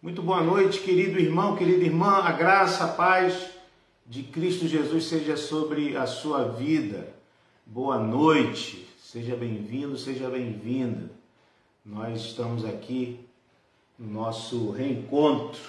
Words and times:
Muito 0.00 0.22
boa 0.22 0.40
noite, 0.40 0.78
querido 0.78 1.18
irmão, 1.18 1.56
querida 1.56 1.82
irmã. 1.82 2.20
A 2.22 2.30
graça, 2.30 2.84
a 2.84 2.88
paz 2.88 3.50
de 4.06 4.22
Cristo 4.22 4.68
Jesus 4.68 5.06
seja 5.06 5.36
sobre 5.36 5.96
a 5.96 6.06
sua 6.06 6.44
vida. 6.44 7.12
Boa 7.66 7.98
noite, 7.98 8.86
seja 9.02 9.34
bem-vindo, 9.34 9.98
seja 9.98 10.30
bem-vinda. 10.30 11.10
Nós 11.84 12.20
estamos 12.20 12.64
aqui 12.64 13.18
no 13.98 14.08
nosso 14.08 14.70
reencontro. 14.70 15.60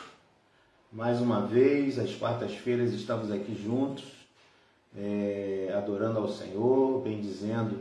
Mais 0.93 1.20
uma 1.20 1.41
vez, 1.48 1.98
às 1.98 2.14
quartas-feiras 2.14 2.93
estamos 2.93 3.32
aqui 3.32 3.59
juntos, 3.59 4.04
é, 4.96 5.73
adorando 5.75 6.20
ao 6.20 6.30
Senhor, 6.30 7.02
bendizendo 7.02 7.80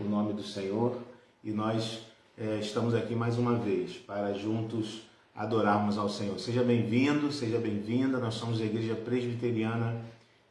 o 0.00 0.04
nome 0.04 0.32
do 0.32 0.42
Senhor. 0.42 0.96
E 1.44 1.50
nós 1.50 1.98
é, 2.38 2.60
estamos 2.60 2.94
aqui 2.94 3.14
mais 3.14 3.36
uma 3.36 3.56
vez 3.56 3.92
para 3.98 4.32
juntos 4.32 5.11
adorarmos 5.34 5.96
ao 5.96 6.08
Senhor. 6.08 6.38
Seja 6.38 6.62
bem-vindo, 6.62 7.32
seja 7.32 7.58
bem-vinda. 7.58 8.18
Nós 8.18 8.34
somos 8.34 8.60
a 8.60 8.64
Igreja 8.64 8.94
Presbiteriana 8.94 10.00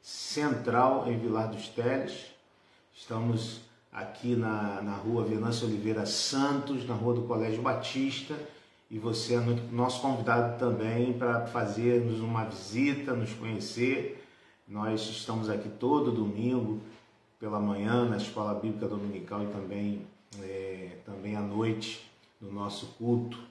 Central 0.02 1.06
em 1.08 1.18
Vilar 1.18 1.50
dos 1.50 1.68
Teles. 1.68 2.26
Estamos 2.94 3.62
aqui 3.92 4.36
na, 4.36 4.82
na 4.82 4.96
rua 4.96 5.24
Venâncio 5.24 5.68
Oliveira 5.68 6.06
Santos, 6.06 6.88
na 6.88 6.96
rua 6.96 7.14
do 7.14 7.22
Colégio 7.24 7.62
Batista. 7.62 8.36
E 8.90 8.98
você 8.98 9.36
é 9.36 9.40
nosso 9.72 10.02
convidado 10.02 10.60
também 10.60 11.14
para 11.14 11.46
fazermos 11.46 12.20
uma 12.20 12.44
visita, 12.44 13.14
nos 13.14 13.32
conhecer. 13.34 14.26
Nós 14.68 15.02
estamos 15.02 15.50
aqui 15.50 15.70
todo 15.70 16.12
domingo 16.12 16.82
pela 17.40 17.60
manhã 17.60 18.06
na 18.06 18.18
Escola 18.18 18.54
Bíblica 18.54 18.88
Dominical 18.88 19.44
e 19.44 19.48
também, 19.48 20.02
é, 20.42 20.98
também 21.06 21.36
à 21.36 21.42
noite 21.42 22.10
no 22.42 22.52
nosso 22.52 22.88
culto 22.98 23.51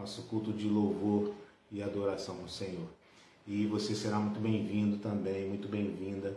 nosso 0.00 0.22
culto 0.22 0.50
de 0.50 0.66
louvor 0.66 1.34
e 1.70 1.82
adoração 1.82 2.38
ao 2.40 2.48
Senhor. 2.48 2.88
E 3.46 3.66
você 3.66 3.94
será 3.94 4.18
muito 4.18 4.40
bem-vindo 4.40 4.96
também, 4.96 5.46
muito 5.46 5.68
bem-vinda 5.68 6.34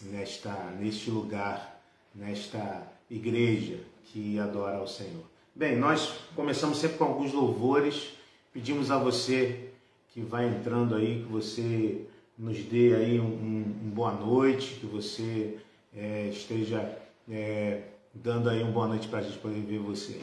nesta 0.00 0.52
neste 0.80 1.10
lugar, 1.10 1.78
nesta 2.14 2.90
igreja 3.10 3.80
que 4.06 4.38
adora 4.38 4.78
ao 4.78 4.88
Senhor. 4.88 5.24
Bem, 5.54 5.76
nós 5.76 6.14
começamos 6.34 6.78
sempre 6.78 6.96
com 6.96 7.04
alguns 7.04 7.32
louvores. 7.32 8.14
Pedimos 8.52 8.90
a 8.90 8.98
você 8.98 9.70
que 10.14 10.22
vai 10.22 10.48
entrando 10.48 10.94
aí, 10.94 11.22
que 11.22 11.30
você 11.30 12.06
nos 12.38 12.58
dê 12.58 12.94
aí 12.94 13.20
um, 13.20 13.24
um, 13.24 13.76
um 13.84 13.90
boa 13.90 14.12
noite, 14.12 14.76
que 14.80 14.86
você 14.86 15.58
é, 15.94 16.30
esteja 16.30 16.98
é, 17.30 17.82
dando 18.22 18.48
aí 18.48 18.62
uma 18.62 18.72
boa 18.72 18.88
noite 18.88 19.08
para 19.08 19.18
a 19.18 19.22
gente 19.22 19.38
poder 19.38 19.60
ver 19.60 19.78
você. 19.78 20.20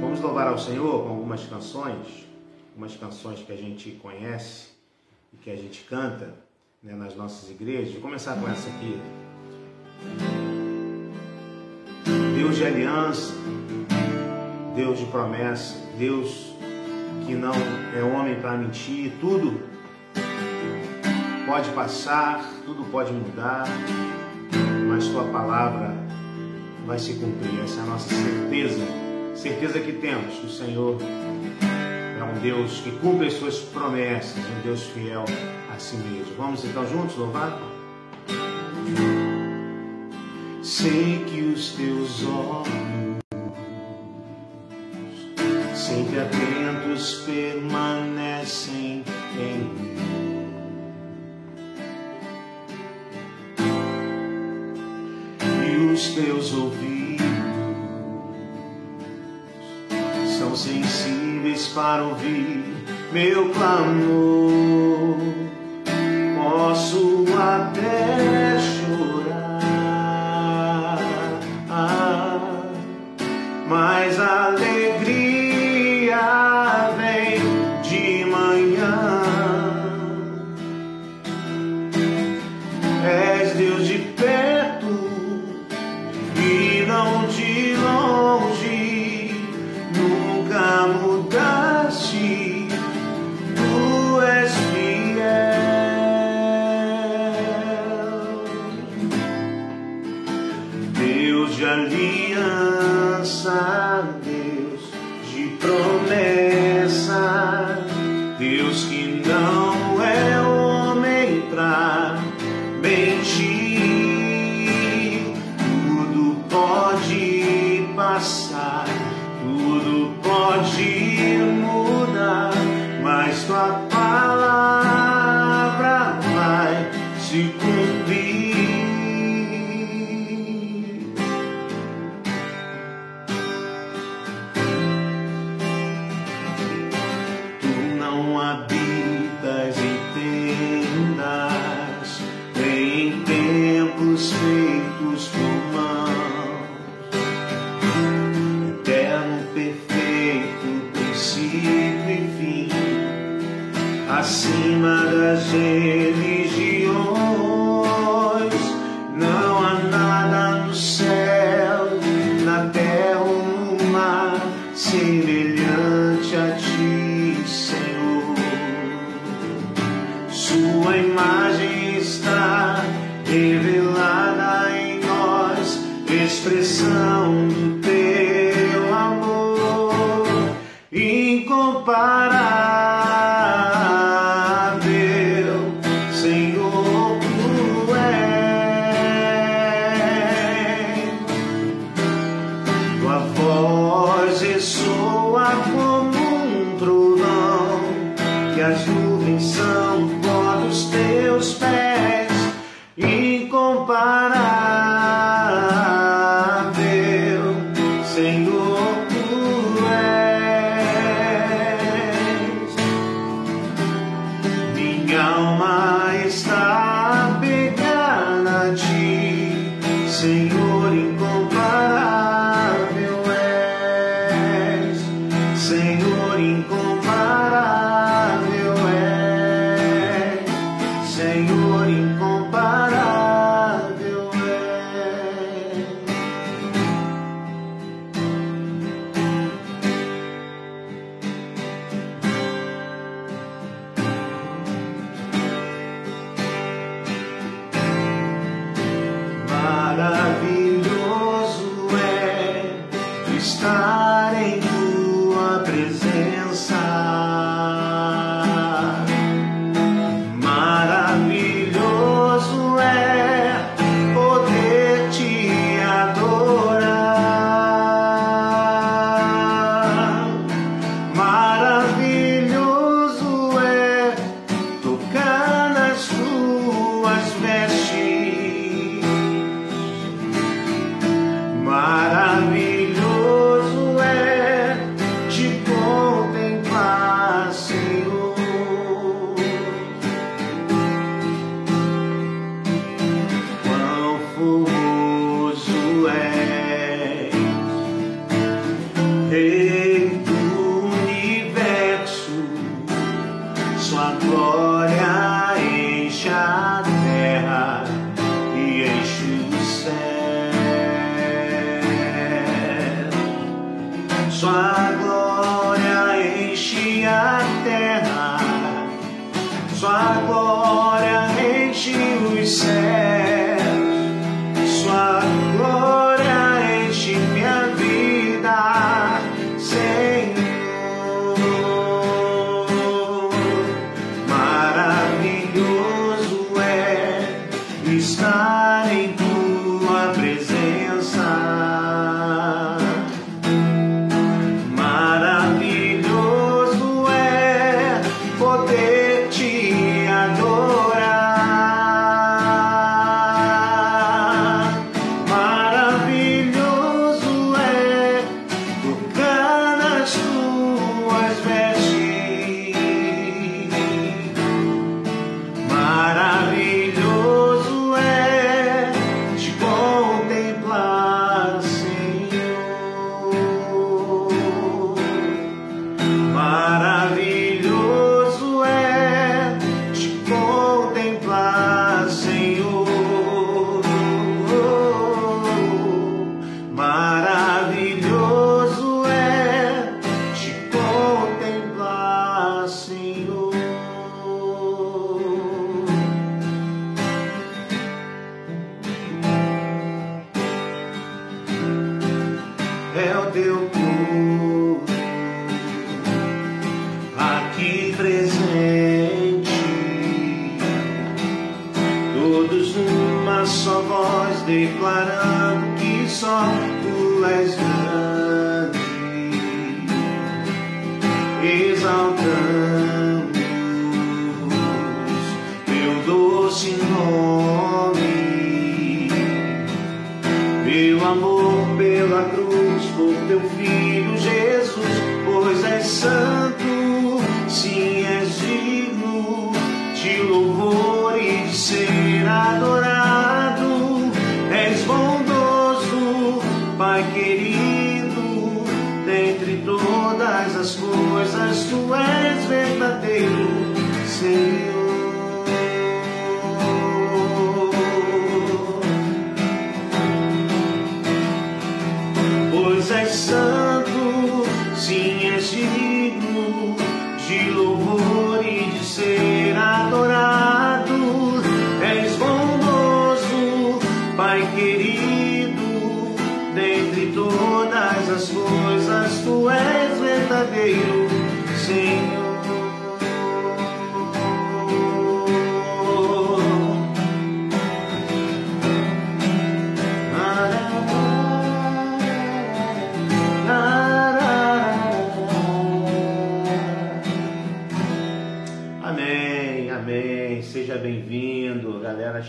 Vamos 0.00 0.20
louvar 0.20 0.48
ao 0.48 0.58
Senhor 0.58 1.04
com 1.04 1.10
algumas 1.10 1.44
canções, 1.44 2.26
algumas 2.70 2.96
canções 2.96 3.40
que 3.40 3.52
a 3.52 3.56
gente 3.56 3.92
conhece 4.02 4.68
e 5.32 5.36
que 5.36 5.50
a 5.50 5.56
gente 5.56 5.84
canta 5.84 6.34
né, 6.82 6.94
nas 6.94 7.16
nossas 7.16 7.50
igrejas. 7.50 7.92
Vou 7.92 8.02
começar 8.02 8.36
com 8.36 8.48
essa 8.48 8.68
aqui. 8.68 9.00
Deus 12.36 12.56
de 12.56 12.64
aliança, 12.64 13.32
Deus 14.74 14.98
de 14.98 15.06
promessa, 15.06 15.76
Deus 15.98 16.52
que 17.26 17.34
não 17.34 17.52
é 17.96 18.02
homem 18.02 18.40
para 18.40 18.56
mentir, 18.56 19.12
tudo 19.20 19.62
pode 21.46 21.70
passar, 21.70 22.44
tudo 22.64 22.84
pode 22.90 23.12
mudar, 23.12 23.64
mas 24.88 25.06
tua 25.08 25.24
palavra 25.24 26.01
vai 26.86 26.98
se 26.98 27.14
cumprir. 27.14 27.60
Essa 27.62 27.80
é 27.80 27.82
a 27.82 27.86
nossa 27.86 28.14
certeza, 28.14 28.84
certeza 29.34 29.80
que 29.80 29.92
temos 29.92 30.34
que 30.34 30.46
o 30.46 30.50
Senhor 30.50 30.98
é 32.18 32.24
um 32.24 32.38
Deus 32.40 32.80
que 32.80 32.90
cumpre 32.92 33.26
as 33.26 33.34
suas 33.34 33.58
promessas, 33.58 34.38
um 34.38 34.62
Deus 34.62 34.82
fiel 34.84 35.24
a 35.74 35.78
si 35.78 35.96
mesmo. 35.96 36.34
Vamos 36.36 36.64
então 36.64 36.86
juntos 36.88 37.16
louvar? 37.16 37.58
Sei 40.62 41.24
que 41.26 41.40
os 41.40 41.72
teus 41.72 42.24
olhos, 42.24 43.18
sempre 45.74 46.20
atentos, 46.20 47.24
permanecem 47.26 47.91
os 56.02 56.08
teus 56.08 56.52
ouvidos 56.52 57.22
são 60.36 60.56
sensíveis 60.56 61.68
para 61.68 62.02
ouvir 62.02 62.64
meu 63.12 63.50
clamor. 63.50 65.16
Posso 66.36 67.24
até 67.38 68.51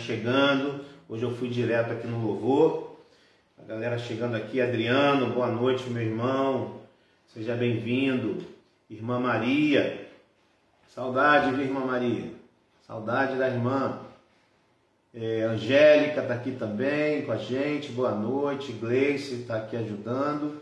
chegando 0.03 0.83
aqui, 4.36 4.60
Adriano, 4.60 5.33
boa 5.33 5.48
noite, 5.48 5.89
meu 5.89 6.03
irmão. 6.03 6.81
Seja 7.33 7.55
bem-vindo. 7.55 8.43
Irmã 8.89 9.19
Maria. 9.19 10.07
Saudade, 10.93 11.55
viu, 11.55 11.65
irmã 11.65 11.86
Maria? 11.86 12.31
Saudade 12.86 13.38
da 13.38 13.48
irmã. 13.48 14.00
É, 15.13 15.43
Angélica 15.43 16.22
está 16.22 16.33
aqui 16.33 16.51
também 16.51 17.25
com 17.25 17.31
a 17.31 17.38
gente. 17.38 17.91
Boa 17.91 18.12
noite. 18.12 18.74
Gleice 18.74 19.36
está 19.36 19.57
aqui 19.57 19.77
ajudando. 19.77 20.62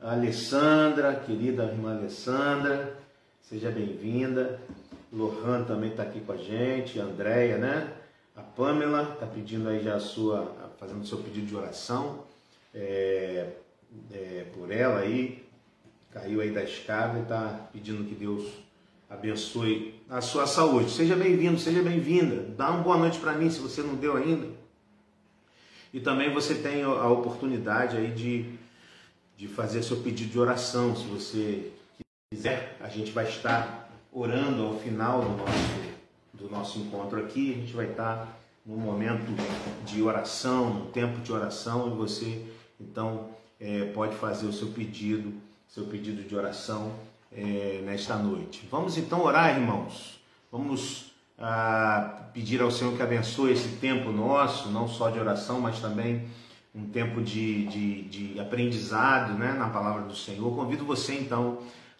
A 0.00 0.12
Alessandra, 0.12 1.14
querida 1.14 1.64
irmã 1.64 1.96
Alessandra, 1.96 2.96
seja 3.40 3.70
bem-vinda. 3.70 4.60
Lohan 5.12 5.64
também 5.64 5.90
está 5.90 6.02
aqui 6.02 6.20
com 6.20 6.32
a 6.32 6.36
gente. 6.36 7.00
A 7.00 7.04
Andréia, 7.04 7.56
né? 7.56 7.92
A 8.38 8.42
Pamela 8.42 9.14
está 9.14 9.26
pedindo 9.26 9.68
aí 9.68 9.82
já 9.82 9.96
a 9.96 10.00
sua, 10.00 10.54
fazendo 10.78 11.02
o 11.02 11.06
seu 11.06 11.18
pedido 11.18 11.46
de 11.46 11.56
oração 11.56 12.24
é, 12.72 13.50
é, 14.12 14.46
por 14.54 14.70
ela 14.70 15.00
aí, 15.00 15.44
caiu 16.12 16.40
aí 16.40 16.52
da 16.52 16.62
escada 16.62 17.18
e 17.18 17.22
está 17.22 17.68
pedindo 17.72 18.08
que 18.08 18.14
Deus 18.14 18.48
abençoe 19.10 20.00
a 20.08 20.20
sua 20.20 20.46
saúde. 20.46 20.90
Seja 20.90 21.16
bem-vindo, 21.16 21.58
seja 21.58 21.82
bem-vinda. 21.82 22.44
Dá 22.56 22.70
uma 22.70 22.82
boa 22.82 22.96
noite 22.96 23.18
para 23.18 23.32
mim 23.32 23.50
se 23.50 23.58
você 23.58 23.82
não 23.82 23.96
deu 23.96 24.16
ainda. 24.16 24.46
E 25.92 25.98
também 25.98 26.32
você 26.32 26.54
tem 26.54 26.84
a 26.84 27.08
oportunidade 27.08 27.96
aí 27.96 28.12
de 28.12 28.56
de 29.38 29.46
fazer 29.46 29.84
seu 29.84 29.98
pedido 29.98 30.32
de 30.32 30.38
oração. 30.38 30.96
Se 30.96 31.04
você 31.04 31.70
quiser, 32.28 32.76
a 32.80 32.88
gente 32.88 33.12
vai 33.12 33.28
estar 33.28 33.88
orando 34.12 34.64
ao 34.64 34.80
final 34.80 35.22
do 35.22 35.28
nosso, 35.36 35.87
do 36.38 36.48
nosso 36.48 36.78
encontro 36.78 37.20
aqui. 37.20 37.52
A 37.52 37.56
gente 37.56 37.72
vai 37.74 37.90
estar 37.90 38.38
num 38.64 38.76
momento 38.76 39.26
de 39.84 40.02
oração, 40.02 40.72
num 40.72 40.86
tempo 40.90 41.20
de 41.20 41.32
oração, 41.32 41.88
e 41.88 41.96
você 41.96 42.46
então 42.80 43.28
é, 43.58 43.86
pode 43.86 44.14
fazer 44.16 44.46
o 44.46 44.52
seu 44.52 44.68
pedido, 44.68 45.32
seu 45.66 45.84
pedido 45.84 46.22
de 46.22 46.36
oração 46.36 46.92
é, 47.32 47.82
nesta 47.84 48.16
noite. 48.16 48.66
Vamos 48.70 48.96
então 48.96 49.22
orar, 49.24 49.56
irmãos. 49.56 50.20
Vamos 50.50 51.12
ah, 51.38 52.28
pedir 52.32 52.60
ao 52.60 52.70
Senhor 52.70 52.96
que 52.96 53.02
abençoe 53.02 53.52
esse 53.52 53.76
tempo 53.76 54.10
nosso, 54.10 54.70
não 54.70 54.88
só 54.88 55.10
de 55.10 55.18
oração, 55.18 55.60
mas 55.60 55.80
também 55.80 56.28
um 56.74 56.86
tempo 56.86 57.20
de, 57.20 57.66
de, 57.66 58.02
de 58.02 58.40
aprendizado 58.40 59.34
né, 59.34 59.52
na 59.52 59.68
palavra 59.68 60.02
do 60.02 60.14
Senhor. 60.14 60.54
Convido 60.54 60.84
você 60.84 61.14
então 61.14 61.58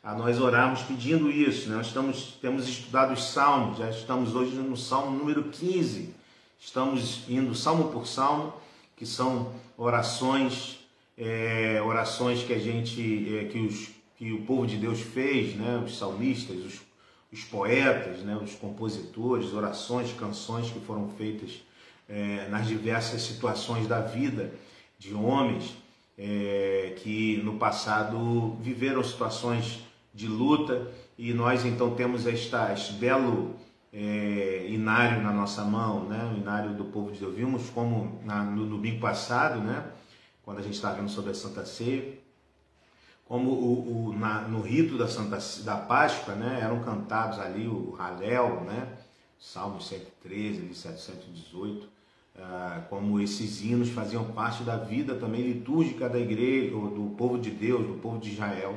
a 0.09 0.15
nós 0.15 0.41
orarmos 0.41 0.81
pedindo 0.81 1.31
isso. 1.31 1.69
Né? 1.69 1.77
Nós 1.77 1.89
estamos, 1.89 2.39
temos 2.41 2.67
estudado 2.67 3.13
os 3.13 3.25
salmos, 3.25 3.77
já 3.77 3.91
estamos 3.91 4.35
hoje 4.35 4.55
no 4.55 4.75
salmo 4.75 5.15
número 5.19 5.45
15. 5.45 6.15
Estamos 6.59 7.25
indo 7.29 7.55
salmo 7.55 7.93
por 7.93 8.07
salmo, 8.07 8.55
que 8.97 9.05
são 9.05 9.53
orações, 9.77 10.79
é, 11.15 11.79
orações 11.85 12.43
que 12.43 12.55
a 12.55 12.59
gente, 12.59 13.37
é, 13.37 13.45
que, 13.49 13.59
os, 13.59 13.91
que 14.17 14.33
o 14.33 14.47
povo 14.47 14.67
de 14.67 14.79
Deus 14.79 14.99
fez, 14.99 15.55
né? 15.55 15.77
os 15.85 15.99
salmistas, 15.99 16.57
os, 16.57 16.81
os 17.31 17.45
poetas, 17.45 18.21
né? 18.21 18.35
os 18.43 18.55
compositores, 18.55 19.53
orações, 19.53 20.11
canções 20.15 20.71
que 20.71 20.81
foram 20.81 21.11
feitas 21.19 21.61
é, 22.09 22.49
nas 22.49 22.67
diversas 22.67 23.21
situações 23.21 23.87
da 23.87 24.01
vida 24.01 24.55
de 24.99 25.13
homens 25.13 25.77
é, 26.17 26.95
que 26.97 27.43
no 27.45 27.59
passado 27.59 28.57
viveram 28.63 29.05
situações 29.05 29.87
de 30.19 30.27
luta 30.27 30.91
e 31.17 31.33
nós 31.33 31.65
então 31.65 31.95
temos 31.95 32.27
esta, 32.27 32.73
este 32.73 32.93
belo 32.95 33.55
é, 33.93 34.67
inário 34.69 35.23
na 35.23 35.33
nossa 35.33 35.63
mão, 35.63 36.09
né? 36.09 36.33
o 36.35 36.37
inário 36.37 36.75
do 36.75 36.87
povo 36.87 37.13
de 37.13 37.21
Deus. 37.21 37.37
Vimos 37.37 37.71
como 37.71 38.21
na, 38.25 38.43
no 38.43 38.67
domingo 38.67 39.01
passado, 39.01 39.61
né? 39.61 39.93
quando 40.43 40.59
a 40.59 40.63
gente 40.63 40.75
estava 40.75 40.97
vendo 40.97 41.09
sobre 41.09 41.31
a 41.31 41.35
Santa 41.35 41.65
Ceia, 41.65 42.19
como 43.27 43.51
o, 43.51 44.09
o 44.09 44.13
na, 44.13 44.41
no 44.43 44.61
rito 44.61 44.99
da 44.99 45.07
Santa 45.07 45.39
da 45.63 45.77
Páscoa, 45.77 46.35
né? 46.35 46.59
eram 46.61 46.81
cantados 46.81 47.39
ali 47.39 47.69
o 47.69 47.95
Halel, 47.97 48.63
né? 48.63 48.99
Salmo 49.39 49.81
113, 49.81 50.63
ali, 50.63 50.75
718, 50.75 51.89
ah, 52.41 52.83
como 52.91 53.21
esses 53.21 53.63
hinos 53.63 53.89
faziam 53.91 54.25
parte 54.33 54.65
da 54.65 54.77
vida 54.77 55.15
também 55.15 55.43
litúrgica 55.43 56.09
da 56.09 56.19
igreja, 56.19 56.73
do 56.73 57.15
povo 57.17 57.39
de 57.39 57.51
Deus, 57.51 57.87
do 57.87 58.01
povo 58.01 58.19
de 58.19 58.31
Israel. 58.33 58.75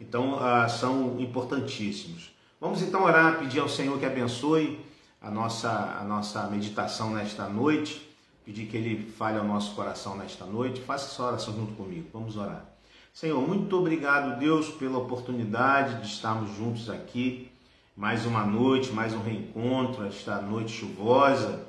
Então, 0.00 0.38
ah, 0.38 0.68
são 0.68 1.18
importantíssimos. 1.18 2.34
Vamos 2.60 2.82
então 2.82 3.04
orar, 3.04 3.38
pedir 3.38 3.60
ao 3.60 3.68
Senhor 3.68 3.98
que 3.98 4.04
abençoe 4.04 4.80
a 5.20 5.30
nossa, 5.30 5.70
a 6.00 6.04
nossa 6.04 6.46
meditação 6.48 7.10
nesta 7.10 7.48
noite, 7.48 8.06
pedir 8.44 8.66
que 8.66 8.76
Ele 8.76 9.10
fale 9.10 9.38
ao 9.38 9.44
nosso 9.44 9.74
coração 9.74 10.16
nesta 10.16 10.44
noite. 10.44 10.80
Faça 10.82 11.06
essa 11.06 11.22
oração 11.22 11.54
junto 11.54 11.72
comigo. 11.72 12.08
Vamos 12.12 12.36
orar. 12.36 12.64
Senhor, 13.12 13.40
muito 13.40 13.74
obrigado, 13.78 14.38
Deus, 14.38 14.68
pela 14.68 14.98
oportunidade 14.98 16.02
de 16.02 16.08
estarmos 16.08 16.54
juntos 16.54 16.90
aqui. 16.90 17.50
Mais 17.96 18.26
uma 18.26 18.44
noite, 18.44 18.92
mais 18.92 19.14
um 19.14 19.22
reencontro, 19.22 20.06
esta 20.06 20.40
noite 20.42 20.72
chuvosa 20.72 21.64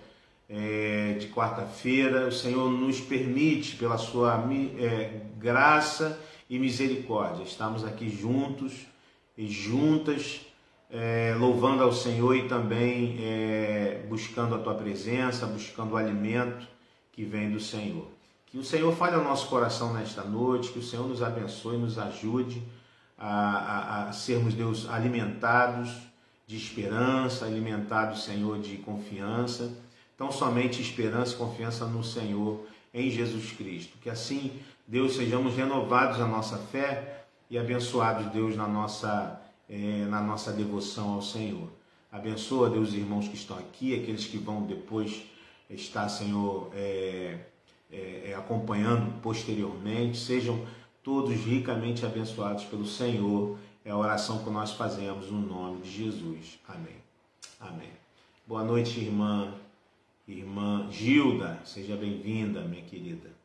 é, 0.50 1.14
de 1.18 1.28
quarta-feira. 1.28 2.28
O 2.28 2.32
Senhor 2.34 2.70
nos 2.70 3.00
permite, 3.00 3.78
pela 3.78 3.98
sua 3.98 4.44
é, 4.78 5.22
graça 5.38 6.20
e 6.50 6.58
misericórdia, 6.58 7.44
estamos 7.44 7.84
aqui 7.84 8.10
juntos 8.10 8.86
e 9.38 9.48
juntas, 9.48 10.42
é, 10.90 11.36
louvando 11.38 11.84
ao 11.84 11.92
Senhor 11.92 12.36
e 12.36 12.48
também 12.48 13.18
é, 13.20 14.06
buscando 14.08 14.56
a 14.56 14.60
tua 14.60 14.76
presença, 14.76 15.46
buscando 15.46 15.94
o 15.94 15.98
alimento 15.98 16.68
que 17.12 17.24
vem 17.24 17.52
do 17.52 17.60
Senhor. 17.60 18.08
Que 18.46 18.58
o 18.58 18.64
Senhor 18.64 18.96
fale 18.96 19.16
ao 19.16 19.24
nosso 19.24 19.48
coração 19.50 19.94
nesta 19.94 20.24
noite, 20.24 20.72
que 20.72 20.80
o 20.80 20.84
Senhor 20.84 21.08
nos 21.08 21.22
abençoe, 21.22 21.78
nos 21.78 22.00
ajude 22.00 22.64
a, 23.18 23.28
a, 23.30 24.10
a 24.10 24.14
sermos, 24.14 24.54
Deus, 24.54 24.90
alimentados 24.90 25.92
de 26.46 26.56
esperança, 26.56 27.46
alimentados, 27.46 28.24
Senhor, 28.24 28.58
de 28.60 28.78
confiança 28.78 29.76
então, 30.18 30.32
somente 30.32 30.82
esperança 30.82 31.36
e 31.36 31.38
confiança 31.38 31.86
no 31.86 32.04
Senhor, 32.04 32.66
em 32.92 33.12
Jesus 33.12 33.52
Cristo. 33.52 34.00
Que 34.02 34.10
assim, 34.10 34.52
Deus, 34.88 35.16
sejamos 35.16 35.56
renovados 35.56 36.18
na 36.18 36.26
nossa 36.26 36.58
fé 36.58 37.26
e 37.50 37.58
abençoados, 37.58 38.28
Deus, 38.28 38.56
na 38.56 38.68
nossa, 38.68 39.42
é, 39.70 40.06
na 40.06 40.22
nossa 40.22 40.54
devoção 40.54 41.16
ao 41.16 41.22
Senhor. 41.22 41.70
Abençoa, 42.12 42.70
Deus, 42.70 42.90
os 42.90 42.96
irmãos 42.96 43.28
que 43.28 43.36
estão 43.36 43.58
aqui, 43.58 43.94
aqueles 43.94 44.26
que 44.26 44.38
vão 44.38 44.66
depois 44.66 45.24
estar, 45.70 46.08
Senhor, 46.08 46.72
é, 46.74 47.38
é, 47.92 48.34
acompanhando 48.38 49.22
posteriormente. 49.22 50.18
Sejam 50.18 50.66
todos 51.04 51.36
ricamente 51.36 52.06
abençoados 52.06 52.64
pelo 52.64 52.86
Senhor. 52.86 53.58
É 53.84 53.92
a 53.92 53.98
oração 53.98 54.42
que 54.44 54.50
nós 54.50 54.72
fazemos 54.72 55.30
no 55.30 55.42
nome 55.42 55.82
de 55.82 55.92
Jesus. 55.92 56.60
Amém. 56.68 56.96
Amém. 57.60 57.92
Boa 58.48 58.64
noite, 58.64 59.00
irmã 59.00 59.54
irmã 60.28 60.88
Gilda, 60.92 61.58
seja 61.64 61.96
bem-vinda, 61.96 62.62
minha 62.62 62.84
querida. 62.84 63.37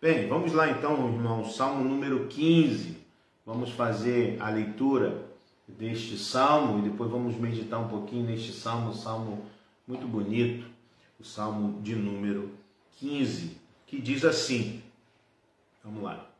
Bem, 0.00 0.28
vamos 0.28 0.52
lá 0.52 0.70
então, 0.70 1.08
irmão, 1.12 1.44
Salmo 1.44 1.82
número 1.82 2.28
15. 2.28 3.04
Vamos 3.44 3.70
fazer 3.70 4.40
a 4.40 4.48
leitura 4.48 5.28
deste 5.66 6.16
salmo 6.16 6.78
e 6.78 6.88
depois 6.88 7.10
vamos 7.10 7.34
meditar 7.34 7.80
um 7.80 7.88
pouquinho 7.88 8.24
neste 8.24 8.52
salmo, 8.52 8.94
salmo 8.94 9.44
muito 9.88 10.06
bonito, 10.06 10.70
o 11.18 11.24
salmo 11.24 11.82
de 11.82 11.96
número 11.96 12.48
15, 12.92 13.60
que 13.88 14.00
diz 14.00 14.24
assim: 14.24 14.80
Vamos 15.82 16.04
lá. 16.04 16.30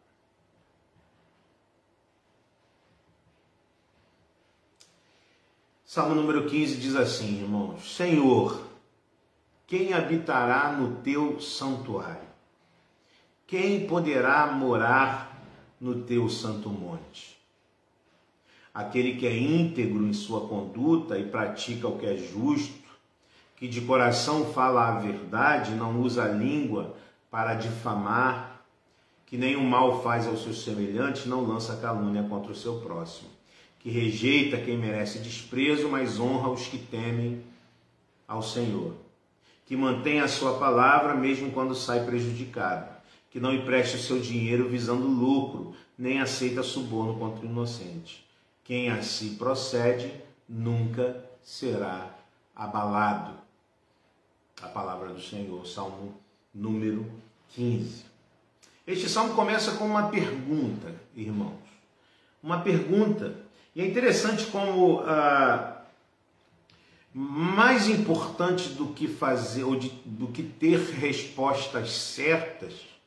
Salmo 5.84 6.14
número 6.14 6.46
15 6.48 6.76
diz 6.76 6.94
assim, 6.94 7.42
irmãos: 7.42 7.96
Senhor, 7.96 8.68
quem 9.66 9.94
habitará 9.94 10.70
no 10.70 11.02
teu 11.02 11.40
santuário? 11.40 12.27
Quem 13.48 13.86
poderá 13.86 14.46
morar 14.52 15.40
no 15.80 16.02
teu 16.02 16.28
santo 16.28 16.68
monte? 16.68 17.38
Aquele 18.74 19.16
que 19.16 19.26
é 19.26 19.34
íntegro 19.34 20.06
em 20.06 20.12
sua 20.12 20.46
conduta 20.46 21.18
e 21.18 21.24
pratica 21.24 21.88
o 21.88 21.98
que 21.98 22.04
é 22.04 22.14
justo, 22.14 22.86
que 23.56 23.66
de 23.66 23.80
coração 23.80 24.52
fala 24.52 24.86
a 24.86 24.98
verdade, 25.00 25.70
não 25.70 25.98
usa 25.98 26.24
a 26.24 26.28
língua 26.28 26.94
para 27.30 27.54
difamar, 27.54 28.62
que 29.24 29.38
nenhum 29.38 29.66
mal 29.66 30.02
faz 30.02 30.26
ao 30.26 30.36
seu 30.36 30.52
semelhante, 30.52 31.26
não 31.26 31.40
lança 31.40 31.74
calúnia 31.76 32.24
contra 32.24 32.52
o 32.52 32.54
seu 32.54 32.80
próximo, 32.80 33.30
que 33.80 33.88
rejeita 33.88 34.58
quem 34.58 34.76
merece 34.76 35.20
desprezo, 35.20 35.88
mas 35.88 36.20
honra 36.20 36.50
os 36.50 36.66
que 36.66 36.76
temem 36.76 37.42
ao 38.28 38.42
Senhor 38.42 38.94
que 39.68 39.76
mantém 39.76 40.18
a 40.18 40.26
sua 40.26 40.58
palavra 40.58 41.14
mesmo 41.14 41.50
quando 41.50 41.74
sai 41.74 42.06
prejudicado, 42.06 42.97
que 43.30 43.40
não 43.40 43.52
empreste 43.52 43.96
o 43.96 44.00
seu 44.00 44.18
dinheiro 44.18 44.68
visando 44.68 45.06
lucro, 45.06 45.74
nem 45.96 46.20
aceita 46.20 46.62
suborno 46.62 47.18
contra 47.18 47.44
o 47.44 47.48
inocente. 47.48 48.26
Quem 48.64 48.90
assim 48.90 49.34
procede 49.34 50.12
nunca 50.48 51.24
será 51.42 52.14
abalado. 52.54 53.34
A 54.60 54.68
palavra 54.68 55.08
do 55.08 55.20
Senhor, 55.20 55.66
Salmo 55.66 56.14
número 56.54 57.06
15. 57.50 58.04
Este 58.86 59.08
salmo 59.08 59.34
começa 59.34 59.72
com 59.72 59.86
uma 59.86 60.08
pergunta, 60.08 60.94
irmãos. 61.14 61.52
Uma 62.42 62.60
pergunta. 62.60 63.36
E 63.74 63.82
é 63.82 63.86
interessante 63.86 64.46
como 64.46 65.00
ah, 65.00 65.82
mais 67.12 67.88
importante 67.88 68.70
do 68.70 68.88
que 68.88 69.06
fazer 69.06 69.64
ou 69.64 69.76
de, 69.76 69.90
do 70.04 70.28
que 70.28 70.42
ter 70.42 70.78
respostas 70.78 71.90
certas 71.90 72.97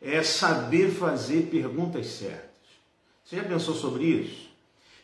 é 0.00 0.22
saber 0.22 0.90
fazer 0.90 1.48
perguntas 1.50 2.06
certas. 2.06 2.48
Você 3.24 3.36
já 3.36 3.44
pensou 3.44 3.74
sobre 3.74 4.04
isso? 4.04 4.48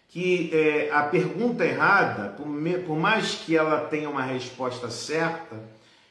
Que 0.09 0.51
é, 0.53 0.91
a 0.93 1.03
pergunta 1.03 1.65
errada, 1.65 2.29
por, 2.31 2.47
me, 2.47 2.79
por 2.79 2.97
mais 2.97 3.35
que 3.35 3.57
ela 3.57 3.81
tenha 3.81 4.09
uma 4.09 4.23
resposta 4.23 4.89
certa, 4.91 5.57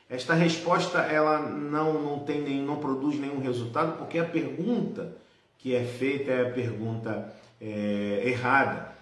esta 0.10 0.34
resposta 0.34 1.00
ela 1.00 1.40
não, 1.40 2.02
não 2.02 2.20
tem 2.20 2.42
nem, 2.42 2.62
não 2.62 2.76
produz 2.76 3.18
nenhum 3.18 3.40
resultado, 3.40 3.98
porque 3.98 4.20
a 4.20 4.26
pergunta 4.26 5.16
que 5.58 5.74
é 5.74 5.84
feita 5.84 6.30
é 6.30 6.48
a 6.48 6.52
pergunta 6.52 7.34
é, 7.60 8.24
errada. 8.26 8.94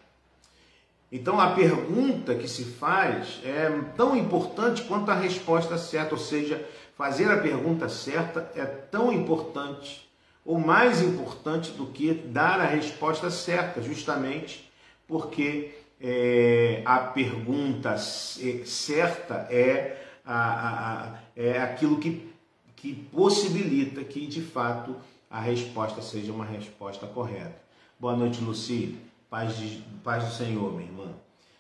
Então 1.12 1.40
a 1.40 1.52
pergunta 1.52 2.36
que 2.36 2.48
se 2.48 2.64
faz 2.64 3.42
é 3.44 3.70
tão 3.98 4.16
importante 4.16 4.84
quanto 4.84 5.12
a 5.12 5.16
resposta 5.16 5.78
certa, 5.78 6.16
ou 6.16 6.22
seja, 6.22 6.66
fazer 7.02 7.32
a 7.32 7.40
pergunta 7.40 7.90
certa 7.90 8.52
é 8.56 8.64
tão 8.64 9.12
importante 9.12 10.08
ou 10.46 10.60
mais 10.60 11.02
importante 11.02 11.72
do 11.72 11.88
que 11.88 12.14
dar 12.14 12.62
a 12.62 12.66
resposta 12.66 13.32
certa, 13.32 13.82
justamente 13.82 14.72
porque 15.08 15.72
é, 16.00 16.84
a 16.86 17.00
pergunta 17.00 17.98
certa 17.98 19.48
é, 19.50 20.00
a, 20.24 20.36
a, 20.36 21.20
é 21.36 21.60
aquilo 21.60 21.98
que, 21.98 22.32
que 22.76 22.94
possibilita 22.94 24.04
que 24.04 24.28
de 24.28 24.44
fato 24.44 24.96
a 25.28 25.40
resposta 25.40 26.04
seja 26.04 26.32
uma 26.32 26.46
resposta 26.46 27.08
correta. 27.08 27.60
Boa 28.00 28.16
noite, 28.16 28.44
Luci. 28.44 28.96
Paz, 29.28 29.56
paz 30.04 30.24
do 30.24 30.32
Senhor, 30.36 30.72
minha 30.72 30.88
irmã. 30.88 31.08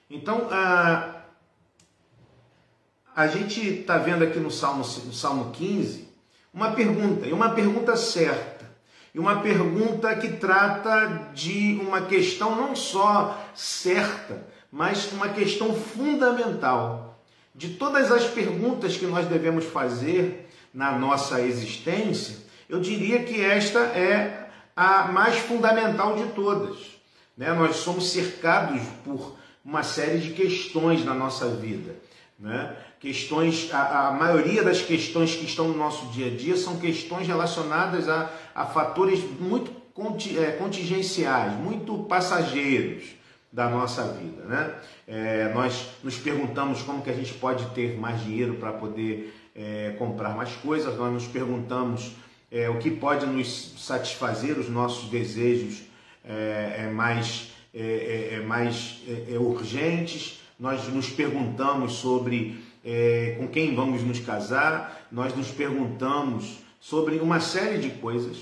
Então, 0.07 0.49
a, 0.51 1.20
a 3.15 3.27
gente 3.27 3.81
está 3.81 3.97
vendo 3.97 4.23
aqui 4.23 4.39
no 4.39 4.51
Salmo, 4.51 4.83
no 5.05 5.13
Salmo 5.13 5.51
15 5.51 6.09
uma 6.53 6.71
pergunta, 6.71 7.25
e 7.25 7.31
uma 7.31 7.51
pergunta 7.51 7.95
certa, 7.95 8.69
e 9.13 9.19
uma 9.19 9.39
pergunta 9.41 10.13
que 10.15 10.33
trata 10.33 11.29
de 11.33 11.79
uma 11.81 12.01
questão 12.01 12.55
não 12.55 12.75
só 12.75 13.41
certa, 13.55 14.45
mas 14.71 15.11
uma 15.11 15.29
questão 15.29 15.73
fundamental. 15.73 17.21
De 17.53 17.69
todas 17.69 18.11
as 18.11 18.25
perguntas 18.25 18.97
que 18.97 19.05
nós 19.05 19.27
devemos 19.27 19.65
fazer 19.65 20.49
na 20.73 20.97
nossa 20.97 21.41
existência, 21.41 22.37
eu 22.69 22.79
diria 22.79 23.23
que 23.23 23.41
esta 23.41 23.79
é 23.79 24.49
a 24.75 25.09
mais 25.11 25.37
fundamental 25.37 26.15
de 26.15 26.31
todas. 26.33 26.77
Né? 27.37 27.51
Nós 27.53 27.77
somos 27.77 28.11
cercados 28.11 28.81
por 29.03 29.35
uma 29.63 29.83
série 29.83 30.19
de 30.19 30.31
questões 30.31 31.03
na 31.03 31.13
nossa 31.13 31.49
vida. 31.49 31.95
Né? 32.39 32.75
Questões, 33.01 33.73
a, 33.73 34.09
a, 34.09 34.11
maioria 34.11 34.61
das 34.61 34.79
questões 34.79 35.35
que 35.35 35.45
estão 35.45 35.69
no 35.69 35.75
nosso 35.75 36.05
dia 36.11 36.27
a 36.27 36.29
dia 36.29 36.55
são 36.55 36.77
questões 36.77 37.25
relacionadas 37.25 38.07
a, 38.07 38.31
a 38.53 38.67
fatores 38.67 39.19
muito 39.39 39.71
é, 40.37 40.51
contingenciais, 40.51 41.53
muito 41.59 41.97
passageiros 42.03 43.05
da 43.51 43.67
nossa 43.67 44.03
vida. 44.13 44.43
Né? 44.43 44.73
É, 45.07 45.51
nós 45.51 45.87
nos 46.03 46.15
perguntamos 46.15 46.83
como 46.83 47.01
que 47.01 47.09
a 47.09 47.13
gente 47.13 47.33
pode 47.33 47.65
ter 47.71 47.97
mais 47.99 48.23
dinheiro 48.23 48.53
para 48.53 48.71
poder 48.71 49.33
é, 49.55 49.95
comprar 49.97 50.35
mais 50.35 50.51
coisas, 50.57 50.95
nós 50.95 51.11
nos 51.11 51.25
perguntamos 51.25 52.11
é, 52.51 52.69
o 52.69 52.77
que 52.77 52.91
pode 52.91 53.25
nos 53.25 53.73
satisfazer 53.83 54.59
os 54.59 54.69
nossos 54.69 55.09
desejos 55.09 55.81
é, 56.23 56.83
é 56.85 56.91
mais, 56.91 57.49
mais 58.45 58.99
urgentes, 59.39 60.39
nós 60.59 60.87
nos 60.89 61.09
perguntamos 61.09 61.93
sobre 61.93 62.61
com 63.37 63.47
quem 63.47 63.75
vamos 63.75 64.01
nos 64.03 64.19
casar, 64.19 65.07
nós 65.11 65.35
nos 65.35 65.49
perguntamos 65.49 66.59
sobre 66.79 67.17
uma 67.19 67.39
série 67.39 67.77
de 67.77 67.89
coisas. 67.91 68.37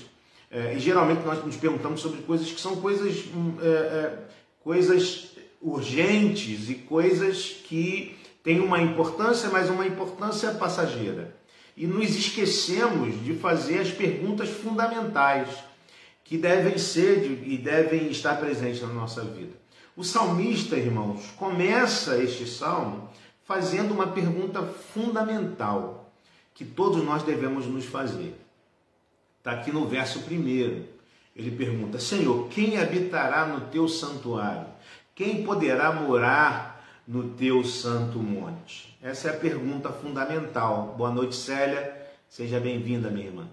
e 0.74 0.78
geralmente 0.78 1.24
nós 1.24 1.44
nos 1.44 1.56
perguntamos 1.56 2.00
sobre 2.00 2.22
coisas 2.22 2.50
que 2.50 2.60
são 2.60 2.76
coisas, 2.76 3.24
hum, 3.34 3.56
coisas 4.64 5.32
urgentes 5.60 6.70
e 6.70 6.74
coisas 6.74 7.60
que 7.64 8.16
têm 8.42 8.60
uma 8.60 8.80
importância, 8.80 9.50
mas 9.50 9.68
uma 9.68 9.86
importância 9.86 10.52
passageira 10.52 11.38
e 11.80 11.86
nos 11.86 12.14
esquecemos 12.14 13.24
de 13.24 13.34
fazer 13.34 13.78
as 13.80 13.90
perguntas 13.90 14.50
fundamentais 14.50 15.48
que 16.22 16.36
devem 16.36 16.76
ser 16.76 17.24
e 17.42 17.56
devem 17.56 18.10
estar 18.10 18.38
presentes 18.38 18.82
na 18.82 18.88
nossa 18.88 19.24
vida. 19.24 19.54
O 19.96 20.04
salmista, 20.04 20.76
irmãos, 20.76 21.32
começa 21.36 22.22
este 22.22 22.46
salmo 22.46 23.08
fazendo 23.50 23.92
uma 23.92 24.06
pergunta 24.06 24.62
fundamental 24.62 26.08
que 26.54 26.64
todos 26.64 27.02
nós 27.02 27.24
devemos 27.24 27.66
nos 27.66 27.84
fazer. 27.84 28.40
Está 29.38 29.50
aqui 29.50 29.72
no 29.72 29.88
verso 29.88 30.20
primeiro. 30.20 30.84
Ele 31.34 31.50
pergunta: 31.50 31.98
Senhor, 31.98 32.46
quem 32.46 32.78
habitará 32.78 33.46
no 33.46 33.62
teu 33.62 33.88
santuário? 33.88 34.68
Quem 35.16 35.42
poderá 35.42 35.92
morar 35.92 36.80
no 37.08 37.30
teu 37.30 37.64
santo 37.64 38.20
monte? 38.20 38.96
Essa 39.02 39.30
é 39.30 39.30
a 39.32 39.36
pergunta 39.36 39.90
fundamental. 39.90 40.94
Boa 40.96 41.10
noite, 41.10 41.34
Célia. 41.34 42.06
Seja 42.28 42.60
bem-vinda, 42.60 43.10
minha 43.10 43.26
irmã. 43.26 43.48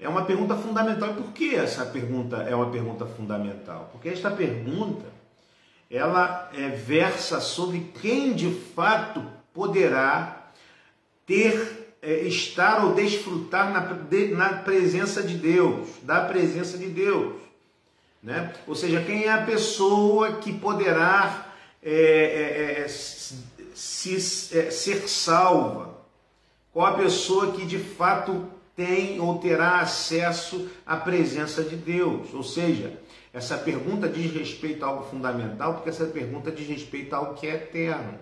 É 0.00 0.08
uma 0.08 0.24
pergunta 0.24 0.56
fundamental. 0.56 1.10
E 1.10 1.22
por 1.22 1.32
que 1.32 1.54
essa 1.54 1.86
pergunta 1.86 2.38
é 2.38 2.56
uma 2.56 2.68
pergunta 2.68 3.06
fundamental? 3.06 3.90
Porque 3.92 4.08
esta 4.08 4.28
pergunta 4.28 5.21
ela 5.92 6.50
é, 6.54 6.70
versa 6.70 7.38
sobre 7.38 7.92
quem 8.00 8.32
de 8.32 8.50
fato 8.74 9.22
poderá 9.52 10.50
ter, 11.26 11.96
é, 12.00 12.22
estar 12.22 12.82
ou 12.82 12.94
desfrutar 12.94 13.70
na, 13.70 13.80
de, 13.80 14.28
na 14.28 14.54
presença 14.54 15.22
de 15.22 15.36
Deus, 15.36 15.88
da 16.02 16.22
presença 16.22 16.78
de 16.78 16.86
Deus. 16.86 17.34
Né? 18.22 18.54
Ou 18.66 18.74
seja, 18.74 19.02
quem 19.02 19.24
é 19.24 19.32
a 19.32 19.42
pessoa 19.42 20.36
que 20.36 20.50
poderá 20.50 21.46
é, 21.82 21.92
é, 21.92 22.80
é 22.80 22.88
se, 22.88 24.56
é, 24.56 24.70
ser 24.70 25.06
salva? 25.06 25.92
Qual 26.72 26.86
a 26.86 26.96
pessoa 26.96 27.52
que 27.52 27.66
de 27.66 27.78
fato 27.78 28.46
tem 28.74 29.20
ou 29.20 29.38
terá 29.38 29.80
acesso 29.80 30.70
à 30.86 30.96
presença 30.96 31.62
de 31.62 31.76
Deus? 31.76 32.32
Ou 32.32 32.42
seja, 32.42 32.98
essa 33.32 33.56
pergunta 33.56 34.08
diz 34.08 34.30
respeito 34.30 34.84
a 34.84 34.88
algo 34.88 35.04
fundamental, 35.04 35.74
porque 35.74 35.88
essa 35.88 36.04
pergunta 36.04 36.52
diz 36.52 36.68
respeito 36.68 37.14
a 37.14 37.18
algo 37.18 37.34
que 37.34 37.46
é 37.46 37.54
eterno. 37.54 38.18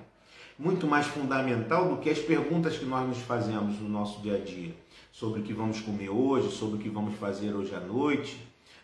Muito 0.56 0.86
mais 0.86 1.06
fundamental 1.06 1.88
do 1.88 1.96
que 1.96 2.08
as 2.08 2.18
perguntas 2.18 2.76
que 2.76 2.84
nós 2.84 3.08
nos 3.08 3.18
fazemos 3.18 3.80
no 3.80 3.88
nosso 3.88 4.20
dia 4.20 4.36
a 4.36 4.38
dia. 4.38 4.72
Sobre 5.10 5.40
o 5.40 5.42
que 5.42 5.52
vamos 5.52 5.80
comer 5.80 6.10
hoje, 6.10 6.52
sobre 6.52 6.76
o 6.76 6.78
que 6.78 6.88
vamos 6.88 7.18
fazer 7.18 7.52
hoje 7.52 7.74
à 7.74 7.80
noite, 7.80 8.38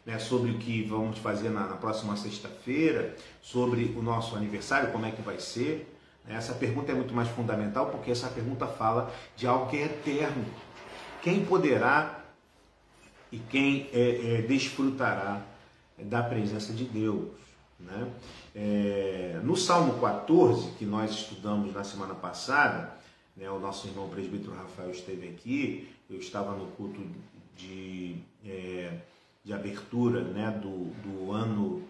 né, 0.05 0.19
sobre 0.19 0.51
o 0.51 0.59
que 0.59 0.83
vamos 0.83 1.19
fazer 1.19 1.51
na, 1.51 1.67
na 1.67 1.77
próxima 1.77 2.17
sexta-feira, 2.17 3.15
sobre 3.41 3.95
o 3.97 4.03
nosso 4.03 4.35
aniversário, 4.35 4.91
como 4.91 5.07
é 5.07 5.13
que 5.13 5.23
vai 5.23 5.39
ser. 5.39 5.93
Né. 6.27 6.35
Essa 6.35 6.55
pergunta 6.55 6.91
é 6.91 6.95
muito 6.95 7.15
mais 7.15 7.29
fundamental 7.29 7.87
porque 7.87 8.11
essa 8.11 8.29
pergunta 8.29 8.67
fala 8.67 9.13
de 9.37 9.47
algo 9.47 9.71
que 9.71 9.77
é 9.77 9.85
eterno. 9.85 10.45
Quem 11.23 11.45
poderá 11.45 12.25
e 13.31 13.39
quem 13.39 13.89
é, 13.93 14.39
é, 14.39 14.43
desfrutará 14.43 15.43
da 15.99 16.23
presença 16.23 16.73
de 16.73 16.85
Deus? 16.85 17.29
Né? 17.79 18.11
É, 18.55 19.41
no 19.43 19.57
Salmo 19.57 20.01
14, 20.01 20.73
que 20.73 20.85
nós 20.85 21.11
estudamos 21.11 21.75
na 21.75 21.85
semana 21.85 22.15
passada, 22.15 22.95
né, 23.37 23.51
o 23.51 23.59
nosso 23.59 23.87
irmão 23.87 24.09
presbítero 24.09 24.55
Rafael 24.55 24.91
esteve 24.91 25.29
aqui, 25.29 25.89
eu 26.09 26.19
estava 26.19 26.53
no 26.53 26.67
culto 26.69 27.01
de. 27.57 28.17
É, 28.45 28.99
de 29.47 29.53
abertura 29.53 30.23
né, 30.23 30.51
do, 30.61 30.91
do 31.07 31.31
ano 31.31 31.85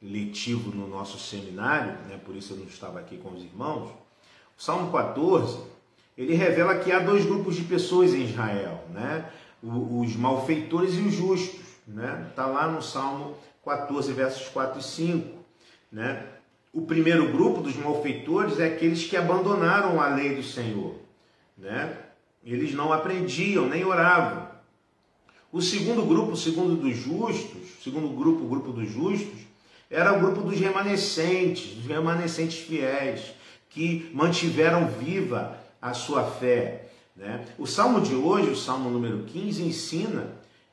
letivo 0.00 0.70
no 0.70 0.86
nosso 0.86 1.18
seminário, 1.18 1.92
né, 2.06 2.20
por 2.24 2.36
isso 2.36 2.52
eu 2.52 2.58
não 2.58 2.66
estava 2.66 3.00
aqui 3.00 3.16
com 3.18 3.30
os 3.30 3.42
irmãos, 3.42 3.90
o 4.56 4.62
Salmo 4.62 4.92
14, 4.92 5.58
ele 6.16 6.34
revela 6.34 6.78
que 6.78 6.92
há 6.92 7.00
dois 7.00 7.26
grupos 7.26 7.56
de 7.56 7.64
pessoas 7.64 8.14
em 8.14 8.22
Israel, 8.22 8.84
né, 8.90 9.28
os 9.60 10.14
malfeitores 10.14 10.94
e 10.94 11.00
os 11.00 11.12
justos, 11.12 11.60
né, 11.84 12.28
está 12.30 12.46
lá 12.46 12.68
no 12.68 12.80
Salmo 12.80 13.36
14, 13.40 13.49
versos 14.14 14.48
4 14.48 14.78
e 14.78 14.82
5, 14.82 15.38
né, 15.90 16.26
o 16.72 16.82
primeiro 16.82 17.32
grupo 17.32 17.60
dos 17.60 17.76
malfeitores 17.76 18.58
é 18.60 18.66
aqueles 18.66 19.04
que 19.04 19.16
abandonaram 19.16 20.00
a 20.00 20.08
lei 20.08 20.34
do 20.34 20.42
Senhor, 20.42 20.94
né, 21.56 21.96
eles 22.44 22.72
não 22.72 22.92
aprendiam, 22.92 23.68
nem 23.68 23.84
oravam, 23.84 24.48
o 25.52 25.60
segundo 25.60 26.04
grupo, 26.06 26.32
o 26.32 26.36
segundo 26.36 26.76
dos 26.76 26.96
justos, 26.96 27.82
segundo 27.82 28.08
grupo, 28.08 28.44
o 28.44 28.48
grupo 28.48 28.70
dos 28.70 28.88
justos, 28.88 29.40
era 29.90 30.16
o 30.16 30.20
grupo 30.20 30.42
dos 30.42 30.58
remanescentes, 30.60 31.74
dos 31.74 31.86
remanescentes 31.86 32.60
fiéis, 32.60 33.34
que 33.68 34.08
mantiveram 34.14 34.88
viva 34.88 35.58
a 35.82 35.92
sua 35.92 36.24
fé. 36.24 36.90
Né? 37.16 37.44
O 37.58 37.66
salmo 37.66 38.00
de 38.00 38.14
hoje, 38.14 38.50
o 38.50 38.56
salmo 38.56 38.90
número 38.90 39.24
15, 39.24 39.64
ensina 39.64 40.28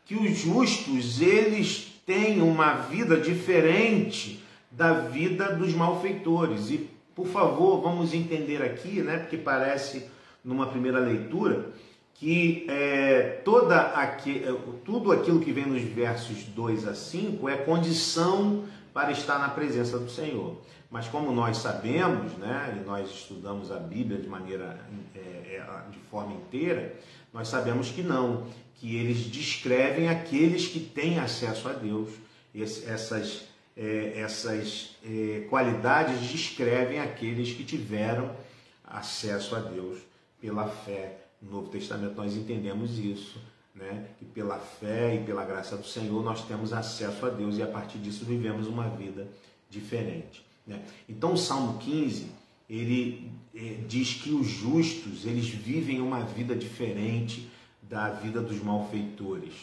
que 0.05 0.15
os 0.15 0.37
justos, 0.37 1.21
eles 1.21 1.96
têm 2.07 2.41
uma 2.41 2.73
vida 2.73 3.17
diferente 3.17 4.41
da 4.71 4.93
vida 4.93 5.53
dos 5.53 5.73
malfeitores. 5.73 6.71
E, 6.71 6.89
por 7.13 7.27
favor, 7.27 7.81
vamos 7.81 8.13
entender 8.13 8.63
aqui, 8.63 9.01
né, 9.01 9.17
porque 9.17 9.37
parece 9.37 10.09
numa 10.43 10.67
primeira 10.67 10.99
leitura, 10.99 11.69
que 12.13 12.65
é, 12.69 13.41
toda 13.43 13.79
aqui, 13.79 14.41
é, 14.43 14.55
tudo 14.85 15.11
aquilo 15.11 15.41
que 15.41 15.51
vem 15.51 15.65
nos 15.65 15.83
versos 15.83 16.43
2 16.45 16.87
a 16.87 16.95
5 16.95 17.49
é 17.49 17.57
condição 17.57 18.63
para 18.93 19.11
estar 19.11 19.37
na 19.37 19.49
presença 19.49 19.99
do 19.99 20.09
Senhor. 20.09 20.55
Mas 20.89 21.09
como 21.09 21.33
nós 21.33 21.57
sabemos, 21.57 22.31
né, 22.37 22.79
e 22.81 22.87
nós 22.87 23.09
estudamos 23.09 23.69
a 23.69 23.77
Bíblia 23.77 24.17
de 24.17 24.29
maneira 24.29 24.79
é, 25.13 25.19
é, 25.19 25.65
de 25.91 25.99
forma 26.09 26.33
inteira, 26.33 26.95
nós 27.33 27.49
sabemos 27.49 27.89
que 27.89 28.01
não, 28.01 28.45
que 28.79 28.95
eles 28.95 29.19
descrevem 29.19 30.09
aqueles 30.09 30.67
que 30.67 30.79
têm 30.79 31.19
acesso 31.19 31.67
a 31.67 31.73
Deus. 31.73 32.09
Essas 32.55 33.45
é, 33.75 34.19
essas 34.19 34.95
é, 35.05 35.45
qualidades 35.49 36.31
descrevem 36.31 36.99
aqueles 36.99 37.53
que 37.53 37.63
tiveram 37.63 38.35
acesso 38.83 39.55
a 39.55 39.59
Deus 39.59 39.99
pela 40.41 40.67
fé 40.67 41.27
no 41.41 41.51
Novo 41.51 41.69
Testamento 41.69 42.15
nós 42.15 42.35
entendemos 42.35 42.97
isso 42.97 43.39
né? 43.75 44.07
que 44.17 44.25
pela 44.25 44.57
fé 44.57 45.15
e 45.15 45.23
pela 45.23 45.45
graça 45.45 45.77
do 45.77 45.85
Senhor 45.85 46.23
nós 46.23 46.45
temos 46.47 46.73
acesso 46.73 47.25
a 47.25 47.29
Deus 47.29 47.57
e 47.57 47.61
a 47.61 47.67
partir 47.67 47.99
disso 47.99 48.25
vivemos 48.25 48.67
uma 48.67 48.89
vida 48.89 49.27
diferente. 49.69 50.43
Né? 50.65 50.81
Então 51.07 51.33
o 51.33 51.37
Salmo 51.37 51.77
15 51.77 52.31
ele 52.69 53.31
é, 53.55 53.75
diz 53.87 54.15
que 54.15 54.31
os 54.31 54.47
justos 54.47 55.25
eles 55.25 55.47
vivem 55.47 56.01
uma 56.01 56.21
vida 56.21 56.55
diferente 56.55 57.47
da 57.89 58.09
vida 58.09 58.41
dos 58.41 58.61
malfeitores. 58.61 59.53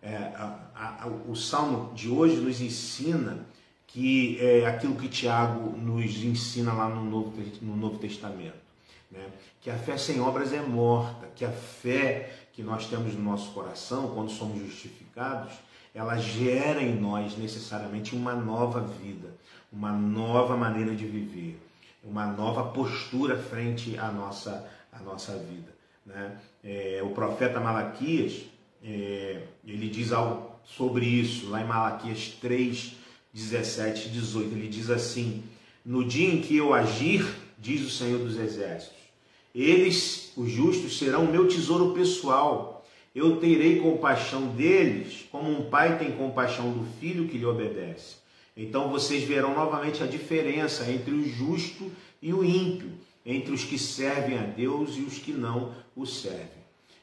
É, 0.00 0.14
a, 0.14 0.58
a, 0.74 1.06
o 1.28 1.34
Salmo 1.34 1.92
de 1.94 2.08
hoje 2.08 2.36
nos 2.36 2.60
ensina 2.60 3.44
que 3.86 4.38
é 4.40 4.66
aquilo 4.66 4.94
que 4.94 5.08
Tiago 5.08 5.76
nos 5.76 6.22
ensina 6.22 6.72
lá 6.72 6.88
no 6.88 7.04
Novo, 7.04 7.32
no 7.60 7.76
Novo 7.76 7.98
Testamento. 7.98 8.68
Né? 9.10 9.26
Que 9.60 9.70
a 9.70 9.76
fé 9.76 9.96
sem 9.96 10.20
obras 10.20 10.52
é 10.52 10.60
morta, 10.60 11.26
que 11.34 11.44
a 11.44 11.50
fé 11.50 12.48
que 12.52 12.62
nós 12.62 12.86
temos 12.86 13.14
no 13.14 13.22
nosso 13.22 13.52
coração, 13.52 14.14
quando 14.14 14.30
somos 14.30 14.60
justificados, 14.60 15.52
ela 15.94 16.16
gera 16.16 16.82
em 16.82 16.94
nós 16.94 17.36
necessariamente 17.36 18.14
uma 18.14 18.34
nova 18.34 18.80
vida, 18.80 19.34
uma 19.72 19.92
nova 19.92 20.56
maneira 20.56 20.94
de 20.94 21.06
viver, 21.06 21.60
uma 22.04 22.26
nova 22.26 22.64
postura 22.64 23.38
frente 23.38 23.98
à 23.98 24.12
nossa, 24.12 24.68
à 24.92 25.00
nossa 25.00 25.36
vida. 25.38 25.72
Né? 26.04 26.36
É, 26.64 27.00
o 27.02 27.10
profeta 27.10 27.60
Malaquias, 27.60 28.42
é, 28.82 29.42
ele 29.66 29.88
diz 29.88 30.12
algo 30.12 30.52
sobre 30.64 31.06
isso, 31.06 31.48
lá 31.48 31.60
em 31.62 31.66
Malaquias 31.66 32.36
3, 32.40 32.94
17 33.32 34.08
e 34.08 34.10
18. 34.10 34.54
Ele 34.54 34.68
diz 34.68 34.90
assim: 34.90 35.42
No 35.84 36.04
dia 36.04 36.28
em 36.28 36.40
que 36.40 36.56
eu 36.56 36.74
agir, 36.74 37.24
diz 37.58 37.82
o 37.82 37.90
Senhor 37.90 38.18
dos 38.18 38.38
Exércitos, 38.38 38.98
eles, 39.54 40.32
os 40.36 40.50
justos, 40.50 40.98
serão 40.98 41.24
o 41.24 41.32
meu 41.32 41.48
tesouro 41.48 41.92
pessoal. 41.92 42.86
Eu 43.14 43.38
terei 43.38 43.80
compaixão 43.80 44.48
deles, 44.48 45.26
como 45.32 45.50
um 45.50 45.68
pai 45.68 45.98
tem 45.98 46.12
compaixão 46.12 46.70
do 46.70 46.86
filho 47.00 47.26
que 47.26 47.38
lhe 47.38 47.46
obedece. 47.46 48.16
Então 48.56 48.90
vocês 48.90 49.24
verão 49.24 49.54
novamente 49.54 50.02
a 50.02 50.06
diferença 50.06 50.90
entre 50.90 51.12
o 51.12 51.28
justo 51.28 51.90
e 52.20 52.32
o 52.34 52.44
ímpio, 52.44 52.90
entre 53.28 53.52
os 53.52 53.62
que 53.62 53.78
servem 53.78 54.38
a 54.38 54.42
Deus 54.42 54.96
e 54.96 55.02
os 55.02 55.18
que 55.18 55.32
não 55.32 55.74
o 55.94 56.06
servem. 56.06 56.48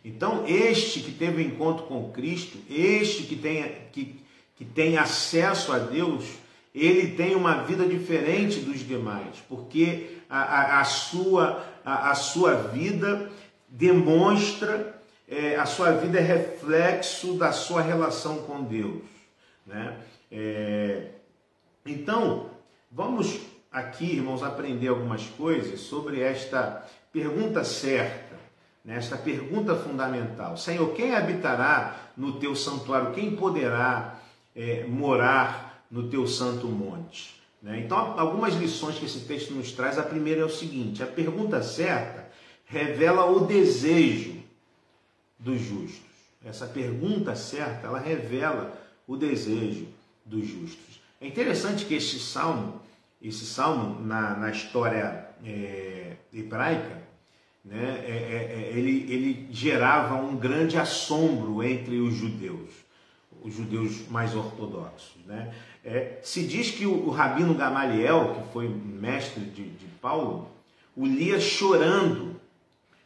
Então, 0.03 0.43
este 0.47 0.99
que 0.99 1.11
teve 1.11 1.43
encontro 1.43 1.85
com 1.85 2.11
Cristo, 2.11 2.57
este 2.67 3.23
que 3.23 3.35
tem, 3.35 3.63
que, 3.91 4.19
que 4.55 4.65
tem 4.65 4.97
acesso 4.97 5.71
a 5.71 5.77
Deus, 5.77 6.25
ele 6.73 7.15
tem 7.15 7.35
uma 7.35 7.63
vida 7.63 7.87
diferente 7.87 8.59
dos 8.59 8.79
demais, 8.79 9.35
porque 9.47 10.17
a, 10.27 10.39
a, 10.39 10.81
a 10.81 10.83
sua, 10.83 11.63
a, 11.85 12.09
a, 12.09 12.15
sua 12.15 12.55
vida 12.55 13.31
demonstra, 13.69 14.99
é, 15.27 15.55
a 15.57 15.65
sua 15.67 15.91
vida 15.91 16.17
é 16.17 16.23
reflexo 16.23 17.33
da 17.33 17.51
sua 17.51 17.81
relação 17.81 18.39
com 18.39 18.63
Deus. 18.63 19.03
Né? 19.65 19.95
É, 20.31 21.07
então, 21.85 22.49
vamos 22.91 23.39
aqui, 23.75 24.05
irmãos, 24.05 24.41
aprender 24.41 24.87
algumas 24.87 25.23
coisas 25.23 25.81
sobre 25.81 26.21
esta 26.21 26.87
pergunta 27.11 27.61
certa, 27.65 28.37
nesta 28.85 29.17
pergunta 29.17 29.75
fundamental. 29.75 30.55
Senhor, 30.55 30.93
quem 30.93 31.13
habitará 31.13 31.99
no 32.15 32.39
teu 32.39 32.55
santuário? 32.55 33.13
Quem 33.13 33.35
poderá 33.35 34.17
é, 34.55 34.85
morar 34.85 35.85
no 35.91 36.07
teu 36.07 36.25
santo 36.25 36.67
monte. 36.67 37.35
Né? 37.61 37.81
Então, 37.81 38.17
algumas 38.17 38.53
lições 38.55 38.97
que 38.97 39.05
esse 39.05 39.21
texto 39.21 39.53
nos 39.53 39.73
traz. 39.73 39.97
A 39.97 40.03
primeira 40.03 40.41
é 40.41 40.45
o 40.45 40.49
seguinte: 40.49 41.03
a 41.03 41.07
pergunta 41.07 41.61
certa 41.61 42.29
revela 42.65 43.25
o 43.25 43.41
desejo 43.41 44.41
dos 45.37 45.59
justos. 45.59 46.15
Essa 46.45 46.65
pergunta 46.65 47.35
certa, 47.35 47.87
ela 47.87 47.99
revela 47.99 48.73
o 49.05 49.17
desejo 49.17 49.87
dos 50.23 50.47
justos. 50.47 51.01
É 51.19 51.27
interessante 51.27 51.85
que 51.85 51.95
este 51.95 52.19
salmo, 52.19 52.81
esse 53.27 53.45
salmo 53.45 54.05
na, 54.05 54.35
na 54.35 54.51
história 54.51 55.27
é, 55.43 56.13
hebraica, 56.33 57.03
né, 57.63 58.03
é, 58.05 58.11
é, 58.11 58.71
é 58.73 58.77
ele, 58.77 59.11
ele 59.11 59.47
gerava 59.51 60.15
um 60.15 60.35
grande 60.35 60.77
assombro 60.77 61.63
entre 61.63 61.99
os 61.99 62.13
judeus 62.13 62.85
os 63.45 63.53
judeus 63.53 64.07
mais 64.09 64.35
ortodoxos. 64.35 65.15
Né? 65.25 65.53
É, 65.83 66.19
se 66.23 66.43
diz 66.43 66.71
que 66.71 66.87
o, 66.87 67.07
o, 67.07 67.09
rabino 67.11 67.53
Gamaliel, 67.53 68.33
que 68.35 68.51
foi 68.51 68.67
mestre 68.67 69.43
de, 69.43 69.69
de 69.69 69.85
Paulo, 70.01 70.49
o 70.95 71.05
lia 71.05 71.39
chorando 71.39 72.41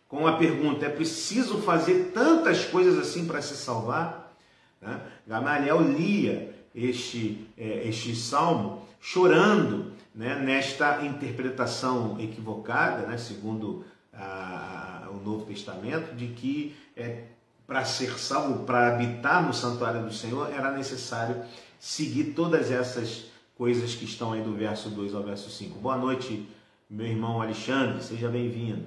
com 0.07 0.25
a 0.25 0.37
pergunta: 0.37 0.85
é 0.85 0.89
preciso 0.89 1.57
fazer 1.61 2.11
tantas 2.13 2.63
coisas 2.63 2.97
assim 2.97 3.27
para 3.27 3.41
se 3.41 3.55
salvar? 3.55 4.33
Né? 4.81 4.99
Gamaliel 5.27 5.81
lia 5.81 6.55
este, 6.73 7.45
é, 7.57 7.87
este 7.89 8.15
salmo 8.15 8.87
chorando 9.01 9.91
né, 10.13 10.35
nesta 10.35 11.05
interpretação 11.05 12.19
equivocada, 12.19 13.07
né, 13.07 13.17
segundo 13.17 13.85
a, 14.13 15.07
o 15.11 15.17
Novo 15.17 15.45
Testamento, 15.45 16.15
de 16.15 16.27
que 16.27 16.75
é, 16.95 17.23
para 17.65 17.85
ser 17.85 18.17
salvo, 18.17 18.65
para 18.65 18.93
habitar 18.93 19.45
no 19.45 19.53
santuário 19.53 20.03
do 20.03 20.13
Senhor, 20.13 20.51
era 20.51 20.71
necessário 20.71 21.43
seguir 21.79 22.33
todas 22.33 22.71
essas 22.71 23.25
coisas 23.55 23.93
que 23.93 24.05
estão 24.05 24.33
aí 24.33 24.41
do 24.41 24.53
verso 24.53 24.89
2 24.89 25.13
ao 25.13 25.23
verso 25.23 25.49
5. 25.49 25.79
Boa 25.79 25.97
noite, 25.97 26.47
meu 26.89 27.05
irmão 27.05 27.41
Alexandre, 27.41 28.03
seja 28.03 28.27
bem-vindo. 28.27 28.85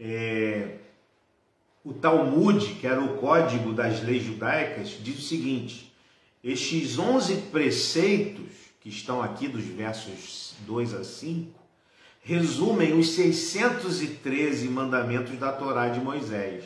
É, 0.00 0.78
o 1.84 1.92
Talmud, 1.92 2.74
que 2.74 2.86
era 2.86 3.00
o 3.00 3.18
código 3.18 3.72
das 3.72 4.02
leis 4.02 4.22
judaicas, 4.22 4.96
diz 5.00 5.18
o 5.18 5.22
seguinte: 5.22 5.92
estes 6.42 6.98
11 6.98 7.36
preceitos 7.50 8.52
que 8.82 8.88
estão 8.88 9.22
aqui 9.22 9.46
dos 9.46 9.64
versos 9.64 10.54
2 10.66 10.94
a 10.94 11.04
5 11.04 11.62
resumem 12.20 12.98
os 12.98 13.12
613 13.12 14.68
mandamentos 14.68 15.38
da 15.38 15.52
Torá 15.52 15.88
de 15.88 16.00
Moisés. 16.00 16.64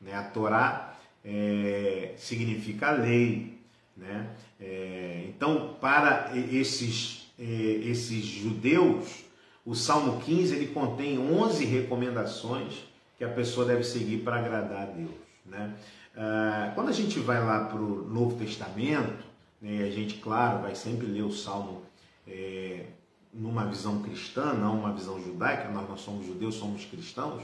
Né? 0.00 0.14
A 0.14 0.22
Torá 0.22 0.94
é, 1.24 2.14
significa 2.16 2.90
lei. 2.90 3.58
Né? 3.96 4.28
É, 4.60 5.24
então, 5.28 5.76
para 5.80 6.30
esses, 6.34 7.30
é, 7.38 7.42
esses 7.42 8.24
judeus, 8.24 9.24
o 9.64 9.74
Salmo 9.74 10.20
15 10.20 10.54
ele 10.54 10.66
contém 10.68 11.18
11 11.18 11.64
recomendações 11.64 12.84
que 13.16 13.24
a 13.24 13.28
pessoa 13.28 13.66
deve 13.66 13.82
seguir 13.82 14.18
para 14.18 14.36
agradar 14.36 14.82
a 14.82 14.86
Deus. 14.86 15.10
Né? 15.44 15.74
Ah, 16.16 16.72
quando 16.74 16.88
a 16.88 16.92
gente 16.92 17.18
vai 17.18 17.42
lá 17.44 17.64
para 17.64 17.78
o 17.78 18.08
Novo 18.08 18.36
Testamento, 18.36 19.25
né, 19.66 19.82
a 19.82 19.90
gente, 19.90 20.14
claro, 20.18 20.62
vai 20.62 20.76
sempre 20.76 21.08
ler 21.08 21.24
o 21.24 21.32
Salmo 21.32 21.82
é, 22.24 22.86
numa 23.34 23.66
visão 23.66 24.00
cristã, 24.00 24.52
não 24.52 24.78
uma 24.78 24.92
visão 24.92 25.20
judaica, 25.20 25.68
nós 25.70 25.88
não 25.88 25.98
somos 25.98 26.24
judeus, 26.24 26.54
somos 26.54 26.84
cristãos, 26.84 27.42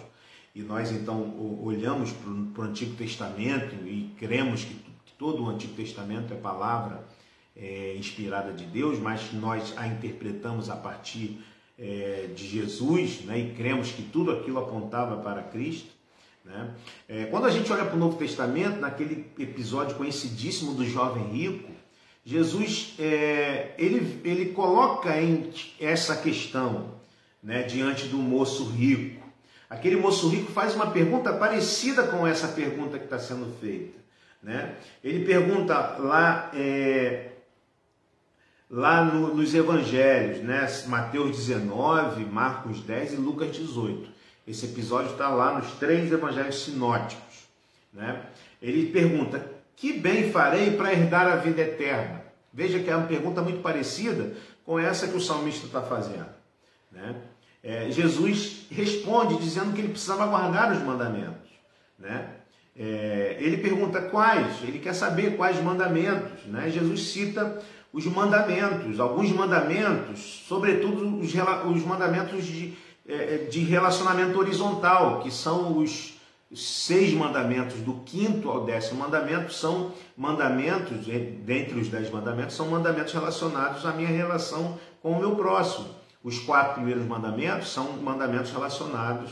e 0.54 0.62
nós 0.62 0.92
então 0.92 1.34
olhamos 1.60 2.12
para 2.12 2.62
o 2.62 2.64
Antigo 2.64 2.94
Testamento 2.94 3.74
e 3.84 4.14
cremos 4.16 4.62
que, 4.62 4.72
que, 4.72 5.12
todo 5.18 5.42
o 5.42 5.48
Antigo 5.48 5.74
Testamento 5.74 6.32
é 6.32 6.36
palavra 6.36 7.04
é, 7.56 7.96
inspirada 7.98 8.52
de 8.52 8.66
Deus, 8.66 9.00
mas 9.00 9.32
nós 9.32 9.76
a 9.76 9.88
interpretamos 9.88 10.70
a 10.70 10.76
partir 10.76 11.44
é, 11.76 12.28
de 12.36 12.46
Jesus 12.46 13.22
né, 13.22 13.36
e 13.36 13.54
cremos 13.54 13.90
que 13.90 14.02
tudo 14.02 14.30
aquilo 14.30 14.60
apontava 14.60 15.16
para 15.16 15.42
Cristo. 15.42 15.90
Né? 16.44 16.72
É, 17.08 17.24
quando 17.26 17.46
a 17.46 17.50
gente 17.50 17.72
olha 17.72 17.84
para 17.84 17.96
o 17.96 17.98
Novo 17.98 18.16
Testamento, 18.16 18.78
naquele 18.78 19.26
episódio 19.40 19.96
conhecidíssimo 19.96 20.74
do 20.74 20.84
jovem 20.84 21.24
rico, 21.24 21.71
Jesus 22.24 22.94
é, 22.98 23.74
ele, 23.76 24.20
ele 24.24 24.52
coloca 24.52 25.20
em 25.20 25.50
essa 25.80 26.16
questão 26.16 26.94
né, 27.42 27.62
diante 27.64 28.06
do 28.06 28.18
moço 28.18 28.64
rico. 28.70 29.22
Aquele 29.68 29.96
moço 29.96 30.28
rico 30.28 30.52
faz 30.52 30.74
uma 30.74 30.90
pergunta 30.90 31.32
parecida 31.32 32.04
com 32.04 32.26
essa 32.26 32.48
pergunta 32.48 32.98
que 32.98 33.04
está 33.04 33.18
sendo 33.18 33.52
feita. 33.58 33.98
Né? 34.42 34.74
Ele 35.02 35.24
pergunta 35.24 35.96
lá, 35.98 36.50
é, 36.54 37.30
lá 38.70 39.04
no, 39.04 39.34
nos 39.34 39.54
evangelhos, 39.54 40.38
né? 40.38 40.66
Mateus 40.88 41.36
19, 41.36 42.24
Marcos 42.24 42.80
10 42.80 43.14
e 43.14 43.16
Lucas 43.16 43.54
18. 43.56 44.10
Esse 44.46 44.66
episódio 44.66 45.12
está 45.12 45.28
lá 45.28 45.58
nos 45.58 45.70
três 45.72 46.10
evangelhos 46.10 46.64
sinóticos. 46.64 47.46
Né? 47.92 48.20
Ele 48.60 48.90
pergunta: 48.90 49.48
Que 49.82 49.92
bem 49.92 50.30
farei 50.30 50.76
para 50.76 50.92
herdar 50.92 51.26
a 51.26 51.34
vida 51.34 51.60
eterna? 51.60 52.22
Veja 52.52 52.78
que 52.78 52.88
é 52.88 52.94
uma 52.94 53.08
pergunta 53.08 53.42
muito 53.42 53.62
parecida 53.62 54.32
com 54.64 54.78
essa 54.78 55.08
que 55.08 55.16
o 55.16 55.20
salmista 55.20 55.66
está 55.66 55.82
fazendo. 55.82 56.28
Né? 56.92 57.16
é, 57.64 57.90
Jesus 57.90 58.68
responde 58.70 59.38
dizendo 59.38 59.72
que 59.72 59.80
ele 59.80 59.88
precisava 59.88 60.24
guardar 60.26 60.70
os 60.70 60.80
mandamentos. 60.84 61.50
Né? 61.98 62.28
É, 62.76 63.38
ele 63.40 63.56
pergunta 63.56 64.00
quais, 64.02 64.62
ele 64.62 64.78
quer 64.78 64.94
saber 64.94 65.36
quais 65.36 65.60
mandamentos. 65.60 66.46
Né? 66.46 66.70
Jesus 66.70 67.08
cita 67.08 67.60
os 67.92 68.06
mandamentos, 68.06 69.00
alguns 69.00 69.32
mandamentos, 69.32 70.44
sobretudo 70.46 71.18
os, 71.18 71.34
os 71.34 71.84
mandamentos 71.84 72.44
de, 72.44 72.72
é, 73.04 73.48
de 73.50 73.64
relacionamento 73.64 74.38
horizontal, 74.38 75.18
que 75.22 75.30
são 75.32 75.76
os, 75.76 76.14
Os 76.52 76.84
seis 76.84 77.14
mandamentos, 77.14 77.80
do 77.80 77.94
quinto 78.04 78.50
ao 78.50 78.64
décimo 78.64 79.00
mandamento, 79.00 79.52
são 79.52 79.92
mandamentos, 80.14 81.06
dentre 81.06 81.80
os 81.80 81.88
dez 81.88 82.10
mandamentos, 82.10 82.54
são 82.54 82.68
mandamentos 82.68 83.12
relacionados 83.14 83.86
à 83.86 83.92
minha 83.92 84.10
relação 84.10 84.78
com 85.00 85.12
o 85.12 85.18
meu 85.18 85.34
próximo. 85.34 85.88
Os 86.22 86.38
quatro 86.38 86.74
primeiros 86.74 87.04
mandamentos 87.06 87.72
são 87.72 87.94
mandamentos 87.94 88.50
relacionados, 88.50 89.30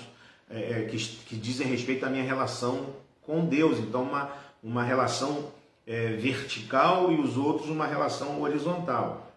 é, 0.48 0.88
que, 0.90 0.96
que 0.96 1.36
dizem 1.36 1.66
respeito 1.66 2.06
à 2.06 2.08
minha 2.08 2.24
relação 2.24 2.86
com 3.22 3.44
Deus. 3.44 3.78
Então, 3.78 4.02
uma, 4.02 4.30
uma 4.62 4.82
relação 4.82 5.50
é, 5.86 6.14
vertical 6.14 7.12
e 7.12 7.20
os 7.20 7.36
outros 7.36 7.68
uma 7.68 7.86
relação 7.86 8.40
horizontal. 8.40 9.30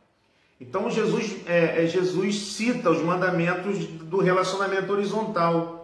Então 0.61 0.89
Jesus, 0.89 1.35
é, 1.45 1.85
Jesus 1.87 2.35
cita 2.35 2.89
os 2.89 3.01
mandamentos 3.01 3.85
do 3.85 4.19
relacionamento 4.19 4.93
horizontal, 4.93 5.82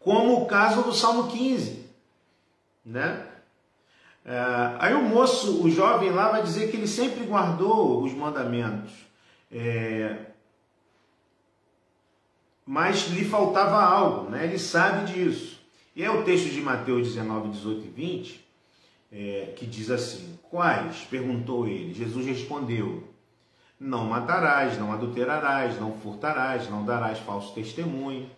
como 0.00 0.42
o 0.42 0.46
caso 0.46 0.82
do 0.82 0.92
Salmo 0.92 1.28
15, 1.28 1.86
né? 2.84 3.26
É, 4.24 4.36
aí 4.78 4.94
o 4.94 5.02
moço, 5.02 5.62
o 5.62 5.70
jovem 5.70 6.10
lá 6.10 6.30
vai 6.30 6.42
dizer 6.42 6.70
que 6.70 6.76
ele 6.76 6.88
sempre 6.88 7.24
guardou 7.24 8.02
os 8.02 8.12
mandamentos, 8.12 8.90
é, 9.52 10.26
mas 12.66 13.08
lhe 13.08 13.24
faltava 13.24 13.80
algo, 13.82 14.30
né? 14.30 14.44
Ele 14.44 14.58
sabe 14.58 15.12
disso. 15.12 15.60
E 15.94 16.02
é 16.02 16.10
o 16.10 16.24
texto 16.24 16.50
de 16.50 16.60
Mateus 16.60 17.08
19, 17.08 17.50
18 17.50 17.86
e 17.86 17.90
20 17.90 18.50
é, 19.12 19.52
que 19.56 19.66
diz 19.66 19.90
assim: 19.90 20.38
Quais? 20.48 21.04
perguntou 21.10 21.66
ele. 21.66 21.92
Jesus 21.92 22.26
respondeu: 22.26 23.04
Não 23.78 24.04
matarás, 24.04 24.78
não 24.78 24.92
adulterarás, 24.92 25.80
não 25.80 25.92
furtarás, 25.98 26.70
não 26.70 26.84
darás 26.84 27.18
falso 27.18 27.52
testemunho. 27.54 28.30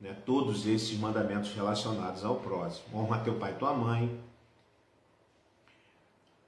Né? 0.00 0.16
Todos 0.24 0.66
esses 0.66 0.98
mandamentos 0.98 1.52
relacionados 1.54 2.24
ao 2.24 2.36
próximo. 2.36 2.98
Honra 2.98 3.18
teu 3.18 3.34
pai 3.34 3.52
e 3.52 3.56
tua 3.56 3.74
mãe. 3.74 4.20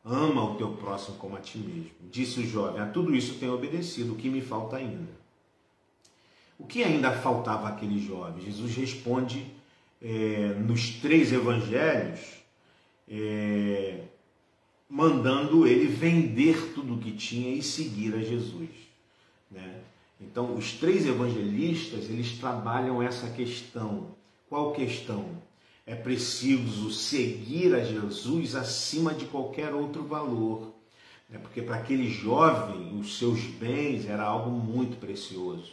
Ama 0.05 0.45
o 0.45 0.55
teu 0.55 0.73
próximo 0.73 1.17
como 1.19 1.37
a 1.37 1.41
ti 1.41 1.59
mesmo. 1.59 1.91
Disse 2.11 2.41
o 2.41 2.47
jovem: 2.47 2.81
A 2.81 2.87
tudo 2.87 3.15
isso 3.15 3.39
tenho 3.39 3.55
obedecido, 3.55 4.15
o 4.15 4.17
que 4.17 4.31
me 4.31 4.41
falta 4.41 4.77
ainda? 4.77 5.21
O 6.59 6.67
que 6.67 6.83
ainda 6.83 7.13
faltava 7.13 7.69
àquele 7.69 7.99
jovem? 7.99 8.45
Jesus 8.45 8.75
responde 8.75 9.47
é, 10.01 10.55
nos 10.59 10.91
três 11.01 11.33
evangelhos 11.33 12.41
é, 13.11 14.05
mandando 14.89 15.67
ele 15.67 15.87
vender 15.87 16.73
tudo 16.75 16.95
o 16.95 16.99
que 16.99 17.13
tinha 17.13 17.55
e 17.55 17.63
seguir 17.63 18.15
a 18.15 18.21
Jesus. 18.21 18.71
Né? 19.51 19.80
Então, 20.21 20.55
os 20.55 20.73
três 20.73 21.07
evangelistas 21.07 22.11
eles 22.11 22.39
trabalham 22.39 23.03
essa 23.03 23.29
questão. 23.31 24.09
Qual 24.49 24.73
questão? 24.73 25.25
É 25.87 25.95
preciso 25.95 26.91
seguir 26.91 27.75
a 27.75 27.83
Jesus 27.83 28.55
acima 28.55 29.15
de 29.15 29.25
qualquer 29.25 29.75
outro 29.75 30.05
valor. 30.05 30.73
Né? 31.29 31.39
Porque 31.39 31.63
para 31.63 31.77
aquele 31.77 32.11
jovem, 32.11 32.99
os 32.99 33.19
seus 33.19 33.41
bens 33.41 34.07
era 34.07 34.23
algo 34.23 34.51
muito 34.51 34.99
precioso. 34.99 35.73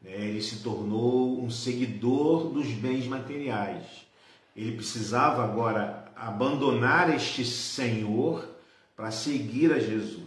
Né? 0.00 0.12
Ele 0.28 0.40
se 0.40 0.62
tornou 0.62 1.42
um 1.42 1.50
seguidor 1.50 2.48
dos 2.48 2.68
bens 2.68 3.06
materiais. 3.06 3.84
Ele 4.56 4.72
precisava 4.76 5.44
agora 5.44 6.10
abandonar 6.16 7.14
este 7.14 7.44
Senhor 7.44 8.48
para 8.96 9.10
seguir 9.10 9.72
a 9.72 9.78
Jesus. 9.78 10.22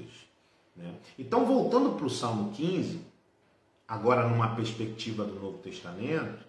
Né? 0.75 0.93
Então, 1.17 1.45
voltando 1.45 1.91
para 1.91 2.05
o 2.05 2.09
Salmo 2.09 2.51
15, 2.53 2.99
agora 3.87 4.27
numa 4.27 4.55
perspectiva 4.55 5.23
do 5.23 5.39
Novo 5.39 5.57
Testamento, 5.59 6.45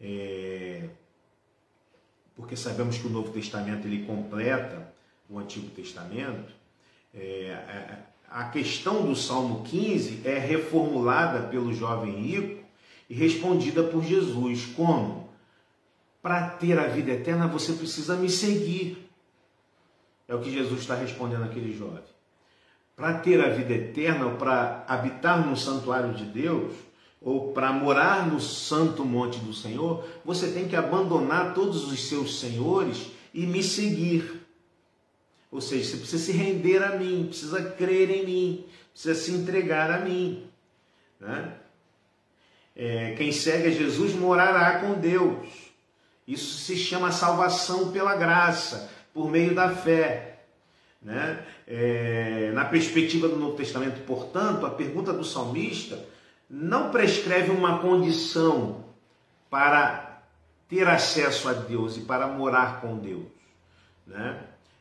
é... 0.00 0.88
porque 2.34 2.56
sabemos 2.56 2.98
que 2.98 3.06
o 3.06 3.10
Novo 3.10 3.32
Testamento 3.32 3.86
ele 3.86 4.04
completa 4.04 4.92
o 5.28 5.38
Antigo 5.38 5.68
Testamento, 5.70 6.52
é... 7.14 7.98
a 8.30 8.44
questão 8.44 9.06
do 9.06 9.14
Salmo 9.14 9.62
15 9.64 10.26
é 10.26 10.38
reformulada 10.38 11.48
pelo 11.48 11.72
jovem 11.72 12.12
rico 12.20 12.64
e 13.08 13.14
respondida 13.14 13.82
por 13.82 14.02
Jesus. 14.02 14.66
Como? 14.76 15.28
Para 16.20 16.50
ter 16.50 16.78
a 16.78 16.88
vida 16.88 17.12
eterna, 17.12 17.46
você 17.46 17.72
precisa 17.72 18.16
me 18.16 18.28
seguir. 18.28 19.08
É 20.26 20.34
o 20.34 20.40
que 20.40 20.50
Jesus 20.50 20.80
está 20.80 20.94
respondendo 20.94 21.44
àquele 21.44 21.72
jovem. 21.76 22.02
Para 22.98 23.14
ter 23.14 23.40
a 23.40 23.48
vida 23.48 23.72
eterna, 23.72 24.26
ou 24.26 24.34
para 24.34 24.84
habitar 24.88 25.46
no 25.46 25.56
santuário 25.56 26.14
de 26.14 26.24
Deus, 26.24 26.74
ou 27.20 27.52
para 27.52 27.72
morar 27.72 28.26
no 28.26 28.40
santo 28.40 29.04
monte 29.04 29.38
do 29.38 29.54
Senhor, 29.54 30.04
você 30.24 30.50
tem 30.50 30.66
que 30.66 30.74
abandonar 30.74 31.54
todos 31.54 31.90
os 31.90 32.08
seus 32.08 32.40
senhores 32.40 33.06
e 33.32 33.46
me 33.46 33.62
seguir. 33.62 34.44
Ou 35.48 35.60
seja, 35.60 35.92
você 35.92 35.96
precisa 35.96 36.24
se 36.24 36.32
render 36.32 36.82
a 36.82 36.96
mim, 36.96 37.26
precisa 37.28 37.62
crer 37.70 38.10
em 38.10 38.26
mim, 38.26 38.64
precisa 38.92 39.14
se 39.14 39.30
entregar 39.30 39.92
a 39.92 40.00
mim. 40.00 40.50
Né? 41.20 41.54
É, 42.74 43.14
quem 43.16 43.30
segue 43.30 43.68
a 43.68 43.70
Jesus 43.70 44.12
morará 44.12 44.80
com 44.80 44.94
Deus. 44.94 45.46
Isso 46.26 46.58
se 46.58 46.76
chama 46.76 47.12
salvação 47.12 47.92
pela 47.92 48.16
graça, 48.16 48.90
por 49.14 49.30
meio 49.30 49.54
da 49.54 49.70
fé. 49.70 50.37
Né? 51.00 51.44
É, 51.66 52.50
na 52.54 52.64
perspectiva 52.64 53.28
do 53.28 53.36
Novo 53.36 53.56
Testamento, 53.56 54.00
portanto, 54.04 54.66
a 54.66 54.70
pergunta 54.70 55.12
do 55.12 55.24
salmista 55.24 56.04
não 56.50 56.90
prescreve 56.90 57.50
uma 57.50 57.78
condição 57.78 58.84
para 59.48 60.22
ter 60.68 60.86
acesso 60.86 61.48
a 61.48 61.52
Deus 61.52 61.96
e 61.96 62.00
para 62.00 62.26
morar 62.26 62.80
com 62.80 62.98
Deus. 62.98 63.26
Né? 64.06 64.38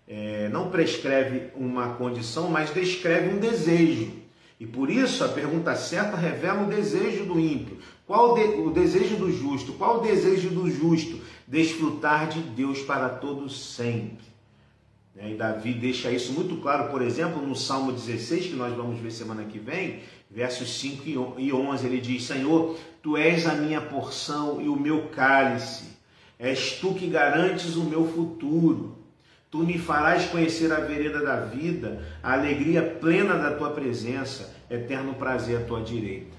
É, 0.07 0.49
não 0.49 0.69
prescreve 0.69 1.51
uma 1.55 1.95
condição, 1.95 2.49
mas 2.49 2.73
descreve 2.73 3.35
um 3.35 3.39
desejo. 3.39 4.11
E 4.59 4.65
por 4.65 4.89
isso 4.89 5.23
a 5.23 5.29
pergunta 5.29 5.75
certa 5.75 6.17
revela 6.17 6.63
o 6.63 6.69
desejo 6.69 7.25
do 7.25 7.39
ímpio. 7.39 7.77
Qual 8.07 8.33
o 8.33 8.71
desejo 8.71 9.17
do 9.17 9.31
justo? 9.31 9.73
Qual 9.73 9.99
o 9.99 10.01
desejo 10.01 10.49
do 10.49 10.69
justo? 10.69 11.21
desfrutar 11.47 12.27
de 12.27 12.41
Deus 12.41 12.81
para 12.81 13.07
todos 13.07 13.73
sempre. 13.73 14.25
Né? 15.17 15.31
E 15.31 15.35
Davi 15.35 15.73
deixa 15.73 16.11
isso 16.11 16.31
muito 16.31 16.57
claro, 16.57 16.91
por 16.91 17.01
exemplo, 17.01 17.41
no 17.41 17.55
Salmo 17.55 17.91
16, 17.91 18.47
que 18.47 18.55
nós 18.55 18.73
vamos 18.75 18.99
ver 18.99 19.11
semana 19.11 19.43
que 19.43 19.57
vem, 19.57 20.01
versos 20.29 20.79
5 20.79 21.39
e 21.39 21.51
11, 21.51 21.85
ele 21.85 21.99
diz: 21.99 22.23
Senhor, 22.23 22.77
tu 23.01 23.17
és 23.17 23.47
a 23.47 23.55
minha 23.55 23.81
porção 23.81 24.61
e 24.61 24.69
o 24.69 24.75
meu 24.75 25.07
cálice, 25.07 25.97
és 26.37 26.73
tu 26.73 26.93
que 26.93 27.07
garantes 27.07 27.75
o 27.75 27.83
meu 27.83 28.07
futuro. 28.07 28.95
Tu 29.49 29.59
me 29.59 29.79
farás 29.79 30.25
conhecer 30.25 30.71
a 30.73 30.81
vereda 30.81 31.23
da 31.23 31.39
vida, 31.39 32.05
a 32.21 32.33
alegria 32.33 32.81
plena 32.83 33.35
da 33.35 33.55
tua 33.55 33.71
presença, 33.71 34.53
eterno 34.69 35.13
prazer 35.13 35.57
à 35.57 35.61
tua 35.61 35.81
direita. 35.81 36.35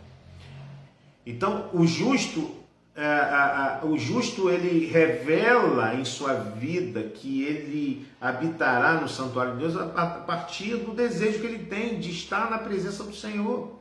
Então, 1.27 1.71
o 1.73 1.87
justo 1.87 2.58
a, 3.05 3.81
a, 3.81 3.85
o 3.87 3.97
justo 3.97 4.51
ele 4.51 4.87
revela 4.87 5.95
em 5.95 6.05
sua 6.05 6.35
vida 6.35 7.03
que 7.03 7.45
ele 7.45 8.07
habitará 8.21 8.95
no 8.95 9.09
santuário 9.09 9.53
de 9.53 9.59
Deus 9.61 9.77
a, 9.77 9.85
a 9.85 10.07
partir 10.07 10.77
do 10.77 10.93
desejo 10.93 11.39
que 11.39 11.47
ele 11.47 11.65
tem 11.65 12.01
de 12.01 12.11
estar 12.11 12.51
na 12.51 12.59
presença 12.59 13.05
do 13.05 13.15
Senhor, 13.15 13.79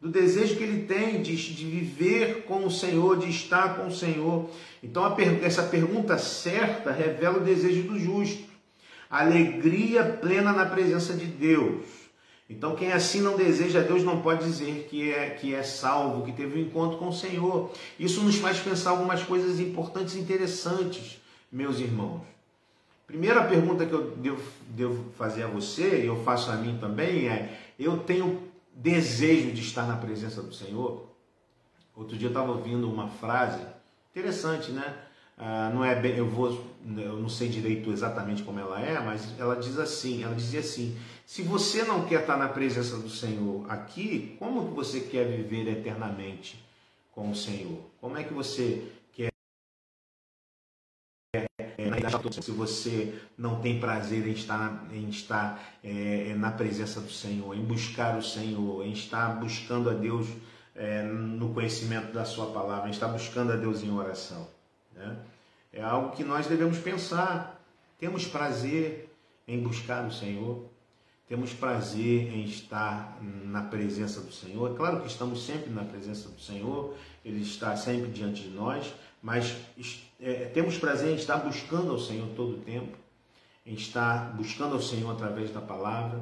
do 0.00 0.08
desejo 0.08 0.56
que 0.56 0.62
ele 0.62 0.84
tem 0.84 1.20
de, 1.20 1.34
de 1.36 1.64
viver 1.64 2.44
com 2.44 2.64
o 2.64 2.70
Senhor, 2.70 3.18
de 3.18 3.28
estar 3.28 3.76
com 3.76 3.88
o 3.88 3.92
Senhor. 3.92 4.48
Então 4.82 5.16
essa 5.42 5.64
pergunta 5.64 6.16
certa 6.16 6.92
revela 6.92 7.38
o 7.38 7.44
desejo 7.44 7.82
do 7.82 7.98
justo, 7.98 8.44
alegria 9.10 10.04
plena 10.04 10.52
na 10.52 10.64
presença 10.64 11.12
de 11.14 11.26
Deus. 11.26 11.99
Então, 12.50 12.74
quem 12.74 12.90
assim 12.90 13.20
não 13.20 13.36
deseja 13.36 13.80
Deus 13.80 14.02
não 14.02 14.20
pode 14.20 14.44
dizer 14.44 14.88
que 14.90 15.12
é, 15.12 15.30
que 15.30 15.54
é 15.54 15.62
salvo, 15.62 16.24
que 16.24 16.32
teve 16.32 16.58
um 16.58 16.62
encontro 16.62 16.98
com 16.98 17.08
o 17.08 17.12
Senhor. 17.12 17.70
Isso 17.96 18.22
nos 18.24 18.34
faz 18.34 18.58
pensar 18.58 18.90
algumas 18.90 19.22
coisas 19.22 19.60
importantes 19.60 20.16
e 20.16 20.18
interessantes, 20.18 21.20
meus 21.50 21.78
irmãos. 21.78 22.22
Primeira 23.06 23.44
pergunta 23.44 23.86
que 23.86 23.92
eu 23.92 24.10
devo, 24.16 24.42
devo 24.68 25.12
fazer 25.16 25.44
a 25.44 25.46
você, 25.46 26.02
e 26.02 26.06
eu 26.06 26.24
faço 26.24 26.50
a 26.50 26.56
mim 26.56 26.76
também, 26.80 27.28
é: 27.28 27.56
eu 27.78 27.98
tenho 27.98 28.42
desejo 28.74 29.52
de 29.52 29.60
estar 29.60 29.86
na 29.86 29.96
presença 29.96 30.42
do 30.42 30.52
Senhor? 30.52 31.08
Outro 31.94 32.16
dia 32.16 32.26
eu 32.26 32.32
estava 32.32 32.50
ouvindo 32.50 32.90
uma 32.90 33.06
frase 33.08 33.60
interessante, 34.10 34.72
né? 34.72 34.96
Ah, 35.38 35.70
não 35.72 35.84
é 35.84 35.94
bem, 35.94 36.16
eu 36.16 36.28
vou, 36.28 36.64
eu 36.98 37.16
não 37.16 37.28
sei 37.28 37.48
direito 37.48 37.90
exatamente 37.90 38.42
como 38.42 38.60
ela 38.60 38.80
é, 38.80 39.00
mas 39.00 39.38
ela 39.38 39.56
diz 39.56 39.78
assim, 39.78 40.22
ela 40.22 40.34
dizia 40.34 40.60
assim: 40.60 40.96
se 41.30 41.42
você 41.42 41.84
não 41.84 42.06
quer 42.06 42.22
estar 42.22 42.36
na 42.36 42.48
presença 42.48 42.96
do 42.96 43.08
Senhor 43.08 43.64
aqui, 43.70 44.34
como 44.36 44.66
que 44.66 44.74
você 44.74 45.02
quer 45.02 45.28
viver 45.28 45.68
eternamente 45.68 46.60
com 47.12 47.30
o 47.30 47.36
Senhor? 47.36 47.78
Como 48.00 48.16
é 48.16 48.24
que 48.24 48.34
você 48.34 48.90
quer 49.12 49.30
se 52.42 52.50
você 52.50 53.14
não 53.38 53.60
tem 53.60 53.78
prazer 53.78 54.26
em 54.26 54.32
estar, 54.32 54.88
em 54.92 55.08
estar 55.08 55.78
é, 55.84 56.34
na 56.34 56.50
presença 56.50 57.00
do 57.00 57.12
Senhor, 57.12 57.54
em 57.54 57.62
buscar 57.62 58.18
o 58.18 58.22
Senhor, 58.24 58.84
em 58.84 58.90
estar 58.90 59.38
buscando 59.38 59.88
a 59.88 59.94
Deus 59.94 60.26
é, 60.74 61.04
no 61.04 61.54
conhecimento 61.54 62.12
da 62.12 62.24
Sua 62.24 62.46
palavra, 62.52 62.88
em 62.88 62.90
estar 62.90 63.06
buscando 63.06 63.52
a 63.52 63.56
Deus 63.56 63.84
em 63.84 63.92
oração. 63.92 64.48
Né? 64.96 65.16
É 65.72 65.80
algo 65.80 66.10
que 66.10 66.24
nós 66.24 66.48
devemos 66.48 66.78
pensar. 66.78 67.62
Temos 68.00 68.26
prazer 68.26 69.08
em 69.46 69.62
buscar 69.62 70.04
o 70.04 70.12
Senhor, 70.12 70.68
temos 71.30 71.52
prazer 71.52 72.34
em 72.34 72.42
estar 72.42 73.16
na 73.22 73.62
presença 73.62 74.20
do 74.20 74.32
Senhor. 74.32 74.72
É 74.72 74.74
claro 74.74 75.00
que 75.00 75.06
estamos 75.06 75.46
sempre 75.46 75.70
na 75.70 75.84
presença 75.84 76.28
do 76.28 76.40
Senhor, 76.40 76.92
Ele 77.24 77.40
está 77.40 77.76
sempre 77.76 78.10
diante 78.10 78.42
de 78.42 78.48
nós, 78.48 78.92
mas 79.22 79.56
é, 80.20 80.46
temos 80.46 80.76
prazer 80.76 81.12
em 81.12 81.14
estar 81.14 81.36
buscando 81.36 81.92
ao 81.92 82.00
Senhor 82.00 82.26
todo 82.34 82.56
o 82.56 82.60
tempo, 82.62 82.98
em 83.64 83.74
estar 83.74 84.32
buscando 84.32 84.74
ao 84.74 84.82
Senhor 84.82 85.08
através 85.08 85.52
da 85.52 85.60
palavra. 85.60 86.20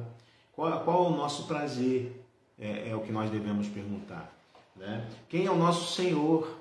Qual, 0.53 0.79
qual 0.81 1.05
é 1.05 1.07
o 1.07 1.17
nosso 1.17 1.47
prazer? 1.47 2.23
É, 2.59 2.91
é 2.91 2.95
o 2.95 2.99
que 2.99 3.11
nós 3.11 3.31
devemos 3.31 3.67
perguntar. 3.67 4.31
Né? 4.75 5.09
Quem 5.27 5.47
é 5.47 5.51
o 5.51 5.57
nosso 5.57 5.95
Senhor? 5.95 6.55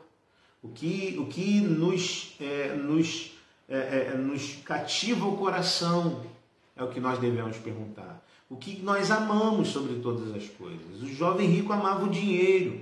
O 0.62 0.70
que, 0.70 1.16
o 1.18 1.26
que 1.26 1.61
nos, 1.61 2.34
é, 2.40 2.74
nos, 2.74 3.30
é, 3.68 3.76
é, 3.76 4.16
nos 4.16 4.54
cativa 4.64 5.26
o 5.26 5.37
coração 5.37 6.24
é 6.74 6.82
o 6.82 6.88
que 6.88 6.98
nós 6.98 7.18
devemos 7.18 7.58
perguntar. 7.58 8.24
O 8.50 8.56
que 8.56 8.80
nós 8.82 9.11
amamos 9.11 9.68
sobre 9.68 9.96
todas 9.96 10.34
as 10.34 10.48
coisas. 10.48 11.02
O 11.02 11.06
jovem 11.06 11.48
rico 11.48 11.72
amava 11.72 12.04
o 12.04 12.11
dinheiro. 12.11 12.80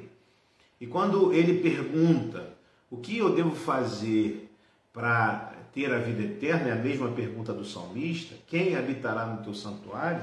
E 0.81 0.87
quando 0.87 1.33
ele 1.33 1.61
pergunta 1.61 2.55
o 2.91 2.99
que 2.99 3.19
eu 3.19 3.35
devo 3.35 3.55
fazer 3.55 4.49
para 4.93 5.53
ter 5.73 5.93
a 5.93 5.99
vida 5.99 6.23
eterna, 6.23 6.69
é 6.69 6.73
a 6.73 6.77
mesma 6.77 7.11
pergunta 7.11 7.53
do 7.53 7.65
salmista: 7.65 8.35
quem 8.47 8.77
habitará 8.77 9.27
no 9.27 9.43
teu 9.43 9.55
santuário? 9.55 10.23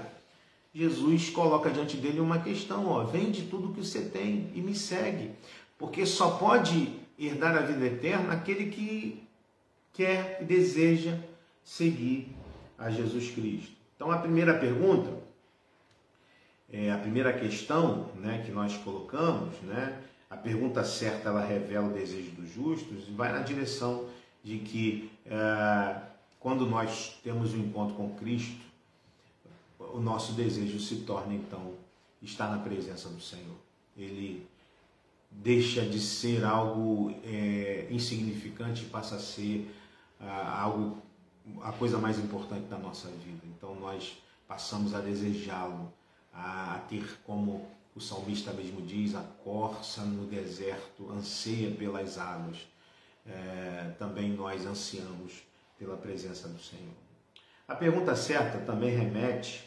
Jesus 0.74 1.30
coloca 1.30 1.70
diante 1.70 1.98
dele 1.98 2.20
uma 2.20 2.40
questão: 2.40 2.88
ó, 2.88 3.04
vende 3.04 3.44
tudo 3.44 3.74
que 3.74 3.86
você 3.86 4.02
tem 4.02 4.50
e 4.56 4.62
me 4.62 4.74
segue. 4.74 5.32
Porque 5.78 6.06
só 6.06 6.32
pode 6.32 6.90
herdar 7.20 7.56
a 7.58 7.62
vida 7.62 7.86
eterna 7.86 8.34
aquele 8.34 8.72
que 8.72 9.24
quer 9.92 10.40
e 10.42 10.46
deseja 10.46 11.20
seguir 11.64 12.36
a 12.78 12.90
Jesus 12.90 13.30
Cristo. 13.30 13.72
Então, 13.96 14.12
a 14.12 14.18
primeira 14.18 14.58
pergunta, 14.58 15.23
é, 16.74 16.92
a 16.92 16.98
primeira 16.98 17.32
questão 17.32 18.10
né, 18.16 18.44
que 18.46 18.52
nós 18.52 18.76
colocamos, 18.78 19.56
né, 19.62 20.02
a 20.30 20.36
pergunta 20.36 20.84
certa 20.84 21.30
ela 21.30 21.46
revela 21.46 21.88
o 21.88 21.94
desejo 21.94 22.32
dos 22.32 22.52
justos 22.52 23.08
e 23.08 23.12
vai 23.12 23.32
na 23.32 23.40
direção 23.40 24.06
de 24.44 24.58
que 24.58 25.12
é, 25.26 26.02
quando 26.40 26.66
nós 26.66 27.18
temos 27.24 27.54
um 27.54 27.60
encontro 27.60 27.96
com 27.96 28.16
Cristo, 28.16 28.66
o 29.80 30.00
nosso 30.00 30.34
desejo 30.34 30.80
se 30.80 30.98
torna 30.98 31.34
então 31.34 31.74
estar 32.22 32.50
na 32.50 32.58
presença 32.58 33.08
do 33.08 33.22
Senhor. 33.22 33.56
Ele 33.96 34.46
deixa 35.32 35.86
de 35.86 36.00
ser 36.00 36.44
algo 36.44 37.16
é, 37.24 37.88
insignificante 37.90 38.84
e 38.84 38.90
passa 38.90 39.16
a 39.16 39.20
ser 39.20 39.74
ah, 40.20 40.62
algo 40.62 40.98
a 41.62 41.72
coisa 41.72 41.98
mais 41.98 42.18
importante 42.20 42.66
da 42.68 42.78
nossa 42.78 43.08
vida. 43.10 43.42
Então 43.46 43.76
nós 43.76 44.18
passamos 44.48 44.94
a 44.94 45.00
desejá-lo, 45.00 45.92
a 46.34 46.82
ter 46.90 47.20
como 47.26 47.70
o 47.96 48.02
salmista 48.02 48.52
mesmo 48.52 48.82
diz, 48.82 49.14
a 49.14 49.22
corça 49.44 50.02
no 50.02 50.26
deserto 50.26 51.12
anseia 51.12 51.72
pelas 51.76 52.18
águas. 52.18 52.58
É, 53.26 53.94
também 54.00 54.32
nós 54.32 54.66
ansiamos 54.66 55.44
pela 55.78 55.96
presença 55.96 56.48
do 56.48 56.62
Senhor. 56.62 56.94
A 57.68 57.76
pergunta 57.76 58.16
certa 58.16 58.60
também 58.60 58.90
remete 58.90 59.64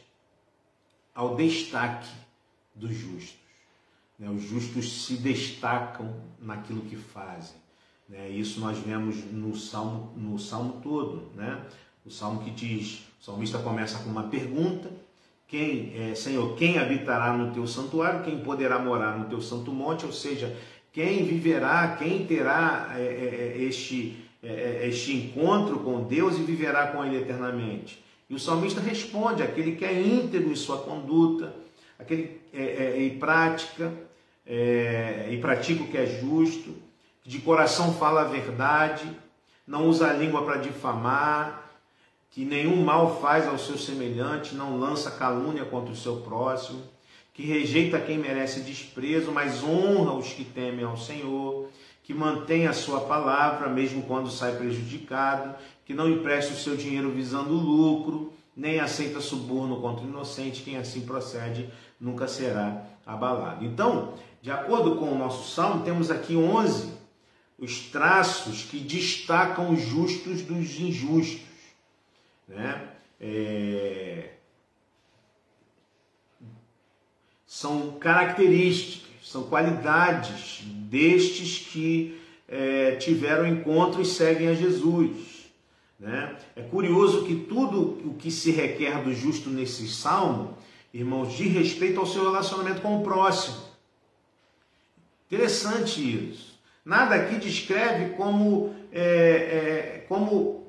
ao 1.14 1.34
destaque 1.36 2.08
dos 2.74 2.94
justos. 2.94 3.38
Né? 4.18 4.28
Os 4.28 4.42
justos 4.42 5.06
se 5.06 5.16
destacam 5.16 6.14
naquilo 6.38 6.82
que 6.82 6.96
fazem. 6.96 7.56
Né? 8.08 8.28
Isso 8.28 8.60
nós 8.60 8.78
vemos 8.78 9.24
no 9.32 9.56
salmo, 9.56 10.12
no 10.16 10.38
salmo 10.38 10.80
todo. 10.82 11.30
Né? 11.34 11.64
O 12.04 12.10
salmo 12.10 12.44
que 12.44 12.50
diz, 12.50 13.02
o 13.20 13.24
salmista 13.24 13.58
começa 13.58 13.98
com 14.00 14.10
uma 14.10 14.28
pergunta, 14.28 14.90
quem, 15.48 15.92
é, 15.96 16.14
Senhor, 16.14 16.56
quem 16.56 16.78
habitará 16.78 17.32
no 17.32 17.52
teu 17.52 17.66
santuário, 17.66 18.24
quem 18.24 18.38
poderá 18.38 18.78
morar 18.78 19.16
no 19.16 19.26
teu 19.26 19.40
santo 19.40 19.70
monte, 19.70 20.04
ou 20.04 20.12
seja, 20.12 20.56
quem 20.92 21.24
viverá, 21.24 21.96
quem 21.98 22.26
terá 22.26 22.94
é, 22.96 23.02
é, 23.02 23.54
é 23.54 23.62
este, 23.62 24.16
é, 24.42 24.80
é, 24.82 24.88
este 24.88 25.14
encontro 25.14 25.80
com 25.80 26.02
Deus 26.02 26.36
e 26.36 26.42
viverá 26.42 26.88
com 26.88 27.04
Ele 27.04 27.18
eternamente. 27.18 28.02
E 28.28 28.34
o 28.34 28.40
salmista 28.40 28.80
responde: 28.80 29.42
aquele 29.42 29.76
que 29.76 29.84
é 29.84 30.02
íntegro 30.02 30.50
em 30.50 30.56
sua 30.56 30.78
conduta, 30.78 31.54
aquele 31.98 32.40
em 32.96 33.18
prática, 33.18 33.92
e 34.46 35.36
pratica 35.36 35.82
o 35.82 35.88
que 35.88 35.98
é 35.98 36.06
justo, 36.06 36.74
de 37.22 37.38
coração 37.40 37.92
fala 37.92 38.22
a 38.22 38.24
verdade, 38.24 39.04
não 39.66 39.86
usa 39.86 40.08
a 40.08 40.12
língua 40.14 40.42
para 40.44 40.56
difamar, 40.56 41.65
que 42.36 42.44
nenhum 42.44 42.84
mal 42.84 43.18
faz 43.18 43.48
ao 43.48 43.56
seu 43.56 43.78
semelhante, 43.78 44.54
não 44.54 44.78
lança 44.78 45.10
calúnia 45.10 45.64
contra 45.64 45.90
o 45.90 45.96
seu 45.96 46.16
próximo, 46.18 46.82
que 47.32 47.42
rejeita 47.42 47.98
quem 47.98 48.18
merece 48.18 48.60
desprezo, 48.60 49.32
mas 49.32 49.64
honra 49.64 50.12
os 50.12 50.34
que 50.34 50.44
temem 50.44 50.84
ao 50.84 50.98
Senhor, 50.98 51.70
que 52.04 52.12
mantém 52.12 52.66
a 52.66 52.74
sua 52.74 53.00
palavra, 53.00 53.70
mesmo 53.70 54.02
quando 54.02 54.30
sai 54.30 54.54
prejudicado, 54.54 55.54
que 55.86 55.94
não 55.94 56.10
empresta 56.10 56.52
o 56.52 56.58
seu 56.58 56.76
dinheiro 56.76 57.10
visando 57.10 57.54
lucro, 57.54 58.30
nem 58.54 58.80
aceita 58.80 59.18
suborno 59.18 59.80
contra 59.80 60.04
o 60.04 60.08
inocente, 60.08 60.62
quem 60.62 60.76
assim 60.76 61.06
procede 61.06 61.70
nunca 61.98 62.28
será 62.28 62.82
abalado. 63.06 63.64
Então, 63.64 64.12
de 64.42 64.50
acordo 64.50 64.96
com 64.96 65.10
o 65.10 65.18
nosso 65.18 65.54
salmo, 65.54 65.84
temos 65.84 66.10
aqui 66.10 66.36
11 66.36 66.96
os 67.58 67.80
traços 67.80 68.62
que 68.62 68.78
destacam 68.78 69.72
os 69.72 69.80
justos 69.80 70.42
dos 70.42 70.78
injustos. 70.78 71.45
Né? 72.48 72.88
É... 73.20 74.30
São 77.46 77.92
características, 77.92 79.06
são 79.22 79.44
qualidades 79.44 80.62
destes 80.64 81.58
que 81.58 82.20
é, 82.48 82.96
tiveram 82.96 83.46
encontro 83.46 84.00
e 84.00 84.04
seguem 84.04 84.48
a 84.48 84.54
Jesus. 84.54 85.50
Né? 85.98 86.36
É 86.54 86.62
curioso 86.62 87.24
que 87.24 87.34
tudo 87.34 87.98
o 88.08 88.14
que 88.14 88.30
se 88.30 88.50
requer 88.50 89.02
do 89.02 89.12
justo 89.14 89.48
nesse 89.48 89.88
salmo, 89.88 90.56
irmãos, 90.92 91.34
diz 91.34 91.52
respeito 91.52 91.98
ao 91.98 92.06
seu 92.06 92.24
relacionamento 92.24 92.82
com 92.82 93.00
o 93.00 93.02
próximo. 93.02 93.56
Interessante 95.26 96.00
isso. 96.00 96.56
Nada 96.84 97.16
aqui 97.16 97.36
descreve 97.36 98.14
como, 98.14 98.74
é, 98.92 99.02
é, 99.02 100.04
como, 100.08 100.66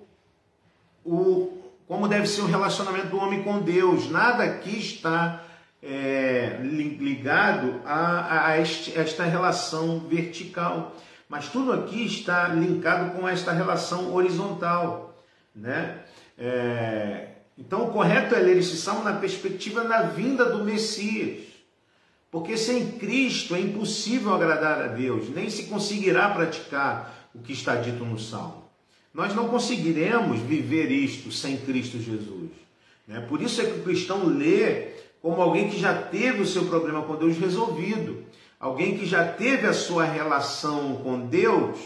o, 1.06 1.57
como 1.88 2.08
deve 2.08 2.28
ser 2.28 2.42
o 2.42 2.46
relacionamento 2.46 3.08
do 3.08 3.18
homem 3.18 3.44
com 3.44 3.60
Deus. 3.60 4.10
Nada 4.12 4.44
aqui 4.44 4.78
está 4.78 5.44
é, 5.82 6.60
ligado 6.62 7.82
a, 7.86 8.50
a, 8.50 8.60
este, 8.60 8.98
esta 8.98 9.24
relação 9.24 10.00
vertical. 10.00 10.96
Mas 11.30 11.48
tudo 11.50 11.72
aqui 11.72 12.06
está 12.06 12.50
linkado 12.50 13.12
com 13.12 13.28
esta 13.28 13.52
relação 13.52 14.14
horizontal. 14.14 15.18
Né? 15.56 16.00
É, 16.38 17.30
então, 17.58 17.86
o 17.86 17.92
correto 17.92 18.36
é 18.36 18.40
ler 18.40 18.58
esse 18.58 18.78
salmo 18.78 19.04
na 19.04 19.14
perspectiva 19.14 19.84
da 19.84 20.04
vinda 20.04 20.46
do 20.46 20.64
Messias. 20.64 21.48
Porque 22.30 22.58
sem 22.58 22.92
Cristo 22.92 23.56
é 23.56 23.62
impossível 23.62 24.34
agradar 24.34 24.82
a 24.82 24.88
Deus, 24.88 25.30
nem 25.30 25.50
se 25.50 25.64
conseguirá 25.64 26.30
praticar 26.30 27.30
o 27.34 27.40
que 27.40 27.54
está 27.54 27.76
dito 27.76 28.04
no 28.04 28.20
salmo. 28.20 28.67
Nós 29.18 29.34
não 29.34 29.48
conseguiremos 29.48 30.42
viver 30.42 30.92
isto 30.92 31.32
sem 31.32 31.58
Cristo 31.58 32.00
Jesus. 32.00 32.52
Né? 33.08 33.20
Por 33.22 33.42
isso 33.42 33.60
é 33.60 33.66
que 33.66 33.80
o 33.80 33.84
cristão 33.84 34.28
lê 34.28 34.90
como 35.24 35.42
alguém 35.42 35.72
que 35.72 35.80
já 35.80 36.04
teve 36.04 36.44
o 36.44 36.46
seu 36.46 36.66
problema 36.66 37.02
com 37.02 37.16
Deus 37.16 37.36
resolvido, 37.36 38.24
alguém 38.60 38.96
que 38.96 39.08
já 39.08 39.28
teve 39.28 39.66
a 39.66 39.74
sua 39.74 40.06
relação 40.06 40.98
com 40.98 41.20
Deus 41.20 41.80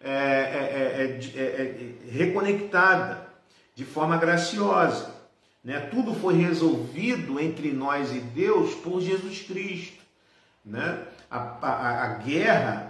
é 0.00 0.10
é, 0.10 1.36
é, 1.36 1.38
é, 1.38 1.42
é, 1.42 2.10
reconectada 2.10 3.28
de 3.74 3.84
forma 3.84 4.16
graciosa. 4.16 5.14
Né? 5.62 5.80
Tudo 5.80 6.14
foi 6.14 6.38
resolvido 6.38 7.38
entre 7.38 7.72
nós 7.72 8.10
e 8.10 8.20
Deus 8.20 8.72
por 8.76 9.02
Jesus 9.02 9.42
Cristo. 9.42 10.02
Né? 10.64 11.02
A, 11.30 11.58
a, 11.60 12.04
a 12.04 12.14
guerra, 12.14 12.89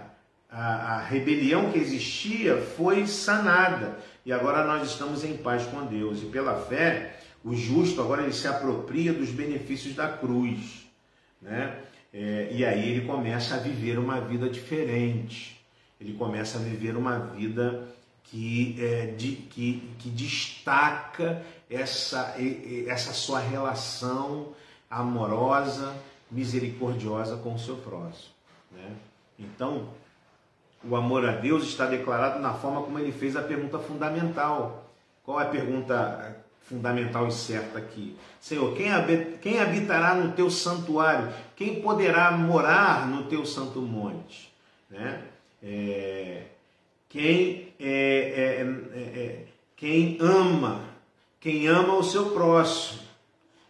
a, 0.51 0.95
a 0.95 1.01
rebelião 1.01 1.71
que 1.71 1.79
existia 1.79 2.57
foi 2.57 3.07
sanada 3.07 3.97
e 4.25 4.33
agora 4.33 4.65
nós 4.65 4.89
estamos 4.89 5.23
em 5.23 5.37
paz 5.37 5.63
com 5.65 5.85
Deus. 5.85 6.21
E 6.21 6.25
pela 6.25 6.59
fé, 6.65 7.19
o 7.43 7.55
justo 7.55 8.01
agora 8.01 8.23
ele 8.23 8.33
se 8.33 8.47
apropria 8.47 9.13
dos 9.13 9.29
benefícios 9.29 9.95
da 9.95 10.09
cruz. 10.09 10.85
Né? 11.41 11.79
É, 12.13 12.49
e 12.51 12.65
aí 12.65 12.89
ele 12.89 13.07
começa 13.07 13.55
a 13.55 13.57
viver 13.57 13.97
uma 13.97 14.19
vida 14.19 14.49
diferente 14.49 15.61
ele 16.01 16.13
começa 16.13 16.57
a 16.57 16.61
viver 16.61 16.97
uma 16.97 17.19
vida 17.19 17.87
que, 18.23 18.75
é, 18.79 19.05
de, 19.05 19.35
que, 19.35 19.87
que 19.99 20.09
destaca 20.09 21.45
essa, 21.69 22.35
essa 22.87 23.13
sua 23.13 23.39
relação 23.39 24.53
amorosa, 24.89 25.95
misericordiosa 26.31 27.37
com 27.37 27.53
o 27.53 27.59
seu 27.59 27.77
próximo. 27.77 28.33
Né? 28.71 28.95
Então, 29.37 29.89
o 30.83 30.95
amor 30.95 31.27
a 31.27 31.33
Deus 31.33 31.63
está 31.63 31.85
declarado 31.85 32.39
na 32.39 32.53
forma 32.53 32.81
como 32.81 32.97
ele 32.99 33.11
fez 33.11 33.35
a 33.35 33.41
pergunta 33.41 33.79
fundamental. 33.79 34.85
Qual 35.23 35.39
é 35.39 35.43
a 35.43 35.49
pergunta 35.49 36.37
fundamental 36.63 37.27
e 37.27 37.31
certa 37.31 37.77
aqui? 37.77 38.17
Senhor, 38.39 38.75
quem 38.75 39.59
habitará 39.59 40.15
no 40.15 40.31
teu 40.31 40.49
santuário? 40.49 41.31
Quem 41.55 41.81
poderá 41.81 42.31
morar 42.31 43.07
no 43.07 43.25
teu 43.25 43.45
santo 43.45 43.79
monte? 43.81 44.51
Né? 44.89 45.21
É, 45.63 46.43
quem, 47.07 47.73
é, 47.79 47.85
é, 47.85 48.99
é, 48.99 49.19
é 49.19 49.45
quem 49.77 50.17
ama, 50.19 50.81
quem 51.39 51.67
ama 51.67 51.95
o 51.95 52.03
seu 52.03 52.31
próximo, 52.31 53.01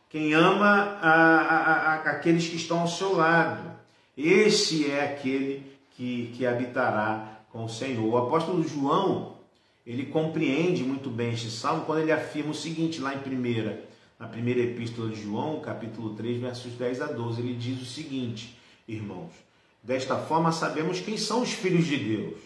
quem 0.09 0.33
ama 0.33 0.99
a, 1.01 1.11
a, 1.11 1.57
a, 1.57 1.95
aqueles 2.11 2.47
que 2.47 2.55
estão 2.55 2.81
ao 2.81 2.87
seu 2.87 3.15
lado, 3.15 3.71
esse 4.17 4.89
é 4.91 5.05
aquele 5.05 5.71
que, 5.95 6.33
que 6.35 6.45
habitará 6.45 7.41
com 7.51 7.65
o 7.65 7.69
Senhor. 7.69 8.05
O 8.05 8.17
apóstolo 8.17 8.67
João, 8.67 9.37
ele 9.85 10.05
compreende 10.05 10.83
muito 10.83 11.09
bem 11.09 11.33
este 11.33 11.49
salmo 11.49 11.85
quando 11.85 11.99
ele 11.99 12.11
afirma 12.11 12.51
o 12.51 12.55
seguinte, 12.55 13.01
lá 13.01 13.13
em 13.13 13.19
primeira, 13.19 13.83
na 14.19 14.27
primeira 14.27 14.61
epístola 14.61 15.09
de 15.09 15.21
João, 15.21 15.59
capítulo 15.59 16.13
3, 16.15 16.39
versos 16.39 16.73
10 16.73 17.01
a 17.01 17.05
12, 17.07 17.41
ele 17.41 17.55
diz 17.55 17.81
o 17.81 17.85
seguinte, 17.85 18.57
irmãos, 18.87 19.31
desta 19.81 20.17
forma 20.17 20.51
sabemos 20.51 20.99
quem 20.99 21.17
são 21.17 21.41
os 21.41 21.51
filhos 21.51 21.85
de 21.85 21.97
Deus 21.97 22.39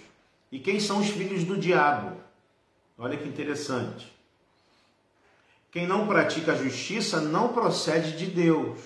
e 0.51 0.59
quem 0.59 0.79
são 0.79 0.99
os 0.99 1.07
filhos 1.07 1.43
do 1.43 1.57
diabo. 1.57 2.15
Olha 2.97 3.17
que 3.17 3.27
interessante. 3.27 4.13
Quem 5.69 5.85
não 5.85 6.07
pratica 6.07 6.53
a 6.53 6.55
justiça 6.55 7.19
não 7.19 7.49
procede 7.49 8.17
de 8.17 8.27
Deus, 8.27 8.79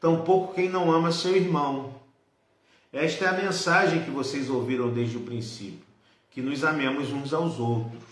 tampouco 0.00 0.54
quem 0.54 0.70
não 0.70 0.90
ama 0.90 1.12
seu 1.12 1.36
irmão. 1.36 1.99
Esta 2.92 3.26
é 3.26 3.28
a 3.28 3.32
mensagem 3.32 4.02
que 4.02 4.10
vocês 4.10 4.50
ouviram 4.50 4.92
desde 4.92 5.16
o 5.16 5.20
princípio, 5.20 5.86
que 6.28 6.42
nos 6.42 6.64
amemos 6.64 7.12
uns 7.12 7.32
aos 7.32 7.60
outros. 7.60 8.02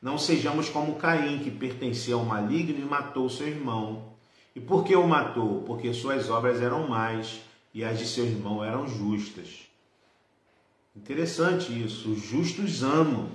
Não 0.00 0.16
sejamos 0.16 0.68
como 0.68 0.94
Caim, 0.94 1.40
que 1.40 1.50
pertencia 1.50 2.14
ao 2.14 2.24
maligno 2.24 2.78
e 2.78 2.84
matou 2.84 3.28
seu 3.28 3.48
irmão. 3.48 4.12
E 4.54 4.60
por 4.60 4.84
que 4.84 4.94
o 4.94 5.04
matou? 5.04 5.62
Porque 5.62 5.92
suas 5.92 6.30
obras 6.30 6.62
eram 6.62 6.86
más 6.86 7.40
e 7.74 7.82
as 7.82 7.98
de 7.98 8.06
seu 8.06 8.24
irmão 8.24 8.64
eram 8.64 8.86
justas. 8.86 9.66
Interessante 10.94 11.72
isso. 11.72 12.12
Os 12.12 12.22
justos 12.22 12.84
amam. 12.84 13.28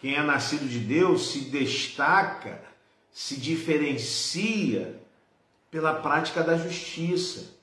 Quem 0.00 0.14
é 0.14 0.22
nascido 0.22 0.66
de 0.66 0.78
Deus 0.78 1.30
se 1.30 1.40
destaca, 1.40 2.64
se 3.12 3.36
diferencia 3.36 4.98
pela 5.70 5.92
prática 5.92 6.42
da 6.42 6.56
justiça 6.56 7.61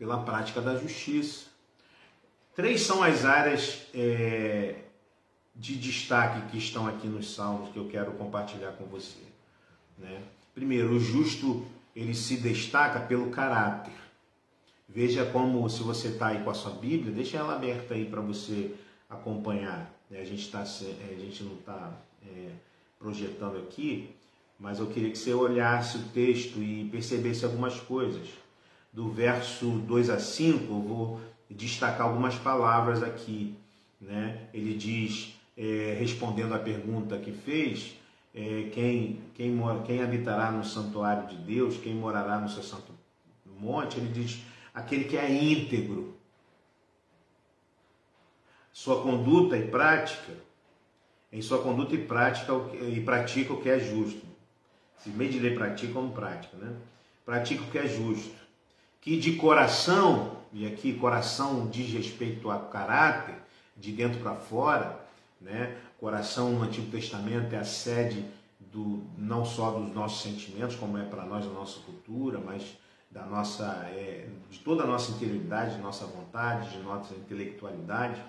pela 0.00 0.22
prática 0.22 0.62
da 0.62 0.78
justiça. 0.78 1.44
Três 2.56 2.80
são 2.80 3.02
as 3.02 3.26
áreas 3.26 3.86
é, 3.94 4.76
de 5.54 5.76
destaque 5.76 6.50
que 6.50 6.56
estão 6.56 6.88
aqui 6.88 7.06
nos 7.06 7.34
Salmos 7.34 7.68
que 7.68 7.76
eu 7.76 7.86
quero 7.86 8.12
compartilhar 8.12 8.72
com 8.72 8.86
você. 8.86 9.18
Né? 9.98 10.22
Primeiro, 10.54 10.94
o 10.94 10.98
justo 10.98 11.66
ele 11.94 12.14
se 12.14 12.38
destaca 12.38 12.98
pelo 13.00 13.30
caráter. 13.30 13.92
Veja 14.88 15.26
como, 15.26 15.68
se 15.68 15.82
você 15.82 16.08
está 16.08 16.28
aí 16.28 16.42
com 16.42 16.48
a 16.48 16.54
sua 16.54 16.72
Bíblia, 16.72 17.12
deixa 17.12 17.36
ela 17.36 17.54
aberta 17.54 17.92
aí 17.92 18.06
para 18.06 18.22
você 18.22 18.74
acompanhar. 19.08 19.94
Né? 20.08 20.20
A, 20.20 20.24
gente 20.24 20.50
tá, 20.50 20.62
a 20.62 21.20
gente 21.20 21.42
não 21.42 21.56
está 21.56 21.92
é, 22.26 22.48
projetando 22.98 23.58
aqui, 23.58 24.16
mas 24.58 24.78
eu 24.78 24.86
queria 24.86 25.10
que 25.10 25.18
você 25.18 25.34
olhasse 25.34 25.98
o 25.98 26.04
texto 26.04 26.58
e 26.58 26.88
percebesse 26.90 27.44
algumas 27.44 27.78
coisas 27.80 28.30
do 28.92 29.08
verso 29.10 29.66
2 29.66 30.10
a 30.10 30.18
5, 30.18 30.72
eu 30.72 30.80
vou 30.80 31.20
destacar 31.48 32.06
algumas 32.06 32.34
palavras 32.36 33.02
aqui. 33.02 33.56
Né? 34.00 34.48
Ele 34.52 34.74
diz, 34.74 35.34
é, 35.56 35.96
respondendo 35.98 36.54
à 36.54 36.58
pergunta 36.58 37.18
que 37.18 37.32
fez, 37.32 37.96
é, 38.34 38.68
quem, 38.72 39.20
quem, 39.34 39.58
quem 39.84 40.02
habitará 40.02 40.50
no 40.50 40.64
santuário 40.64 41.28
de 41.28 41.36
Deus, 41.36 41.76
quem 41.76 41.94
morará 41.94 42.38
no 42.38 42.48
seu 42.48 42.62
santo 42.62 42.92
monte, 43.60 43.98
ele 43.98 44.08
diz, 44.08 44.40
aquele 44.72 45.04
que 45.04 45.16
é 45.16 45.30
íntegro. 45.30 46.16
Sua 48.72 49.02
conduta 49.02 49.56
e 49.58 49.68
prática, 49.68 50.32
em 51.30 51.42
sua 51.42 51.62
conduta 51.62 51.94
e 51.94 51.98
prática, 51.98 52.52
e 52.74 53.00
pratica 53.00 53.52
o 53.52 53.60
que 53.60 53.68
é 53.68 53.78
justo. 53.78 54.22
Se 54.98 55.10
meio 55.10 55.30
de 55.30 55.38
ler 55.38 55.54
pratica 55.54 55.92
como 55.92 56.12
prática, 56.12 56.56
né? 56.56 56.74
Pratica 57.24 57.62
o 57.62 57.70
que 57.70 57.78
é 57.78 57.86
justo 57.86 58.39
que 59.00 59.18
de 59.18 59.36
coração, 59.36 60.36
e 60.52 60.66
aqui 60.66 60.92
coração 60.92 61.68
diz 61.68 61.92
respeito 61.92 62.50
ao 62.50 62.68
caráter, 62.68 63.34
de 63.76 63.92
dentro 63.92 64.20
para 64.20 64.34
fora, 64.34 65.00
né? 65.40 65.76
Coração 65.98 66.50
no 66.50 66.62
Antigo 66.62 66.90
Testamento 66.90 67.54
é 67.54 67.58
a 67.58 67.64
sede 67.64 68.24
do 68.58 69.02
não 69.16 69.44
só 69.44 69.70
dos 69.72 69.94
nossos 69.94 70.22
sentimentos, 70.22 70.76
como 70.76 70.98
é 70.98 71.04
para 71.04 71.24
nós 71.24 71.44
a 71.46 71.50
nossa 71.50 71.80
cultura, 71.80 72.38
mas 72.38 72.76
da 73.10 73.24
nossa, 73.24 73.64
é, 73.90 74.28
de 74.50 74.58
toda 74.60 74.84
a 74.84 74.86
nossa 74.86 75.12
interioridade, 75.12 75.76
de 75.76 75.82
nossa 75.82 76.04
vontade, 76.06 76.70
de 76.70 76.78
nossa 76.78 77.14
intelectualidade, 77.14 78.22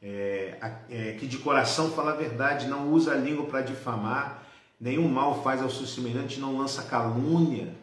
é, 0.00 0.58
é, 0.90 1.12
que 1.18 1.26
de 1.26 1.38
coração 1.38 1.90
fala 1.90 2.12
a 2.12 2.16
verdade, 2.16 2.68
não 2.68 2.92
usa 2.92 3.12
a 3.12 3.16
língua 3.16 3.46
para 3.46 3.62
difamar, 3.62 4.42
nenhum 4.80 5.08
mal 5.08 5.42
faz 5.42 5.62
ao 5.62 5.70
seu 5.70 5.86
semelhante, 5.86 6.38
não 6.38 6.58
lança 6.58 6.82
calúnia, 6.84 7.74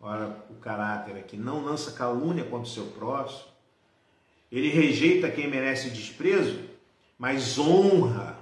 Ora, 0.00 0.44
o 0.48 0.54
caráter 0.54 1.16
aqui 1.16 1.36
não 1.36 1.64
lança 1.64 1.92
calúnia 1.92 2.44
contra 2.44 2.68
o 2.68 2.72
seu 2.72 2.86
próximo. 2.86 3.48
Ele 4.50 4.68
rejeita 4.68 5.30
quem 5.30 5.50
merece 5.50 5.90
desprezo, 5.90 6.60
mas 7.18 7.58
honra 7.58 8.38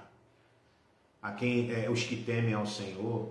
a 1.22 1.32
quem 1.32 1.72
é, 1.72 1.90
os 1.90 2.04
que 2.04 2.16
temem 2.16 2.54
ao 2.54 2.66
Senhor. 2.66 3.30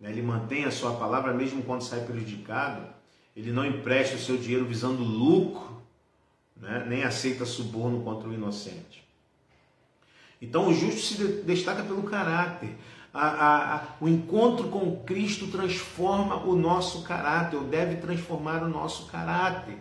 Né? 0.00 0.10
Ele 0.10 0.22
mantém 0.22 0.64
a 0.64 0.70
sua 0.70 0.96
palavra 0.96 1.32
mesmo 1.32 1.62
quando 1.62 1.82
sai 1.82 2.04
prejudicado. 2.04 2.86
Ele 3.34 3.52
não 3.52 3.64
empresta 3.64 4.16
o 4.16 4.18
seu 4.18 4.36
dinheiro 4.36 4.66
visando 4.66 5.02
lucro, 5.02 5.80
né? 6.56 6.84
nem 6.86 7.04
aceita 7.04 7.46
suborno 7.46 8.02
contra 8.02 8.28
o 8.28 8.34
inocente. 8.34 9.02
Então 10.42 10.68
o 10.68 10.74
justo 10.74 11.00
se 11.00 11.24
destaca 11.42 11.84
pelo 11.84 12.02
caráter 12.02 12.76
a, 13.12 13.26
a, 13.26 13.74
a, 13.76 13.82
o 14.00 14.08
encontro 14.08 14.68
com 14.68 14.96
Cristo 15.04 15.48
transforma 15.48 16.36
o 16.46 16.56
nosso 16.56 17.02
caráter, 17.02 17.56
ou 17.56 17.64
deve 17.64 17.96
transformar 17.96 18.62
o 18.62 18.68
nosso 18.68 19.06
caráter. 19.06 19.76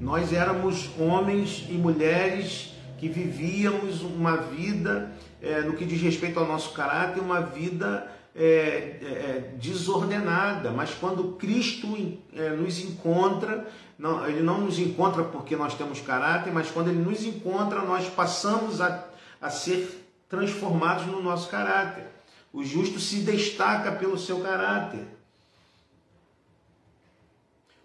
Nós 0.00 0.32
éramos 0.32 0.90
homens 0.98 1.66
e 1.68 1.74
mulheres 1.74 2.74
que 2.98 3.08
vivíamos 3.08 4.02
uma 4.02 4.36
vida, 4.36 5.12
é, 5.40 5.60
no 5.60 5.74
que 5.74 5.84
diz 5.84 6.00
respeito 6.02 6.38
ao 6.38 6.46
nosso 6.46 6.72
caráter, 6.72 7.20
uma 7.20 7.40
vida 7.40 8.10
é, 8.34 8.44
é, 8.44 9.54
desordenada, 9.56 10.70
mas 10.70 10.90
quando 10.94 11.36
Cristo 11.36 11.96
é, 12.34 12.50
nos 12.50 12.80
encontra, 12.80 13.68
não, 13.98 14.26
Ele 14.26 14.42
não 14.42 14.60
nos 14.60 14.78
encontra 14.78 15.24
porque 15.24 15.56
nós 15.56 15.74
temos 15.74 16.00
caráter, 16.00 16.52
mas 16.52 16.70
quando 16.70 16.88
Ele 16.88 17.00
nos 17.00 17.24
encontra, 17.24 17.82
nós 17.82 18.08
passamos 18.08 18.80
a, 18.80 19.04
a 19.40 19.50
ser 19.50 20.07
transformados 20.28 21.06
no 21.06 21.22
nosso 21.22 21.48
caráter. 21.48 22.06
O 22.52 22.64
justo 22.64 22.98
se 22.98 23.20
destaca 23.20 23.92
pelo 23.92 24.18
seu 24.18 24.40
caráter. 24.40 25.06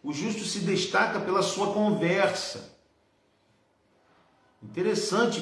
O 0.04 0.12
justo 0.12 0.44
se 0.44 0.60
destaca 0.60 1.20
pela 1.20 1.42
sua 1.42 1.74
conversa. 1.74 2.74
Interessante 4.62 5.42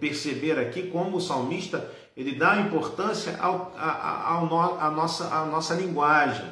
perceber 0.00 0.58
aqui 0.58 0.90
como 0.90 1.16
o 1.16 1.20
salmista 1.20 1.92
ele 2.16 2.34
dá 2.34 2.56
importância 2.60 3.36
ao, 3.38 3.74
a, 3.76 4.38
a, 4.38 4.90
nossa, 4.90 5.26
à 5.28 5.44
nossa 5.44 5.74
linguagem, 5.74 6.48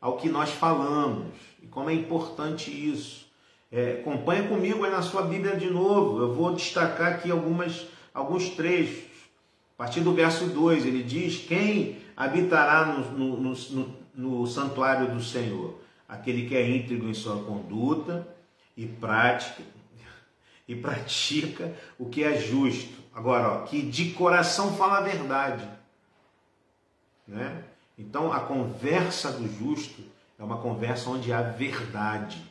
ao 0.00 0.16
que 0.16 0.28
nós 0.28 0.50
falamos, 0.50 1.34
e 1.60 1.66
como 1.66 1.90
é 1.90 1.94
importante 1.94 2.70
isso. 2.70 3.26
É, 3.70 4.00
acompanha 4.00 4.48
comigo 4.48 4.84
aí 4.84 4.90
na 4.90 5.02
sua 5.02 5.22
Bíblia 5.22 5.56
de 5.56 5.68
novo, 5.68 6.20
eu 6.20 6.34
vou 6.34 6.54
destacar 6.54 7.14
aqui 7.14 7.30
algumas, 7.30 7.86
alguns 8.14 8.50
trechos. 8.50 9.07
A 9.78 9.84
partir 9.84 10.00
do 10.00 10.12
verso 10.12 10.46
2, 10.46 10.86
ele 10.86 11.04
diz: 11.04 11.46
Quem 11.46 11.98
habitará 12.16 12.84
no, 12.84 13.36
no, 13.36 13.54
no, 13.54 13.94
no 14.12 14.46
santuário 14.48 15.14
do 15.14 15.22
Senhor? 15.22 15.80
Aquele 16.08 16.48
que 16.48 16.56
é 16.56 16.68
íntegro 16.68 17.08
em 17.08 17.14
sua 17.14 17.44
conduta 17.44 18.26
e 18.76 18.86
prática 18.86 19.62
e 20.66 20.74
pratica 20.74 21.76
o 21.96 22.06
que 22.06 22.24
é 22.24 22.36
justo. 22.36 22.92
Agora, 23.14 23.52
ó, 23.52 23.62
que 23.66 23.80
de 23.80 24.10
coração 24.10 24.76
fala 24.76 24.98
a 24.98 25.00
verdade. 25.00 25.66
Né? 27.26 27.62
Então, 27.96 28.32
a 28.32 28.40
conversa 28.40 29.30
do 29.30 29.46
justo 29.48 30.02
é 30.38 30.42
uma 30.42 30.58
conversa 30.58 31.08
onde 31.08 31.32
há 31.32 31.40
verdade. 31.40 32.42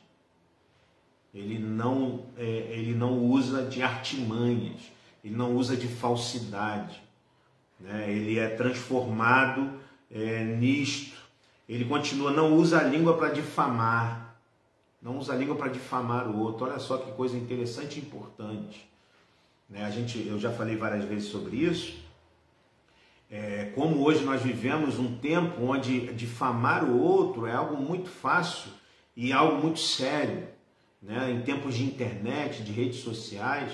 Ele 1.33 1.59
não, 1.59 2.25
é, 2.37 2.45
ele 2.45 2.95
não 2.95 3.19
usa 3.19 3.65
de 3.65 3.83
artimanhas, 3.83 4.81
ele 5.23 5.35
não 5.35 5.53
usa 5.53 5.75
de 5.75 5.87
falsidade 5.87 7.06
né? 7.79 8.11
ele 8.11 8.39
é 8.39 8.47
transformado 8.49 9.71
é, 10.11 10.43
nisto. 10.43 11.17
Ele 11.67 11.85
continua, 11.85 12.31
não 12.31 12.55
usa 12.55 12.79
a 12.79 12.83
língua 12.83 13.17
para 13.17 13.29
difamar. 13.29 14.35
Não 15.01 15.17
usa 15.17 15.33
a 15.33 15.35
língua 15.35 15.55
para 15.55 15.67
difamar 15.67 16.27
o 16.27 16.39
outro. 16.39 16.65
Olha 16.65 16.79
só 16.79 16.97
que 16.97 17.11
coisa 17.11 17.37
interessante 17.37 17.99
e 17.99 18.01
importante. 18.01 18.89
Né? 19.69 19.83
A 19.83 19.89
gente, 19.89 20.25
eu 20.25 20.39
já 20.39 20.51
falei 20.51 20.75
várias 20.75 21.03
vezes 21.05 21.29
sobre 21.29 21.57
isso. 21.57 22.05
É, 23.29 23.71
como 23.75 24.01
hoje 24.03 24.23
nós 24.23 24.41
vivemos 24.41 24.97
um 24.97 25.17
tempo 25.17 25.61
onde 25.61 26.13
difamar 26.13 26.85
o 26.85 26.97
outro 26.97 27.45
é 27.45 27.51
algo 27.51 27.75
muito 27.75 28.09
fácil 28.09 28.71
e 29.15 29.33
algo 29.33 29.61
muito 29.61 29.79
sério. 29.79 30.47
Né? 31.01 31.31
Em 31.31 31.41
tempos 31.41 31.75
de 31.75 31.83
internet, 31.83 32.63
de 32.63 32.71
redes 32.71 33.01
sociais, 33.01 33.71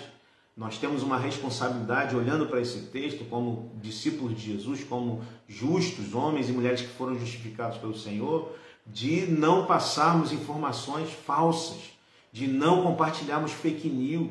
nós 0.55 0.77
temos 0.77 1.01
uma 1.01 1.17
responsabilidade, 1.17 2.15
olhando 2.15 2.45
para 2.45 2.61
esse 2.61 2.81
texto, 2.87 3.25
como 3.25 3.71
discípulos 3.81 4.35
de 4.35 4.53
Jesus, 4.53 4.83
como 4.83 5.23
justos, 5.47 6.13
homens 6.13 6.47
e 6.47 6.51
mulheres 6.51 6.81
que 6.81 6.89
foram 6.89 7.17
justificados 7.17 7.79
pelo 7.79 7.97
Senhor, 7.97 8.55
de 8.85 9.25
não 9.25 9.65
passarmos 9.65 10.31
informações 10.31 11.09
falsas, 11.11 11.93
de 12.31 12.47
não 12.47 12.83
compartilharmos 12.83 13.51
fake 13.51 13.89
news, 13.89 14.29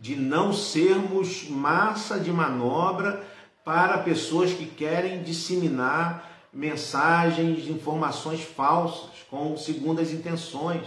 de 0.00 0.16
não 0.16 0.52
sermos 0.52 1.48
massa 1.48 2.18
de 2.18 2.32
manobra 2.32 3.24
para 3.64 3.98
pessoas 3.98 4.52
que 4.52 4.66
querem 4.66 5.22
disseminar 5.22 6.28
mensagens, 6.52 7.68
informações 7.68 8.42
falsas, 8.42 9.10
com 9.28 9.56
segundas 9.56 10.10
intenções. 10.12 10.86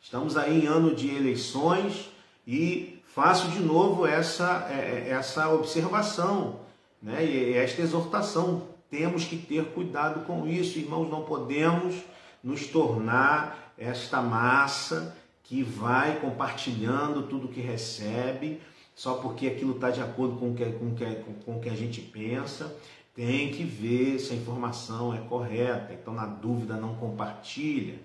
Estamos 0.00 0.36
aí 0.36 0.64
em 0.64 0.66
ano 0.66 0.94
de 0.94 1.14
eleições 1.14 2.10
e 2.46 2.99
faço 3.20 3.48
de 3.48 3.60
novo 3.60 4.06
essa, 4.06 4.66
é, 4.70 5.08
é, 5.08 5.10
essa 5.10 5.50
observação 5.50 6.60
né? 7.02 7.22
e 7.22 7.52
esta 7.52 7.82
exortação. 7.82 8.62
Temos 8.88 9.26
que 9.26 9.36
ter 9.36 9.62
cuidado 9.74 10.24
com 10.24 10.48
isso, 10.48 10.78
irmãos, 10.78 11.10
não 11.10 11.22
podemos 11.24 11.96
nos 12.42 12.66
tornar 12.66 13.74
esta 13.76 14.22
massa 14.22 15.14
que 15.44 15.62
vai 15.62 16.18
compartilhando 16.18 17.24
tudo 17.24 17.48
que 17.48 17.60
recebe, 17.60 18.58
só 18.94 19.16
porque 19.16 19.48
aquilo 19.48 19.74
está 19.74 19.90
de 19.90 20.00
acordo 20.00 20.36
com 20.36 20.52
o 20.52 20.54
que, 20.54 20.64
com, 20.64 20.94
que, 20.94 21.04
com 21.44 21.60
que 21.60 21.68
a 21.68 21.76
gente 21.76 22.00
pensa. 22.00 22.74
Tem 23.14 23.50
que 23.50 23.64
ver 23.64 24.18
se 24.18 24.32
a 24.32 24.36
informação 24.36 25.14
é 25.14 25.18
correta. 25.18 25.92
Então, 25.92 26.14
na 26.14 26.24
dúvida, 26.24 26.74
não 26.74 26.94
compartilha, 26.94 27.98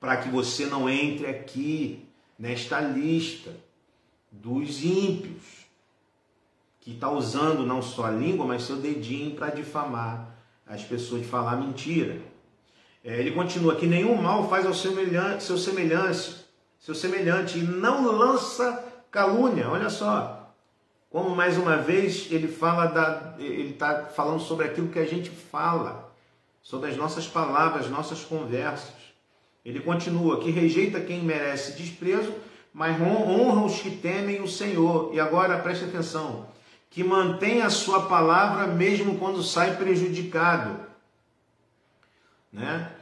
para 0.00 0.16
que 0.16 0.28
você 0.28 0.66
não 0.66 0.90
entre 0.90 1.28
aqui 1.28 2.04
nesta 2.36 2.80
lista 2.80 3.52
dos 4.30 4.82
ímpios, 4.84 5.66
que 6.80 6.92
está 6.92 7.10
usando 7.10 7.66
não 7.66 7.82
só 7.82 8.06
a 8.06 8.10
língua, 8.10 8.46
mas 8.46 8.62
seu 8.62 8.76
dedinho 8.76 9.34
para 9.34 9.50
difamar 9.50 10.28
as 10.66 10.82
pessoas, 10.82 11.22
de 11.22 11.28
falar 11.28 11.56
mentira. 11.56 12.20
É, 13.04 13.18
ele 13.18 13.32
continua 13.32 13.76
que 13.76 13.86
nenhum 13.86 14.20
mal 14.20 14.48
faz 14.48 14.64
ao 14.66 14.74
semelhante, 14.74 15.42
seu 15.42 15.58
semelhante, 15.58 16.36
seu 16.78 16.94
semelhante 16.94 17.58
e 17.58 17.62
não 17.62 18.04
lança 18.06 18.84
calúnia. 19.10 19.68
Olha 19.68 19.90
só, 19.90 20.54
como 21.10 21.34
mais 21.34 21.58
uma 21.58 21.76
vez 21.76 22.28
ele 22.30 22.46
fala 22.46 22.86
da, 22.86 23.34
ele 23.38 23.70
está 23.70 24.04
falando 24.04 24.40
sobre 24.40 24.66
aquilo 24.66 24.88
que 24.88 24.98
a 24.98 25.06
gente 25.06 25.28
fala, 25.28 26.12
sobre 26.62 26.90
as 26.90 26.96
nossas 26.96 27.26
palavras, 27.26 27.90
nossas 27.90 28.24
conversas. 28.24 28.94
Ele 29.64 29.80
continua 29.80 30.40
que 30.40 30.50
rejeita 30.50 31.00
quem 31.00 31.22
merece 31.22 31.72
desprezo 31.72 32.32
mas 32.72 33.00
honra 33.00 33.64
os 33.64 33.80
que 33.80 33.90
temem 33.96 34.40
o 34.40 34.48
Senhor. 34.48 35.12
E 35.12 35.20
agora 35.20 35.58
preste 35.58 35.84
atenção: 35.84 36.46
que 36.88 37.02
mantém 37.02 37.62
a 37.62 37.70
sua 37.70 38.06
palavra 38.06 38.66
mesmo 38.66 39.18
quando 39.18 39.42
sai 39.42 39.76
prejudicado. 39.76 40.88
Né? 42.52 42.92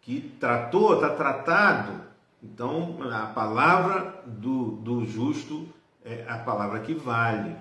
Que 0.00 0.20
tratou, 0.40 0.94
está 0.94 1.10
tratado. 1.10 2.02
Então, 2.42 2.98
a 3.12 3.26
palavra 3.26 4.22
do, 4.26 4.72
do 4.72 5.06
justo 5.06 5.68
é 6.04 6.24
a 6.28 6.38
palavra 6.38 6.80
que 6.80 6.92
vale. 6.92 7.56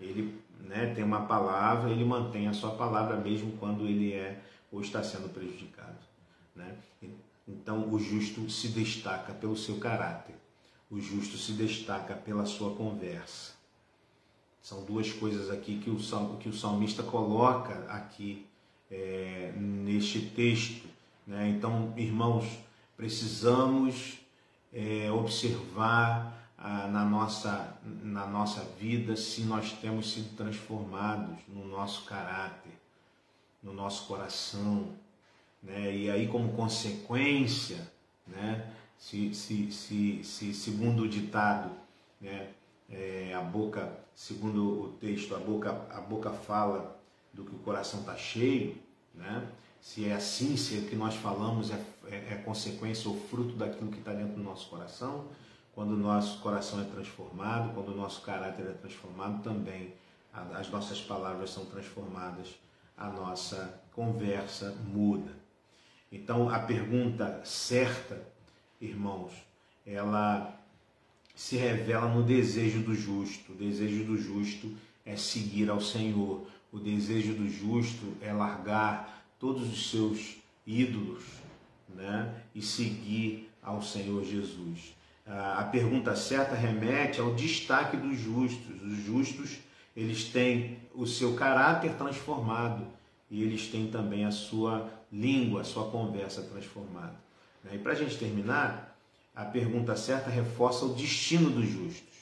Ele 0.00 0.40
né, 0.60 0.92
tem 0.94 1.04
uma 1.04 1.26
palavra, 1.26 1.90
ele 1.90 2.04
mantém 2.04 2.48
a 2.48 2.54
sua 2.54 2.70
palavra 2.70 3.16
mesmo 3.16 3.52
quando 3.58 3.84
ele 3.84 4.14
é 4.14 4.40
ou 4.72 4.80
está 4.80 5.02
sendo 5.02 5.28
prejudicado. 5.28 5.98
Né? 6.56 6.74
Então, 7.46 7.92
o 7.92 7.98
justo 7.98 8.48
se 8.48 8.68
destaca 8.68 9.34
pelo 9.34 9.56
seu 9.56 9.78
caráter 9.78 10.34
o 10.90 11.00
justo 11.00 11.36
se 11.36 11.52
destaca 11.52 12.14
pela 12.14 12.46
sua 12.46 12.74
conversa. 12.74 13.52
São 14.62 14.84
duas 14.84 15.12
coisas 15.12 15.50
aqui 15.50 15.78
que 15.78 15.90
o, 15.90 15.98
que 16.38 16.48
o 16.48 16.54
salmista 16.54 17.02
coloca 17.02 17.84
aqui 17.88 18.46
é, 18.90 19.52
neste 19.56 20.20
texto. 20.20 20.86
Né? 21.26 21.48
Então, 21.50 21.92
irmãos, 21.96 22.46
precisamos 22.96 24.18
é, 24.72 25.10
observar 25.10 26.50
ah, 26.56 26.86
na, 26.88 27.04
nossa, 27.04 27.76
na 28.02 28.26
nossa 28.26 28.64
vida 28.80 29.16
se 29.16 29.42
nós 29.42 29.72
temos 29.72 30.12
sido 30.12 30.34
transformados 30.36 31.36
no 31.48 31.66
nosso 31.66 32.04
caráter, 32.04 32.72
no 33.62 33.74
nosso 33.74 34.06
coração. 34.06 34.92
Né? 35.62 35.94
E 35.94 36.10
aí, 36.10 36.26
como 36.26 36.52
consequência, 36.54 37.90
né? 38.26 38.73
Se, 38.98 39.34
se, 39.34 39.70
se, 39.70 40.24
se 40.24 40.54
segundo 40.54 41.02
o 41.02 41.08
ditado, 41.08 41.70
né, 42.20 42.48
é, 42.90 43.34
a 43.34 43.40
boca, 43.40 43.92
segundo 44.14 44.84
o 44.84 44.88
texto, 45.00 45.34
a 45.34 45.38
boca, 45.38 45.86
a 45.90 46.00
boca 46.00 46.30
fala 46.30 47.00
do 47.32 47.44
que 47.44 47.54
o 47.54 47.58
coração 47.58 48.00
está 48.00 48.16
cheio, 48.16 48.76
né? 49.14 49.46
se 49.80 50.08
é 50.08 50.14
assim, 50.14 50.56
se 50.56 50.78
o 50.78 50.86
que 50.86 50.96
nós 50.96 51.14
falamos 51.14 51.70
é, 51.70 51.78
é, 52.06 52.32
é 52.32 52.42
consequência 52.44 53.10
ou 53.10 53.20
fruto 53.28 53.54
daquilo 53.54 53.90
que 53.90 53.98
está 53.98 54.12
dentro 54.12 54.36
do 54.36 54.42
nosso 54.42 54.70
coração, 54.70 55.26
quando 55.74 55.92
o 55.92 55.96
nosso 55.96 56.40
coração 56.40 56.80
é 56.80 56.84
transformado, 56.84 57.74
quando 57.74 57.88
o 57.88 57.96
nosso 57.96 58.22
caráter 58.22 58.66
é 58.66 58.72
transformado, 58.72 59.42
também 59.42 59.92
as 60.54 60.70
nossas 60.70 61.00
palavras 61.00 61.50
são 61.50 61.66
transformadas, 61.66 62.54
a 62.96 63.08
nossa 63.08 63.80
conversa 63.92 64.74
muda. 64.86 65.32
Então, 66.10 66.48
a 66.48 66.60
pergunta 66.60 67.40
certa 67.44 68.20
irmãos, 68.84 69.32
ela 69.86 70.58
se 71.34 71.56
revela 71.56 72.08
no 72.08 72.22
desejo 72.22 72.80
do 72.80 72.94
justo. 72.94 73.52
O 73.52 73.56
desejo 73.56 74.04
do 74.04 74.16
justo 74.16 74.72
é 75.04 75.16
seguir 75.16 75.68
ao 75.70 75.80
Senhor. 75.80 76.46
O 76.72 76.78
desejo 76.78 77.34
do 77.34 77.48
justo 77.48 78.14
é 78.20 78.32
largar 78.32 79.24
todos 79.38 79.70
os 79.70 79.90
seus 79.90 80.36
ídolos 80.66 81.24
né? 81.88 82.34
e 82.54 82.62
seguir 82.62 83.50
ao 83.62 83.82
Senhor 83.82 84.24
Jesus. 84.24 84.94
A 85.26 85.64
pergunta 85.64 86.14
certa 86.14 86.54
remete 86.54 87.20
ao 87.20 87.34
destaque 87.34 87.96
dos 87.96 88.18
justos. 88.18 88.82
Os 88.82 88.98
justos, 89.04 89.58
eles 89.96 90.24
têm 90.24 90.78
o 90.94 91.06
seu 91.06 91.34
caráter 91.34 91.94
transformado 91.94 92.86
e 93.30 93.42
eles 93.42 93.68
têm 93.68 93.86
também 93.86 94.24
a 94.24 94.30
sua 94.30 94.90
língua, 95.10 95.62
a 95.62 95.64
sua 95.64 95.90
conversa 95.90 96.42
transformada. 96.42 97.23
Né? 97.64 97.72
E 97.74 97.78
para 97.78 97.92
a 97.92 97.96
gente 97.96 98.18
terminar, 98.18 98.96
a 99.34 99.44
pergunta 99.44 99.96
certa 99.96 100.30
reforça 100.30 100.84
o 100.84 100.94
destino 100.94 101.50
dos 101.50 101.66
justos. 101.66 102.14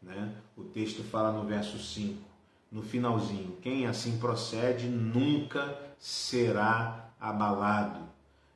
Né? 0.00 0.32
O 0.56 0.62
texto 0.62 1.02
fala 1.02 1.32
no 1.32 1.44
verso 1.44 1.78
5, 1.78 2.22
no 2.70 2.82
finalzinho: 2.82 3.58
quem 3.60 3.86
assim 3.86 4.18
procede 4.18 4.86
nunca 4.86 5.78
será 5.98 7.10
abalado. 7.20 8.06